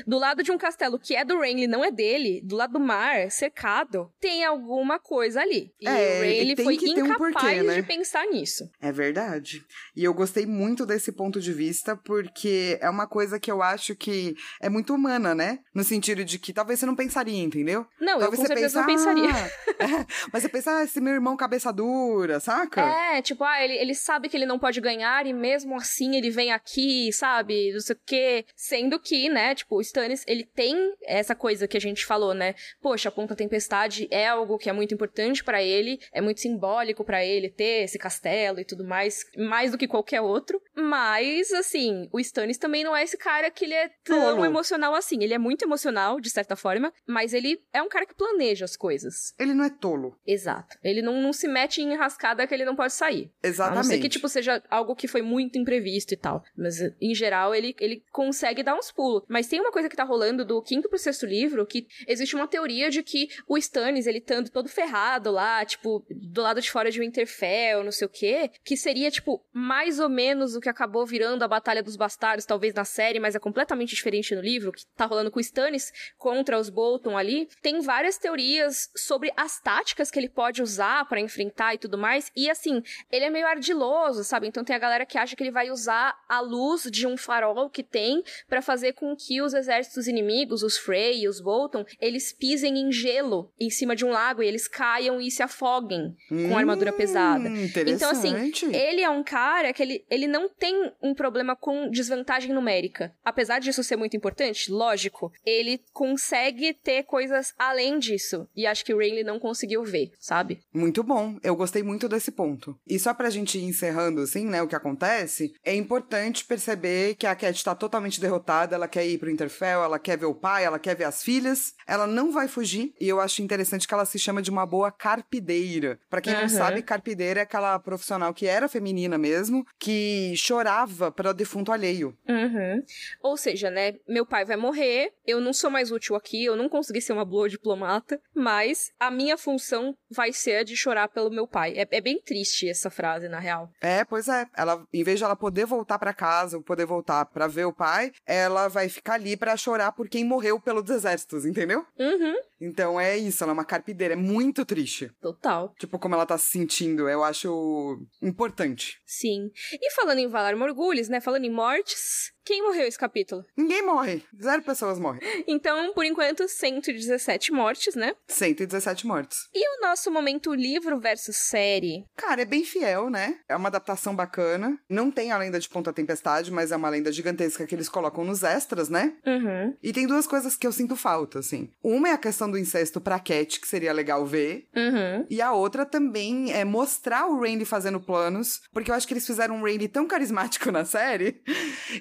do 0.06 0.18
lado 0.18 0.42
de 0.42 0.50
um 0.50 0.58
castelo 0.58 0.98
que 0.98 1.14
é 1.14 1.24
do 1.24 1.38
Renly, 1.38 1.66
não 1.66 1.84
é 1.84 1.90
dele, 1.90 2.40
do 2.42 2.56
lado 2.56 2.72
do 2.74 2.80
mar, 2.80 3.30
cercado, 3.30 4.10
tem 4.20 4.44
alguma 4.44 4.98
coisa 4.98 5.40
ali. 5.40 5.72
E 5.80 5.88
é, 5.88 6.18
o 6.18 6.22
Renly 6.22 6.56
foi 6.62 6.74
incapaz 6.74 7.10
um 7.10 7.16
porquê, 7.16 7.62
né? 7.62 7.74
de 7.76 7.82
pensar 7.82 8.26
nisso. 8.26 8.70
É 8.80 8.92
verdade. 8.92 9.64
E 9.96 10.04
eu 10.04 10.14
gostei 10.14 10.46
muito 10.46 10.86
desse 10.86 11.12
ponto 11.12 11.40
de 11.40 11.52
vista, 11.52 11.96
porque 11.96 12.78
é 12.80 12.88
uma 12.88 13.06
coisa 13.06 13.38
que 13.38 13.50
eu 13.50 13.62
acho 13.62 13.94
que 13.94 14.34
é 14.60 14.68
muito 14.68 14.94
humana, 14.94 15.34
né? 15.34 15.58
No 15.74 15.84
sentido 15.84 16.24
de 16.24 16.38
que 16.38 16.52
talvez 16.52 16.78
você 16.78 16.86
não 16.86 16.96
pensaria, 16.96 17.42
entendeu? 17.42 17.86
Não, 18.00 18.18
talvez 18.18 18.32
eu 18.32 18.38
com 18.38 18.46
certeza 18.46 18.80
não 18.80 18.86
pensaria. 18.86 19.30
Ah, 19.30 19.84
é, 19.84 20.06
mas 20.32 20.42
você 20.42 20.48
pensa, 20.48 20.61
ah, 20.66 20.84
esse 20.84 21.00
meu 21.00 21.14
irmão 21.14 21.36
cabeça 21.36 21.72
dura, 21.72 22.40
saca? 22.40 22.82
É, 22.82 23.22
tipo, 23.22 23.44
ah, 23.44 23.62
ele, 23.62 23.74
ele 23.74 23.94
sabe 23.94 24.28
que 24.28 24.36
ele 24.36 24.46
não 24.46 24.58
pode 24.58 24.80
ganhar 24.80 25.26
e 25.26 25.32
mesmo 25.32 25.76
assim 25.76 26.16
ele 26.16 26.30
vem 26.30 26.52
aqui, 26.52 27.12
sabe? 27.12 27.72
Não 27.72 27.80
sei 27.80 27.96
o 27.96 28.00
quê. 28.04 28.44
Sendo 28.54 28.98
que, 28.98 29.28
né, 29.28 29.54
tipo, 29.54 29.76
o 29.76 29.80
Stannis, 29.80 30.24
ele 30.26 30.44
tem 30.44 30.94
essa 31.04 31.34
coisa 31.34 31.68
que 31.68 31.76
a 31.76 31.80
gente 31.80 32.04
falou, 32.06 32.34
né? 32.34 32.54
Poxa, 32.80 33.08
a 33.08 33.12
Ponta 33.12 33.34
Tempestade 33.34 34.08
é 34.10 34.28
algo 34.28 34.58
que 34.58 34.68
é 34.68 34.72
muito 34.72 34.94
importante 34.94 35.44
para 35.44 35.62
ele, 35.62 35.98
é 36.12 36.20
muito 36.20 36.40
simbólico 36.40 37.04
para 37.04 37.24
ele 37.24 37.48
ter 37.48 37.84
esse 37.84 37.98
castelo 37.98 38.60
e 38.60 38.64
tudo 38.64 38.84
mais, 38.84 39.24
mais 39.36 39.72
do 39.72 39.78
que 39.78 39.88
qualquer 39.88 40.20
outro. 40.20 40.60
Mas, 40.74 41.52
assim, 41.52 42.08
o 42.12 42.20
Stannis 42.20 42.58
também 42.58 42.84
não 42.84 42.96
é 42.96 43.02
esse 43.02 43.16
cara 43.16 43.50
que 43.50 43.64
ele 43.64 43.74
é 43.74 43.90
tão 44.04 44.36
Tolo. 44.36 44.44
emocional 44.44 44.94
assim. 44.94 45.22
Ele 45.22 45.34
é 45.34 45.38
muito 45.38 45.64
emocional, 45.64 46.20
de 46.20 46.30
certa 46.30 46.56
forma, 46.56 46.92
mas 47.06 47.32
ele 47.32 47.62
é 47.72 47.82
um 47.82 47.88
cara 47.88 48.06
que 48.06 48.14
planeja 48.14 48.64
as 48.64 48.76
coisas. 48.76 49.34
Ele 49.38 49.54
não 49.54 49.64
é 49.64 49.70
tolo. 49.70 50.18
Exato. 50.42 50.76
Ele 50.82 51.00
não, 51.00 51.22
não 51.22 51.32
se 51.32 51.46
mete 51.46 51.80
em 51.80 51.92
enrascada 51.92 52.46
que 52.46 52.52
ele 52.52 52.64
não 52.64 52.74
pode 52.74 52.92
sair. 52.92 53.30
Exatamente. 53.42 53.78
A 53.78 53.82
não 53.82 53.88
ser 53.88 53.98
que, 54.00 54.08
tipo, 54.08 54.28
seja 54.28 54.62
algo 54.68 54.96
que 54.96 55.06
foi 55.06 55.22
muito 55.22 55.56
imprevisto 55.56 56.12
e 56.12 56.16
tal. 56.16 56.42
Mas, 56.56 56.80
em 57.00 57.14
geral, 57.14 57.54
ele, 57.54 57.74
ele 57.78 58.02
consegue 58.10 58.62
dar 58.62 58.76
uns 58.76 58.90
pulos. 58.90 59.22
Mas 59.28 59.46
tem 59.46 59.60
uma 59.60 59.70
coisa 59.70 59.88
que 59.88 59.96
tá 59.96 60.04
rolando 60.04 60.44
do 60.44 60.60
quinto 60.60 60.88
pro 60.88 60.98
sexto 60.98 61.26
livro, 61.26 61.64
que 61.64 61.86
existe 62.08 62.34
uma 62.34 62.48
teoria 62.48 62.90
de 62.90 63.02
que 63.02 63.28
o 63.46 63.56
Stannis, 63.56 64.06
ele 64.06 64.18
estando 64.18 64.50
todo 64.50 64.68
ferrado 64.68 65.30
lá, 65.30 65.64
tipo, 65.64 66.04
do 66.10 66.42
lado 66.42 66.60
de 66.60 66.70
fora 66.70 66.90
de 66.90 66.98
Winterfell, 66.98 67.84
não 67.84 67.92
sei 67.92 68.06
o 68.06 68.10
quê, 68.10 68.50
que 68.64 68.76
seria, 68.76 69.10
tipo, 69.10 69.44
mais 69.52 70.00
ou 70.00 70.08
menos 70.08 70.56
o 70.56 70.60
que 70.60 70.68
acabou 70.68 71.06
virando 71.06 71.44
a 71.44 71.48
Batalha 71.48 71.82
dos 71.82 71.96
Bastardos, 71.96 72.44
talvez 72.44 72.74
na 72.74 72.84
série, 72.84 73.20
mas 73.20 73.34
é 73.34 73.38
completamente 73.38 73.94
diferente 73.94 74.34
no 74.34 74.40
livro, 74.40 74.72
que 74.72 74.84
tá 74.96 75.06
rolando 75.06 75.30
com 75.30 75.38
o 75.38 75.40
Stannis 75.40 75.92
contra 76.18 76.58
os 76.58 76.68
Bolton 76.68 77.16
ali. 77.16 77.48
Tem 77.62 77.80
várias 77.80 78.18
teorias 78.18 78.90
sobre 78.96 79.32
as 79.36 79.60
táticas 79.60 80.10
que 80.10 80.18
ele 80.18 80.28
pode 80.34 80.62
usar 80.62 81.04
para 81.08 81.20
enfrentar 81.20 81.74
e 81.74 81.78
tudo 81.78 81.98
mais. 81.98 82.30
E 82.34 82.50
assim, 82.50 82.82
ele 83.10 83.24
é 83.24 83.30
meio 83.30 83.46
ardiloso, 83.46 84.24
sabe? 84.24 84.46
Então 84.46 84.64
tem 84.64 84.74
a 84.74 84.78
galera 84.78 85.06
que 85.06 85.18
acha 85.18 85.36
que 85.36 85.42
ele 85.42 85.50
vai 85.50 85.70
usar 85.70 86.16
a 86.28 86.40
luz 86.40 86.88
de 86.90 87.06
um 87.06 87.16
farol 87.16 87.68
que 87.70 87.82
tem 87.82 88.22
para 88.48 88.62
fazer 88.62 88.94
com 88.94 89.14
que 89.14 89.40
os 89.42 89.54
exércitos 89.54 90.08
inimigos, 90.08 90.62
os 90.62 90.76
Frey 90.76 91.22
e 91.22 91.28
os 91.28 91.40
Bolton, 91.40 91.84
eles 92.00 92.32
pisem 92.32 92.78
em 92.78 92.90
gelo 92.90 93.52
em 93.60 93.70
cima 93.70 93.94
de 93.94 94.04
um 94.04 94.10
lago 94.10 94.42
e 94.42 94.46
eles 94.46 94.66
caiam 94.66 95.20
e 95.20 95.30
se 95.30 95.42
afoguem 95.42 96.16
hum, 96.30 96.48
com 96.48 96.58
armadura 96.58 96.92
pesada. 96.92 97.48
Então 97.86 98.10
assim, 98.10 98.52
ele 98.72 99.02
é 99.02 99.10
um 99.10 99.22
cara 99.22 99.72
que 99.72 99.82
ele, 99.82 100.04
ele 100.10 100.26
não 100.26 100.48
tem 100.48 100.92
um 101.02 101.14
problema 101.14 101.54
com 101.54 101.90
desvantagem 101.90 102.52
numérica. 102.52 103.14
Apesar 103.24 103.58
disso 103.58 103.82
ser 103.82 103.96
muito 103.96 104.16
importante, 104.16 104.70
lógico, 104.70 105.32
ele 105.44 105.80
consegue 105.92 106.72
ter 106.72 107.04
coisas 107.04 107.54
além 107.58 107.98
disso. 107.98 108.48
E 108.56 108.66
acho 108.66 108.84
que 108.84 108.94
o 108.94 108.98
Rayleigh 108.98 109.24
não 109.24 109.38
conseguiu 109.38 109.82
ver, 109.84 110.12
sabe? 110.22 110.60
Muito 110.72 111.02
bom. 111.02 111.36
Eu 111.42 111.56
gostei 111.56 111.82
muito 111.82 112.08
desse 112.08 112.30
ponto. 112.30 112.78
E 112.86 112.96
só 112.96 113.12
pra 113.12 113.28
gente 113.28 113.58
ir 113.58 113.64
encerrando, 113.64 114.20
assim, 114.20 114.46
né, 114.46 114.62
o 114.62 114.68
que 114.68 114.76
acontece, 114.76 115.52
é 115.64 115.74
importante 115.74 116.44
perceber 116.44 117.16
que 117.16 117.26
a 117.26 117.34
Cat 117.34 117.64
tá 117.64 117.74
totalmente 117.74 118.20
derrotada, 118.20 118.76
ela 118.76 118.86
quer 118.86 119.04
ir 119.04 119.18
pro 119.18 119.30
Interfell, 119.30 119.82
ela 119.82 119.98
quer 119.98 120.16
ver 120.16 120.26
o 120.26 120.34
pai, 120.34 120.64
ela 120.64 120.78
quer 120.78 120.96
ver 120.96 121.04
as 121.04 121.24
filhas, 121.24 121.74
ela 121.88 122.06
não 122.06 122.30
vai 122.30 122.46
fugir, 122.46 122.94
e 123.00 123.08
eu 123.08 123.20
acho 123.20 123.42
interessante 123.42 123.88
que 123.88 123.92
ela 123.92 124.04
se 124.04 124.18
chama 124.18 124.40
de 124.40 124.50
uma 124.50 124.64
boa 124.64 124.92
carpideira. 124.92 125.98
Para 126.08 126.20
quem 126.20 126.34
uhum. 126.34 126.42
não 126.42 126.48
sabe, 126.48 126.82
carpideira 126.82 127.40
é 127.40 127.42
aquela 127.42 127.76
profissional 127.80 128.32
que 128.32 128.46
era 128.46 128.68
feminina 128.68 129.18
mesmo, 129.18 129.66
que 129.78 130.34
chorava 130.36 131.10
para 131.10 131.30
o 131.30 131.34
defunto 131.34 131.72
alheio. 131.72 132.16
Uhum. 132.28 132.80
Ou 133.22 133.36
seja, 133.36 133.70
né, 133.70 133.94
meu 134.08 134.24
pai 134.24 134.44
vai 134.44 134.56
morrer, 134.56 135.12
eu 135.26 135.40
não 135.40 135.52
sou 135.52 135.68
mais 135.68 135.90
útil 135.90 136.14
aqui, 136.14 136.44
eu 136.44 136.54
não 136.54 136.68
consegui 136.68 137.00
ser 137.00 137.12
uma 137.12 137.24
boa 137.24 137.48
diplomata, 137.48 138.20
mas 138.32 138.92
a 139.00 139.10
minha 139.10 139.36
função 139.36 139.96
vai 140.12 140.32
ser 140.32 140.56
a 140.56 140.62
de 140.62 140.76
chorar 140.76 141.08
pelo 141.08 141.30
meu 141.30 141.46
pai. 141.46 141.74
É, 141.76 141.86
é 141.90 142.00
bem 142.00 142.20
triste 142.20 142.68
essa 142.68 142.90
frase, 142.90 143.28
na 143.28 143.38
real. 143.38 143.70
É, 143.80 144.04
pois 144.04 144.28
é. 144.28 144.46
Ela, 144.56 144.86
em 144.92 145.02
vez 145.02 145.18
de 145.18 145.24
ela 145.24 145.36
poder 145.36 145.66
voltar 145.66 145.98
para 145.98 146.12
casa, 146.12 146.60
poder 146.60 146.86
voltar 146.86 147.24
para 147.26 147.46
ver 147.46 147.64
o 147.64 147.72
pai, 147.72 148.12
ela 148.26 148.68
vai 148.68 148.88
ficar 148.88 149.14
ali 149.14 149.36
para 149.36 149.56
chorar 149.56 149.92
por 149.92 150.08
quem 150.08 150.24
morreu 150.24 150.60
pelos 150.60 150.88
exércitos, 150.88 151.44
entendeu? 151.44 151.84
Uhum. 151.98 152.34
Então 152.60 153.00
é 153.00 153.16
isso, 153.16 153.42
ela 153.42 153.52
é 153.52 153.54
uma 153.54 153.64
carpideira. 153.64 154.14
É 154.14 154.16
muito 154.16 154.64
triste. 154.64 155.10
Total. 155.20 155.74
Tipo, 155.78 155.98
como 155.98 156.14
ela 156.14 156.26
tá 156.26 156.38
se 156.38 156.46
sentindo, 156.46 157.08
eu 157.08 157.24
acho 157.24 157.98
importante. 158.20 159.00
Sim. 159.04 159.50
E 159.72 159.90
falando 159.92 160.18
em 160.18 160.28
Valar 160.28 160.56
Morgulhos, 160.56 161.08
né? 161.08 161.20
Falando 161.20 161.44
em 161.44 161.50
mortes, 161.50 162.32
quem 162.44 162.62
morreu 162.62 162.86
esse 162.86 162.98
capítulo? 162.98 163.44
Ninguém 163.56 163.84
morre. 163.84 164.22
Zero 164.40 164.62
pessoas 164.62 164.98
morrem. 164.98 165.20
Então, 165.46 165.92
por 165.94 166.04
enquanto, 166.04 166.48
117 166.48 167.52
mortes, 167.52 167.94
né? 167.94 168.14
117 168.28 169.06
mortes. 169.06 169.48
E 169.54 169.78
o 169.78 169.80
nosso 169.80 170.10
momento 170.10 170.54
livro 170.54 170.98
versus 170.98 171.36
série? 171.36 172.04
Cara, 172.16 172.42
é 172.42 172.44
bem 172.44 172.64
fiel, 172.64 173.10
né? 173.10 173.38
É 173.48 173.56
uma 173.56 173.68
adaptação 173.68 174.14
bacana. 174.14 174.78
Não 174.88 175.10
tem 175.10 175.30
a 175.30 175.38
lenda 175.38 175.60
de 175.60 175.68
Ponta 175.68 175.92
Tempestade, 175.92 176.50
mas 176.50 176.72
é 176.72 176.76
uma 176.76 176.88
lenda 176.88 177.12
gigantesca 177.12 177.66
que 177.66 177.74
eles 177.74 177.88
colocam 177.88 178.24
nos 178.24 178.42
extras, 178.42 178.88
né? 178.88 179.14
Uhum. 179.26 179.76
E 179.82 179.92
tem 179.92 180.06
duas 180.06 180.26
coisas 180.26 180.56
que 180.56 180.66
eu 180.66 180.72
sinto 180.72 180.96
falta, 180.96 181.38
assim. 181.38 181.70
Uma 181.82 182.08
é 182.08 182.12
a 182.12 182.18
questão 182.18 182.50
do 182.50 182.58
incesto 182.58 183.00
pra 183.00 183.20
Cat, 183.20 183.60
que 183.60 183.68
seria 183.68 183.92
legal 183.92 184.26
ver. 184.26 184.68
Uhum. 184.74 185.26
E 185.30 185.40
a 185.40 185.52
outra 185.52 185.86
também 185.86 186.52
é 186.52 186.64
mostrar 186.64 187.26
o 187.26 187.40
Randy 187.40 187.64
fazendo 187.64 188.00
planos, 188.00 188.60
porque 188.72 188.90
eu 188.90 188.94
acho 188.94 189.06
que 189.06 189.14
eles 189.14 189.26
fizeram 189.26 189.56
um 189.56 189.64
Randy 189.64 189.88
tão 189.88 190.06
carismático 190.06 190.70
na 190.72 190.84
série 190.84 191.40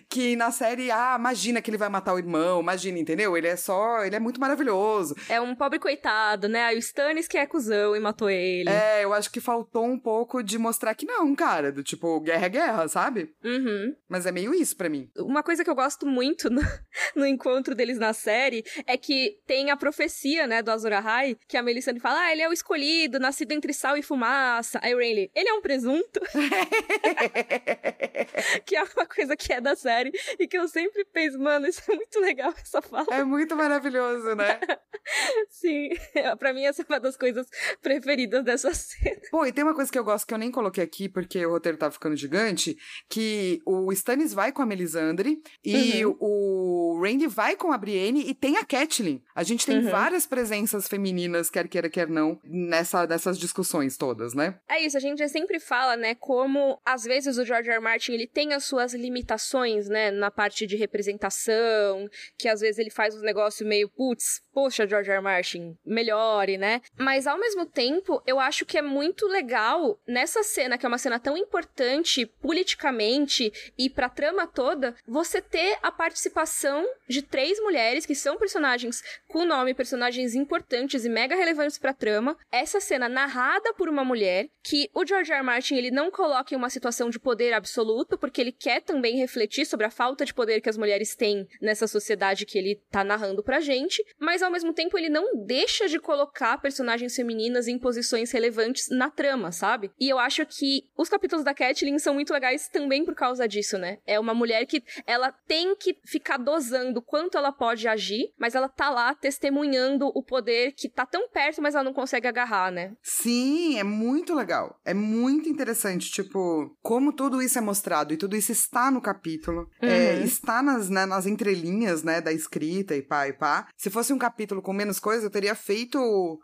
que 0.10 0.31
na 0.36 0.52
série, 0.52 0.92
ah, 0.92 1.16
imagina 1.18 1.62
que 1.62 1.70
ele 1.70 1.78
vai 1.78 1.90
matar 1.90 2.14
o 2.14 2.18
irmão, 2.18 2.62
imagina, 2.62 3.00
entendeu? 3.00 3.38
Ele 3.38 3.48
é 3.48 3.56
só, 3.56 4.04
ele 4.04 4.16
é 4.16 4.20
muito 4.20 4.40
maravilhoso. 4.40 5.16
É 5.30 5.40
um 5.40 5.56
pobre 5.56 5.80
coitado, 5.80 6.48
né? 6.48 6.64
Aí 6.64 6.76
o 6.76 6.80
Stannis 6.80 7.28
que 7.28 7.38
é 7.38 7.46
cuzão 7.46 7.96
e 7.96 8.00
matou 8.00 8.30
ele. 8.30 8.70
É, 8.70 9.04
eu 9.04 9.14
acho 9.14 9.32
que 9.32 9.40
faltou 9.40 9.86
um 9.86 10.00
pouco 10.00 10.44
de 10.44 10.58
mostrar 10.58 10.94
que 10.96 11.06
não, 11.06 11.34
cara, 11.36 11.72
do 11.72 11.84
tipo, 11.84 12.20
guerra 12.20 12.46
é 12.46 12.50
guerra, 12.50 12.88
sabe? 12.88 13.34
Uhum. 13.44 13.96
Mas 14.08 14.26
é 14.26 14.32
meio 14.32 14.54
isso 14.54 14.76
para 14.76 14.90
mim. 14.90 15.10
Uma 15.18 15.44
coisa 15.44 15.64
que 15.64 15.70
eu 15.70 15.76
gosto 15.76 16.06
muito 16.06 16.50
no, 16.50 16.62
no, 17.16 17.26
encontro 17.26 17.76
deles 17.76 17.98
na 17.98 18.14
série 18.14 18.64
é 18.86 18.98
que 18.98 19.38
tem 19.46 19.72
a 19.72 19.78
profecia, 19.78 20.48
né, 20.48 20.62
do 20.62 20.72
Azor 20.72 20.94
Ahai, 20.94 21.38
que 21.48 21.58
a 21.58 21.64
Melisandre 21.64 22.02
fala, 22.02 22.22
ah, 22.22 22.32
ele 22.32 22.42
é 22.42 22.50
o 22.50 22.54
escolhido, 22.54 23.20
nascido 23.20 23.52
entre 23.52 23.74
sal 23.74 23.98
e 23.98 24.04
fumaça. 24.04 24.80
Aí 24.82 24.94
o 24.94 24.98
Rayleigh, 24.98 25.32
ele 25.36 25.50
é 25.50 25.54
um 25.54 25.62
presunto. 25.62 26.20
que 28.66 28.76
é 28.76 28.84
uma 28.84 29.06
coisa 29.06 29.36
que 29.36 29.54
é 29.54 29.62
da 29.62 29.76
série. 29.76 30.12
E 30.40 30.48
que 30.48 30.58
eu 30.58 30.68
sempre 30.68 31.06
penso, 31.06 31.40
mano, 31.40 31.68
isso 31.68 31.82
é 31.90 31.96
muito 31.96 32.20
legal 32.20 32.54
essa 32.60 32.82
fala. 32.82 33.08
É 33.12 33.24
muito 33.24 33.56
maravilhoso, 33.56 34.36
né? 34.36 34.60
Sim, 35.50 35.90
pra 36.40 36.54
mim 36.54 36.66
essa 36.66 36.82
é 36.82 36.86
uma 36.88 37.00
das 37.00 37.18
coisas 37.18 37.48
preferidas 37.82 38.44
dessa 38.44 38.74
cena. 38.76 39.22
Pô, 39.30 39.46
e 39.46 39.52
tem 39.52 39.64
uma 39.64 39.74
coisa 39.74 39.92
que 39.92 39.98
eu 39.98 40.04
gosto 40.04 40.28
que 40.28 40.34
eu 40.34 40.38
nem 40.38 40.52
coloquei 40.52 40.84
aqui 40.84 41.10
porque 41.10 41.46
o 41.46 41.52
roteiro 41.52 41.78
tá 41.78 41.90
ficando 41.90 42.16
gigante, 42.16 42.78
que 43.10 43.62
o 43.66 43.92
Stannis 43.92 44.34
vai 44.34 44.52
com 44.52 44.62
a 44.62 44.66
Melisandre 44.66 45.42
e 45.64 46.06
uhum. 46.06 46.18
o 46.20 47.02
Randy 47.02 47.28
vai 47.28 47.56
com 47.56 47.72
a 47.72 47.78
Brienne 47.78 48.30
e 48.30 48.34
tem 48.34 48.58
a 48.58 48.66
Catelyn. 48.66 49.22
A 49.36 49.44
gente 49.44 49.66
tem 49.66 49.78
uhum. 49.78 49.90
várias 49.90 50.26
presenças 50.26 50.88
femininas, 50.88 51.50
quer 51.50 51.68
queira, 51.68 51.90
quer 51.90 52.08
não, 52.08 52.40
nessa, 52.44 53.08
nessas 53.08 53.38
discussões 53.38 53.98
todas, 53.98 54.34
né? 54.34 54.60
É 54.70 54.84
isso, 54.84 54.98
a 54.98 55.00
gente 55.00 55.28
sempre 55.30 55.60
fala, 55.60 55.96
né, 55.96 56.16
como 56.16 56.80
às 56.86 57.04
vezes 57.04 57.38
o 57.38 57.46
George 57.46 57.70
R. 57.70 57.76
R. 57.76 57.84
Martin, 57.84 58.14
ele 58.14 58.28
tem 58.28 58.54
as 58.54 58.66
suas 58.66 58.94
limitações, 58.94 59.88
né, 59.88 60.11
na 60.12 60.30
parte 60.30 60.68
de 60.68 60.76
representação, 60.76 62.08
que 62.38 62.48
às 62.48 62.62
vezes 62.62 62.78
ele 62.78 62.90
faz 62.90 63.16
um 63.16 63.22
negócio 63.22 63.66
meio, 63.66 63.90
putz, 63.90 64.42
poxa, 64.54 64.88
George 64.88 65.10
R. 65.10 65.18
R. 65.18 65.24
Martin, 65.24 65.78
melhore, 65.86 66.58
né? 66.58 66.82
Mas 66.98 67.28
ao 67.28 67.38
mesmo 67.38 67.66
tempo, 67.66 68.22
eu 68.26 68.40
acho 68.40 68.66
que 68.66 68.78
é 68.78 68.82
muito 68.82 69.28
legal 69.28 70.00
nessa 70.08 70.44
cena, 70.44 70.78
que 70.78 70.86
é 70.86 70.90
uma 70.90 70.98
cena 70.98 71.20
tão 71.20 71.38
importante 71.38 72.26
politicamente 72.26 73.52
e 73.78 73.90
pra 73.90 74.10
trama 74.10 74.48
toda, 74.48 74.96
você 75.08 75.42
ter 75.42 75.78
a 75.82 75.92
participação 75.92 76.86
de 77.08 77.22
três 77.22 77.60
mulheres 77.60 78.06
que 78.06 78.16
são 78.16 78.38
personagens 78.38 79.02
com 79.28 79.46
nome, 79.46 79.74
personagens 79.74 80.36
importantes 80.36 81.06
e 81.06 81.10
mega 81.10 81.36
relevantes 81.36 81.78
pra 81.78 81.94
trama. 81.94 82.38
Essa 82.52 82.80
cena 82.80 83.08
narrada 83.08 83.74
por 83.74 83.90
uma 83.90 84.04
mulher, 84.04 84.50
que 84.64 84.90
o 84.94 85.06
George 85.06 85.32
R. 85.32 85.40
R. 85.40 85.46
Martin 85.46 85.76
ele 85.76 85.92
não 85.92 86.12
coloca 86.12 86.54
em 86.54 86.58
uma 86.58 86.70
situação 86.70 87.10
de 87.10 87.20
poder 87.20 87.54
absoluto, 87.54 88.18
porque 88.18 88.42
ele 88.42 88.52
quer 88.52 88.82
também 88.82 89.18
refletir 89.18 89.66
sobre 89.66 89.86
a 89.86 89.92
falta 90.02 90.26
de 90.26 90.34
poder 90.34 90.62
que 90.62 90.70
as 90.70 90.80
mulheres 90.80 91.16
têm 91.16 91.48
nessa 91.62 91.86
sociedade 91.86 92.44
que 92.44 92.58
ele 92.58 92.82
tá 92.90 93.04
narrando 93.04 93.44
pra 93.44 93.60
gente, 93.60 94.04
mas 94.20 94.42
ao 94.42 94.50
mesmo 94.50 94.74
tempo 94.74 94.98
ele 94.98 95.10
não 95.10 95.46
deixa 95.46 95.88
de 95.88 96.00
colocar 96.00 96.60
personagens 96.60 97.16
femininas 97.16 97.68
em 97.68 97.78
posições 97.78 98.32
relevantes 98.32 98.90
na 98.90 99.12
trama, 99.12 99.52
sabe? 99.52 99.92
E 100.00 100.10
eu 100.10 100.18
acho 100.18 100.44
que 100.48 100.90
os 100.98 101.08
capítulos 101.08 101.46
da 101.46 101.54
Catelyn 101.54 102.00
são 102.00 102.16
muito 102.16 102.34
legais 102.34 102.68
também 102.68 103.06
por 103.06 103.14
causa 103.14 103.48
disso, 103.48 103.78
né? 103.78 104.00
É 104.08 104.20
uma 104.20 104.34
mulher 104.34 104.66
que 104.66 104.84
ela 105.06 105.32
tem 105.48 105.76
que 105.76 105.96
ficar 106.04 106.38
dosando 106.38 107.00
quanto 107.00 107.38
ela 107.38 107.52
pode 107.52 107.88
agir, 107.88 108.34
mas 108.40 108.56
ela 108.56 108.68
tá 108.68 108.90
lá 108.90 109.14
testemunhando 109.14 110.08
o 110.16 110.24
poder 110.24 110.72
que 110.72 110.90
tá 110.90 111.06
tão 111.06 111.30
perto, 111.30 111.62
mas 111.62 111.76
ela 111.76 111.84
não 111.84 111.94
consegue 111.94 112.28
agarrar, 112.28 112.72
né? 112.72 112.94
Sim, 113.04 113.78
é 113.78 113.84
muito 113.84 114.34
legal. 114.34 114.80
É 114.84 114.96
muito 114.96 115.48
interessante, 115.48 116.12
tipo, 116.12 116.76
como 116.82 117.14
tudo 117.14 117.40
isso 117.40 117.60
é 117.60 117.62
mostrado 117.62 118.16
e 118.16 118.18
tudo 118.18 118.36
isso 118.36 118.52
está 118.52 118.90
no 118.90 119.00
capítulo, 119.00 119.70
uhum. 119.80 119.91
É, 119.92 120.24
está 120.24 120.62
nas, 120.62 120.90
né, 120.90 121.06
nas 121.06 121.26
entrelinhas, 121.26 122.04
né, 122.04 122.22
da 122.22 122.32
escrita 122.32 122.96
e 122.96 123.02
pá 123.02 123.28
e 123.28 123.34
pá. 123.34 123.68
Se 123.78 123.90
fosse 123.90 124.14
um 124.14 124.18
capítulo 124.18 124.62
com 124.62 124.74
menos 124.74 125.00
coisa, 125.00 125.26
eu 125.26 125.30
teria 125.30 125.56
feito 125.56 126.00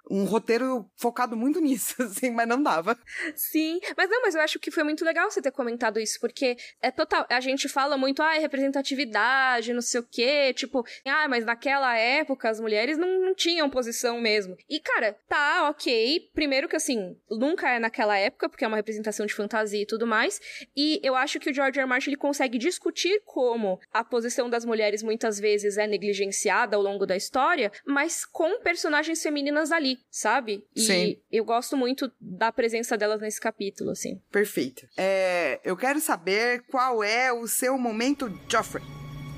um 0.10 0.26
roteiro 0.26 0.90
focado 0.96 1.36
muito 1.36 1.60
nisso, 1.62 2.02
assim, 2.02 2.32
mas 2.32 2.48
não 2.48 2.62
dava. 2.62 2.98
Sim, 3.36 3.80
mas 3.96 4.10
não, 4.10 4.22
mas 4.22 4.36
eu 4.36 4.42
acho 4.42 4.60
que 4.60 4.72
foi 4.72 4.84
muito 4.84 5.04
legal 5.04 5.30
você 5.30 5.42
ter 5.42 5.52
comentado 5.52 6.00
isso, 6.00 6.20
porque 6.20 6.58
é 6.82 6.92
total, 6.92 7.26
a 7.30 7.40
gente 7.40 7.68
fala 7.68 7.98
muito, 7.98 8.22
ah, 8.22 8.36
é 8.36 8.40
representatividade, 8.40 9.74
não 9.74 9.82
sei 9.82 10.00
o 10.00 10.08
quê, 10.10 10.54
tipo, 10.54 10.86
ah, 11.06 11.28
mas 11.28 11.46
naquela 11.46 11.98
época 11.98 12.50
as 12.50 12.60
mulheres 12.60 12.98
não, 12.98 13.20
não 13.20 13.36
tinham 13.36 13.70
posição 13.70 14.20
mesmo. 14.20 14.56
E, 14.70 14.80
cara, 14.80 15.18
tá, 15.28 15.70
ok, 15.70 16.30
primeiro 16.34 16.68
que 16.68 16.76
assim, 16.76 17.16
nunca 17.30 17.70
é 17.70 17.80
naquela 17.80 18.18
época, 18.18 18.50
porque 18.50 18.64
é 18.64 18.68
uma 18.68 18.78
representação 18.78 19.26
de 19.26 19.34
fantasia 19.34 19.82
e 19.82 19.86
tudo 19.86 20.06
mais, 20.06 20.40
e 20.76 21.00
eu 21.04 21.16
acho 21.16 21.40
que 21.40 21.50
o 21.50 21.54
George 21.54 21.80
R. 21.80 21.84
R. 21.84 21.90
Martin 21.90 22.10
ele 22.10 22.18
consegue 22.18 22.58
discutir 22.58 23.22
como 23.38 23.80
a 23.94 24.04
posição 24.04 24.50
das 24.50 24.66
mulheres 24.66 25.04
muitas 25.04 25.40
vezes 25.40 25.78
é 25.78 25.86
negligenciada 25.86 26.76
ao 26.76 26.82
longo 26.82 27.06
da 27.06 27.16
história, 27.16 27.72
mas 27.86 28.26
com 28.26 28.60
personagens 28.62 29.22
femininas 29.22 29.72
ali, 29.72 30.00
sabe? 30.10 30.66
E 30.76 30.82
Sim. 30.82 31.22
eu 31.32 31.46
gosto 31.46 31.78
muito 31.78 32.12
da 32.20 32.52
presença 32.52 32.98
delas 32.98 33.22
nesse 33.22 33.40
capítulo, 33.40 33.92
assim. 33.92 34.20
Perfeito. 34.32 34.88
É, 34.98 35.60
eu 35.64 35.78
quero 35.78 36.00
saber 36.00 36.64
qual 36.64 37.04
é 37.04 37.32
o 37.32 37.48
seu 37.48 37.78
momento 37.78 38.28
Joffrey. 38.50 38.84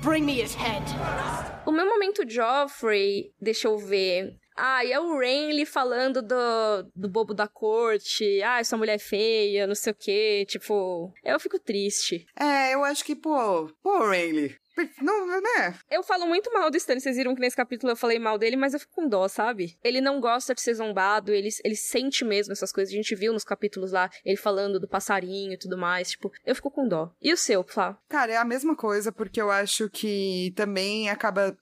Bring 0.02 0.22
me 0.22 0.40
his 0.42 0.54
head. 0.54 0.82
O 1.66 1.70
meu 1.70 1.84
momento 1.84 2.26
Joffrey, 2.26 3.34
deixa 3.38 3.68
eu 3.68 3.76
ver. 3.76 4.39
Ah, 4.62 4.84
e 4.84 4.92
é 4.92 5.00
o 5.00 5.18
Renly 5.18 5.64
falando 5.64 6.20
do, 6.20 6.82
do 6.94 7.08
bobo 7.08 7.32
da 7.32 7.48
corte. 7.48 8.42
Ah, 8.42 8.60
essa 8.60 8.76
mulher 8.76 8.96
é 8.96 8.98
feia, 8.98 9.66
não 9.66 9.74
sei 9.74 9.92
o 9.92 9.96
quê. 9.96 10.44
Tipo, 10.46 11.10
eu 11.24 11.40
fico 11.40 11.58
triste. 11.58 12.26
É, 12.38 12.74
eu 12.74 12.84
acho 12.84 13.02
que, 13.02 13.16
pô, 13.16 13.70
pô, 13.82 14.06
Renly. 14.10 14.59
Não, 15.00 15.26
né? 15.26 15.74
Eu 15.90 16.02
falo 16.02 16.26
muito 16.26 16.52
mal 16.52 16.70
do 16.70 16.76
Stannis, 16.76 17.02
vocês 17.02 17.16
viram 17.16 17.34
que 17.34 17.40
nesse 17.40 17.56
capítulo 17.56 17.92
eu 17.92 17.96
falei 17.96 18.18
mal 18.18 18.38
dele, 18.38 18.56
mas 18.56 18.74
eu 18.74 18.80
fico 18.80 18.92
com 18.94 19.08
dó, 19.08 19.28
sabe? 19.28 19.76
Ele 19.82 20.00
não 20.00 20.20
gosta 20.20 20.54
de 20.54 20.60
ser 20.60 20.74
zombado, 20.74 21.32
ele, 21.32 21.48
ele 21.64 21.76
sente 21.76 22.24
mesmo 22.24 22.52
essas 22.52 22.72
coisas. 22.72 22.92
A 22.92 22.96
gente 22.96 23.14
viu 23.14 23.32
nos 23.32 23.44
capítulos 23.44 23.92
lá, 23.92 24.10
ele 24.24 24.36
falando 24.36 24.80
do 24.80 24.88
passarinho 24.88 25.52
e 25.52 25.58
tudo 25.58 25.76
mais. 25.76 26.10
Tipo, 26.10 26.30
eu 26.44 26.54
fico 26.54 26.70
com 26.70 26.88
dó. 26.88 27.12
E 27.20 27.32
o 27.32 27.36
seu, 27.36 27.62
Flá? 27.64 27.98
Cara, 28.08 28.32
é 28.32 28.36
a 28.36 28.44
mesma 28.44 28.74
coisa, 28.74 29.12
porque 29.12 29.40
eu 29.40 29.50
acho 29.50 29.88
que 29.90 30.52
também 30.56 31.08
acaba, 31.08 31.56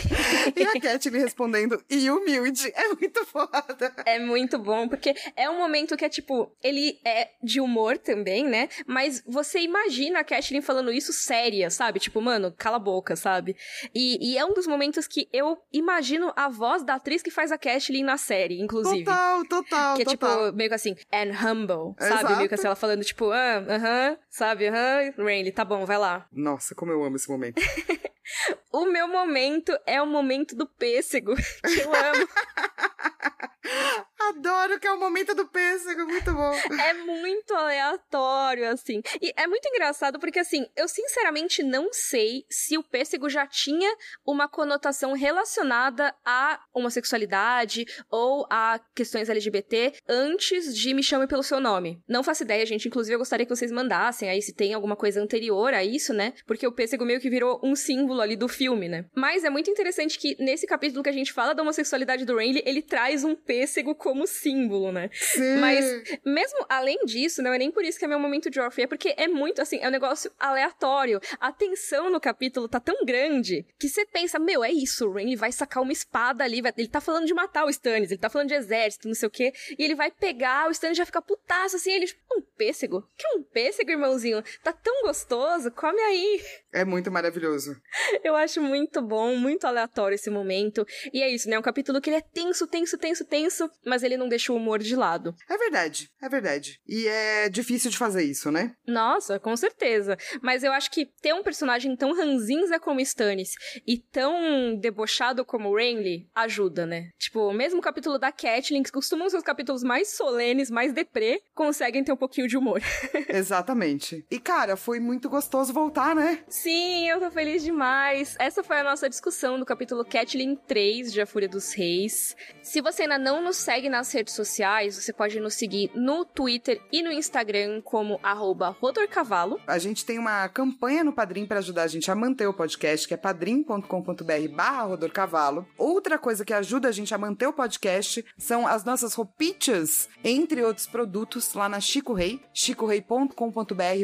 e 0.57 0.63
a 0.63 0.81
Catelyn 0.81 1.21
respondendo, 1.21 1.83
e 1.91 2.11
humilde. 2.11 2.73
É 2.75 2.89
muito 2.95 3.25
foda. 3.27 3.95
É 4.05 4.19
muito 4.19 4.59
bom, 4.59 4.89
porque 4.89 5.15
é 5.37 5.49
um 5.51 5.59
momento 5.59 5.97
que 5.97 6.05
é 6.05 6.09
tipo, 6.09 6.51
ele 6.63 6.99
é 7.05 7.31
de 7.43 7.61
humor 7.61 7.99
também, 7.99 8.45
né? 8.45 8.69
Mas 8.87 9.23
você 9.27 9.61
imagina 9.61 10.21
a 10.21 10.25
Catelyn 10.25 10.63
falando 10.63 10.93
isso 10.93 11.13
séria, 11.13 11.71
sabe? 11.71 11.99
Tipo, 12.01 12.21
mano, 12.21 12.53
cala 12.57 12.77
a 12.77 12.81
boca, 12.81 13.17
sabe? 13.17 13.57
E, 13.95 14.33
e 14.33 14.39
é 14.39 14.45
um 14.45 14.55
dos 14.55 14.67
momentos 14.67 15.07
que 15.07 15.29
eu 15.33 15.57
imagino 15.73 16.33
a 16.37 16.49
voz 16.49 16.83
da 16.85 16.95
atriz 16.95 17.23
que 17.23 17.31
faz 17.31 17.53
a 17.53 17.59
Catelyn 17.59 18.05
na 18.05 18.17
série, 18.17 18.61
inclusive. 18.61 18.88
Total, 18.91 19.45
total, 19.47 19.97
que 19.97 20.03
é, 20.03 20.05
tipo, 20.05 20.53
meio 20.55 20.69
que 20.69 20.75
assim, 20.75 20.97
and 21.13 21.33
humble, 21.33 21.95
Exato. 22.01 22.23
sabe? 22.23 22.37
Meio 22.37 22.49
que 22.49 22.55
assim, 22.55 22.67
ela 22.67 22.77
falando, 22.77 23.05
tipo, 23.05 23.31
ah, 23.31 23.59
aham, 23.59 24.13
uh 24.13 24.15
-huh, 24.15 24.19
sabe, 24.29 24.69
aham, 24.69 24.77
uh 24.77 25.13
-huh, 25.13 25.25
Rainley, 25.25 25.53
tá 25.53 25.65
bom, 25.65 25.85
vai 25.85 25.99
lá. 25.99 26.27
Nossa, 26.33 26.75
como 26.75 26.93
eu 26.93 27.05
amo 27.05 27.17
esse 27.17 27.29
momento. 27.29 27.61
o 28.73 28.87
meu 28.87 29.09
momento 29.09 29.77
é 29.87 30.01
o 30.01 30.07
momento 30.07 30.55
do 30.57 30.67
pêssego, 30.67 31.35
que 31.65 31.81
eu 31.81 31.95
amo. 31.95 32.29
Adoro 34.19 34.81
que 34.81 34.87
é 34.87 34.93
o 34.93 34.99
momento 34.99 35.35
do 35.35 35.47
pêssego, 35.47 36.05
muito 36.07 36.33
bom. 36.33 36.53
É 36.89 36.95
muito 36.95 37.55
aleatório, 37.55 38.69
assim. 38.71 39.03
E 39.21 39.33
é 39.37 39.47
muito 39.47 39.69
engraçado 39.69 40.19
porque, 40.19 40.39
assim, 40.39 40.67
eu 40.77 40.89
sinceramente 40.89 41.63
não 41.63 41.93
sei 41.93 42.45
se 42.49 42.79
o 42.79 42.83
pêssego 42.83 43.29
já 43.29 43.47
tinha 43.47 43.95
uma 44.27 44.49
conotação 44.49 45.13
relacionada 45.13 46.15
à 46.25 46.61
homossexualidade 46.73 47.85
ou 48.11 48.47
a 48.51 48.81
questões 48.95 49.29
LGBT 49.29 49.95
antes 50.09 50.75
de 50.75 50.95
Me 50.95 51.03
Chame 51.03 51.27
Pelo 51.27 51.43
Seu 51.43 51.61
Nome. 51.61 52.01
Não 52.09 52.23
faço 52.23 52.43
ideia, 52.43 52.65
gente. 52.65 52.89
Inclusive, 52.89 53.15
eu 53.15 53.19
gostaria 53.19 53.45
que 53.45 53.55
vocês 53.55 53.71
mandassem 53.73 54.31
aí 54.31 54.41
se 54.41 54.55
tem 54.55 54.73
alguma 54.73 54.97
coisa 54.97 55.21
anterior 55.21 55.75
a 55.75 55.85
isso, 55.85 56.15
né? 56.15 56.33
Porque 56.47 56.67
o 56.67 56.73
pêssego 56.73 57.05
meio 57.05 57.21
que 57.21 57.31
virou 57.31 57.61
um 57.63 57.75
símbolo 57.75 58.21
ali 58.21 58.37
do 58.37 58.49
filme, 58.49 58.89
né? 58.89 59.05
Mas 59.15 59.45
é 59.45 59.51
muito 59.51 59.71
interessante 59.71 60.19
que 60.19 60.37
nesse 60.39 60.67
capítulo 60.67 61.03
que 61.03 61.11
a 61.11 61.13
gente 61.13 61.33
fala 61.33 61.55
da 61.55 61.63
homossexualidade 61.63 62.25
do 62.25 62.37
Renly, 62.37 62.63
ele 62.65 62.83
traz 62.83 63.25
um 63.25 63.35
pêssego 63.35 63.95
como 64.09 64.27
símbolo, 64.27 64.91
né? 64.91 65.11
Sim. 65.13 65.59
Mas, 65.59 65.85
mesmo 66.25 66.65
além 66.67 67.05
disso, 67.05 67.43
não 67.43 67.53
é 67.53 67.59
nem 67.59 67.71
por 67.71 67.85
isso 67.85 67.99
que 67.99 68.07
é 68.07 68.09
meu 68.09 68.19
momento 68.19 68.49
de 68.49 68.57
Joffrey, 68.57 68.85
é 68.85 68.87
porque 68.87 69.13
é 69.19 69.29
muito, 69.29 69.61
assim, 69.61 69.79
é 69.83 69.87
um 69.87 69.91
negócio 69.91 70.33
aleatório. 70.41 71.21
A 71.39 71.53
tensão 71.53 72.09
no 72.09 72.19
capítulo 72.19 72.67
tá 72.67 72.81
tão 72.81 73.05
grande 73.05 73.67
que 73.79 73.87
você 73.87 74.07
pensa, 74.07 74.39
meu, 74.39 74.65
é 74.65 74.73
isso, 74.73 75.07
o 75.07 75.13
Rain 75.13 75.37
vai 75.37 75.53
sacar 75.53 75.83
uma 75.83 75.93
espada 75.93 76.43
ali, 76.43 76.63
vai... 76.63 76.73
ele 76.79 76.89
tá 76.89 77.03
falando 77.03 77.27
de 77.27 77.35
matar 77.35 77.67
o 77.67 77.69
Stannis, 77.69 78.11
ele 78.11 78.19
tá 78.19 78.31
falando 78.31 78.49
de 78.49 78.55
exército, 78.55 79.09
não 79.09 79.15
sei 79.15 79.27
o 79.27 79.31
quê, 79.31 79.53
e 79.79 79.85
ele 79.85 79.95
vai 79.95 80.11
pegar, 80.11 80.69
o 80.69 80.71
Stannis 80.71 80.97
já 80.97 81.05
fica 81.05 81.21
putaço, 81.21 81.77
assim, 81.77 81.93
ele, 81.93 82.07
tipo, 82.07 82.23
um 82.35 82.41
pêssego? 82.41 83.07
Que 83.15 83.27
um 83.37 83.43
pêssego, 83.43 83.91
irmãozinho? 83.91 84.43
Tá 84.63 84.73
tão 84.73 85.03
gostoso, 85.03 85.71
come 85.73 86.01
aí. 86.01 86.43
É 86.73 86.83
muito 86.83 87.11
maravilhoso. 87.11 87.77
Eu 88.25 88.35
acho 88.35 88.63
muito 88.63 89.03
bom, 89.03 89.37
muito 89.37 89.67
aleatório 89.67 90.15
esse 90.15 90.31
momento. 90.31 90.87
E 91.13 91.23
é 91.23 91.29
isso, 91.29 91.49
né? 91.49 91.57
É 91.57 91.59
um 91.59 91.63
capítulo 91.63 92.01
que 92.01 92.09
ele 92.09 92.17
é 92.17 92.21
tenso, 92.23 92.67
tenso, 92.67 92.97
tenso, 92.97 93.25
tenso, 93.25 93.71
mas 93.85 93.98
ele 94.03 94.17
não 94.17 94.29
deixa 94.29 94.53
o 94.53 94.57
humor 94.57 94.79
de 94.79 94.95
lado. 94.97 95.35
É 95.49 95.57
verdade, 95.57 96.11
é 96.21 96.29
verdade. 96.29 96.81
E 96.87 97.07
é 97.07 97.49
difícil 97.49 97.91
de 97.91 97.99
fazer 97.99 98.23
isso, 98.23 98.51
né? 98.51 98.75
Nossa, 98.87 99.39
com 99.39 99.57
certeza. 99.57 100.17
Mas 100.43 100.63
eu 100.63 100.73
acho 100.73 100.91
que 100.91 101.07
ter 101.21 101.33
um 101.33 101.43
personagem 101.43 101.95
tão 101.97 102.15
ranzinza 102.17 102.79
como 102.79 103.01
Stannis 103.01 103.51
e 103.87 103.99
tão 103.99 104.77
debochado 104.77 105.45
como 105.45 105.75
Renly 105.75 106.29
ajuda, 106.35 106.87
né? 106.87 107.11
Tipo, 107.19 107.53
mesmo 107.53 107.79
o 107.79 107.83
capítulo 107.83 108.19
da 108.19 108.33
Catelyn, 108.33 108.83
que 108.83 108.93
costumam 108.93 109.29
ser 109.29 109.37
os 109.37 109.43
capítulos 109.43 109.83
mais 109.83 110.09
solenes, 110.17 110.71
mais 110.71 110.93
deprê, 110.93 111.41
conseguem 111.55 112.05
ter 112.05 112.13
um 112.13 112.17
pouquinho 112.17 112.49
de 112.49 112.57
humor. 112.57 112.81
Exatamente. 113.29 114.25
E 114.31 114.39
cara, 114.39 114.77
foi 114.77 115.01
muito 115.01 115.29
gostoso 115.29 115.73
voltar, 115.73 116.15
né? 116.15 116.43
Sim, 116.49 117.09
eu 117.09 117.21
tô 117.21 117.31
feliz 117.31 117.63
demais. 117.63 118.37
Essa 118.39 118.63
foi 118.63 118.79
a 118.79 118.85
nossa 118.85 119.09
discussão 119.09 119.59
do 119.59 119.67
capítulo 119.67 120.05
Catelyn 120.05 120.55
3 120.55 121.13
de 121.13 121.21
A 121.21 121.27
Fúria 121.27 121.49
dos 121.49 121.73
Reis. 121.73 122.37
Se 122.63 122.81
você 122.81 123.03
ainda 123.03 123.19
não 123.19 123.43
nos 123.43 123.57
segue 123.57 123.88
nas 123.89 124.13
redes 124.13 124.35
sociais, 124.35 124.97
você 124.97 125.13
pode 125.13 125.39
nos 125.41 125.55
seguir 125.55 125.91
no 125.95 126.25
Twitter 126.25 126.81
e 126.93 127.03
no 127.03 127.13
Instagram 127.13 127.81
como 127.83 128.19
arroba 128.23 128.77
rodorcavalo. 128.81 129.61
A 129.67 129.79
gente 129.79 130.05
tem 130.05 130.19
uma 130.19 130.49
campanha 130.49 131.05
no 131.05 131.13
Padrim 131.13 131.47
para 131.47 131.59
ajudar 131.59 131.85
a 131.85 131.87
gente 131.87 132.11
a 132.11 132.15
manter 132.15 132.47
o 132.47 132.55
podcast, 132.55 133.07
que 133.07 133.15
é 133.15 133.17
padrim.com.br 133.17 134.49
barra 134.55 134.83
rodorcavalo. 134.85 135.67
Outra 135.77 136.19
coisa 136.19 136.45
que 136.45 136.53
ajuda 136.53 136.89
a 136.89 136.93
gente 136.93 137.15
a 137.15 137.19
manter 137.19 137.47
o 137.47 137.53
podcast 137.53 138.25
são 138.37 138.67
as 138.67 138.85
nossas 138.85 139.15
roupitas, 139.15 140.09
entre 140.23 140.63
outros 140.63 140.87
produtos, 140.87 141.55
lá 141.55 141.69
na 141.69 141.81
Chico 141.81 142.13
Rei, 142.13 142.41
chicorei.com.br 142.53 143.35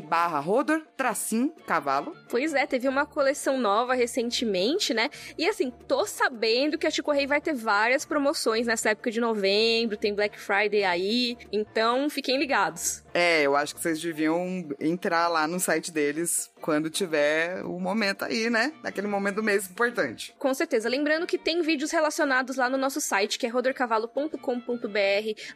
barra 0.08 0.40
rodor, 0.40 0.82
tracim, 0.96 1.52
cavalo. 1.66 2.16
Pois 2.28 2.54
é, 2.54 2.66
teve 2.66 2.88
uma 2.88 3.06
coleção 3.06 3.58
nova 3.58 3.94
recentemente, 3.94 4.92
né? 4.92 5.10
E 5.38 5.48
assim, 5.48 5.70
tô 5.86 6.06
sabendo 6.06 6.78
que 6.78 6.86
a 6.86 6.90
Chico 6.90 7.12
Rei 7.12 7.26
vai 7.26 7.40
ter 7.40 7.54
várias 7.54 8.04
promoções 8.04 8.66
nessa 8.66 8.90
época 8.90 9.10
de 9.10 9.20
novembro, 9.20 9.54
tem 10.00 10.14
Black 10.14 10.38
Friday 10.38 10.84
aí, 10.84 11.36
então 11.52 12.08
fiquem 12.08 12.38
ligados. 12.38 13.02
É, 13.14 13.42
eu 13.42 13.54
acho 13.54 13.74
que 13.74 13.80
vocês 13.80 14.00
deviam 14.00 14.68
entrar 14.80 15.28
lá 15.28 15.46
no 15.46 15.60
site 15.60 15.92
deles 15.92 16.50
quando 16.60 16.90
tiver 16.90 17.62
o 17.62 17.78
momento 17.78 18.24
aí, 18.24 18.50
né? 18.50 18.72
Naquele 18.82 19.06
momento 19.06 19.36
do 19.36 19.42
mês 19.42 19.70
importante. 19.70 20.34
Com 20.38 20.52
certeza. 20.52 20.88
Lembrando 20.88 21.26
que 21.26 21.38
tem 21.38 21.62
vídeos 21.62 21.90
relacionados 21.90 22.56
lá 22.56 22.68
no 22.68 22.78
nosso 22.78 23.00
site, 23.00 23.38
que 23.38 23.46
é 23.46 23.48
rodorcavalo.com.br. 23.50 24.38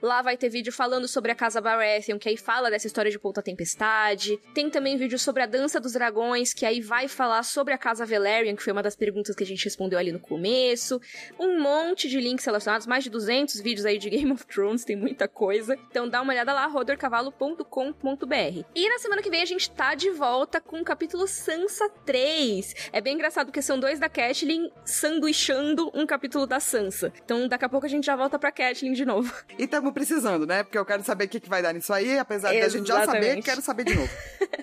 Lá 0.02 0.22
vai 0.22 0.36
ter 0.36 0.50
vídeo 0.50 0.72
falando 0.72 1.08
sobre 1.08 1.32
a 1.32 1.34
Casa 1.34 1.60
Baratheon, 1.60 2.18
que 2.18 2.28
aí 2.28 2.36
fala 2.36 2.70
dessa 2.70 2.86
história 2.86 3.10
de 3.10 3.18
Ponta 3.18 3.42
Tempestade. 3.42 4.38
Tem 4.54 4.68
também 4.70 4.96
vídeo 4.96 5.18
sobre 5.18 5.42
a 5.42 5.46
Dança 5.46 5.80
dos 5.80 5.94
Dragões, 5.94 6.52
que 6.52 6.66
aí 6.66 6.80
vai 6.80 7.08
falar 7.08 7.42
sobre 7.42 7.74
a 7.74 7.78
Casa 7.78 8.04
Velaryon, 8.04 8.54
que 8.54 8.62
foi 8.62 8.72
uma 8.72 8.82
das 8.82 8.94
perguntas 8.94 9.34
que 9.34 9.42
a 9.42 9.46
gente 9.46 9.64
respondeu 9.64 9.98
ali 9.98 10.12
no 10.12 10.20
começo. 10.20 11.00
Um 11.40 11.58
monte 11.58 12.08
de 12.08 12.20
links 12.20 12.44
relacionados, 12.44 12.86
mais 12.86 13.02
de 13.02 13.10
200 13.10 13.60
vídeos 13.60 13.86
aí 13.86 13.98
de 13.98 14.07
Game 14.10 14.32
of 14.32 14.46
Thrones, 14.46 14.84
tem 14.84 14.96
muita 14.96 15.28
coisa. 15.28 15.78
Então 15.90 16.08
dá 16.08 16.22
uma 16.22 16.32
olhada 16.32 16.52
lá, 16.52 16.66
rodorcavalo.com 16.66 17.58
com.br 17.64 18.64
E 18.74 18.88
na 18.88 18.98
semana 18.98 19.22
que 19.22 19.30
vem 19.30 19.42
a 19.42 19.46
gente 19.46 19.70
tá 19.70 19.94
de 19.94 20.10
volta 20.10 20.60
com 20.60 20.80
o 20.80 20.84
capítulo 20.84 21.26
Sansa 21.26 21.88
3. 22.04 22.90
É 22.92 23.00
bem 23.00 23.14
engraçado 23.14 23.46
porque 23.46 23.62
são 23.62 23.78
dois 23.78 23.98
da 23.98 24.08
Catelyn 24.08 24.70
sanduichando 24.84 25.90
um 25.94 26.06
capítulo 26.06 26.46
da 26.46 26.60
Sansa. 26.60 27.12
Então 27.24 27.48
daqui 27.48 27.64
a 27.64 27.68
pouco 27.68 27.86
a 27.86 27.88
gente 27.88 28.04
já 28.04 28.16
volta 28.16 28.38
pra 28.38 28.52
Catelyn 28.52 28.92
de 28.92 29.04
novo. 29.04 29.32
E 29.58 29.64
estamos 29.64 29.92
precisando, 29.92 30.46
né? 30.46 30.62
Porque 30.62 30.78
eu 30.78 30.84
quero 30.84 31.02
saber 31.02 31.24
o 31.24 31.28
que, 31.28 31.40
que 31.40 31.48
vai 31.48 31.60
dar 31.60 31.72
nisso 31.72 31.92
aí, 31.92 32.16
apesar 32.16 32.52
da 32.52 32.68
gente 32.68 32.86
já 32.86 33.04
saber, 33.04 33.42
quero 33.42 33.60
saber 33.60 33.84
de 33.84 33.94
novo. 33.94 34.10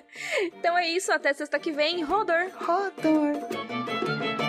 então 0.58 0.76
é 0.76 0.88
isso, 0.88 1.12
até 1.12 1.34
sexta 1.34 1.58
que 1.58 1.70
vem. 1.70 2.02
Rodor! 2.02 2.50
Rodor! 2.58 4.45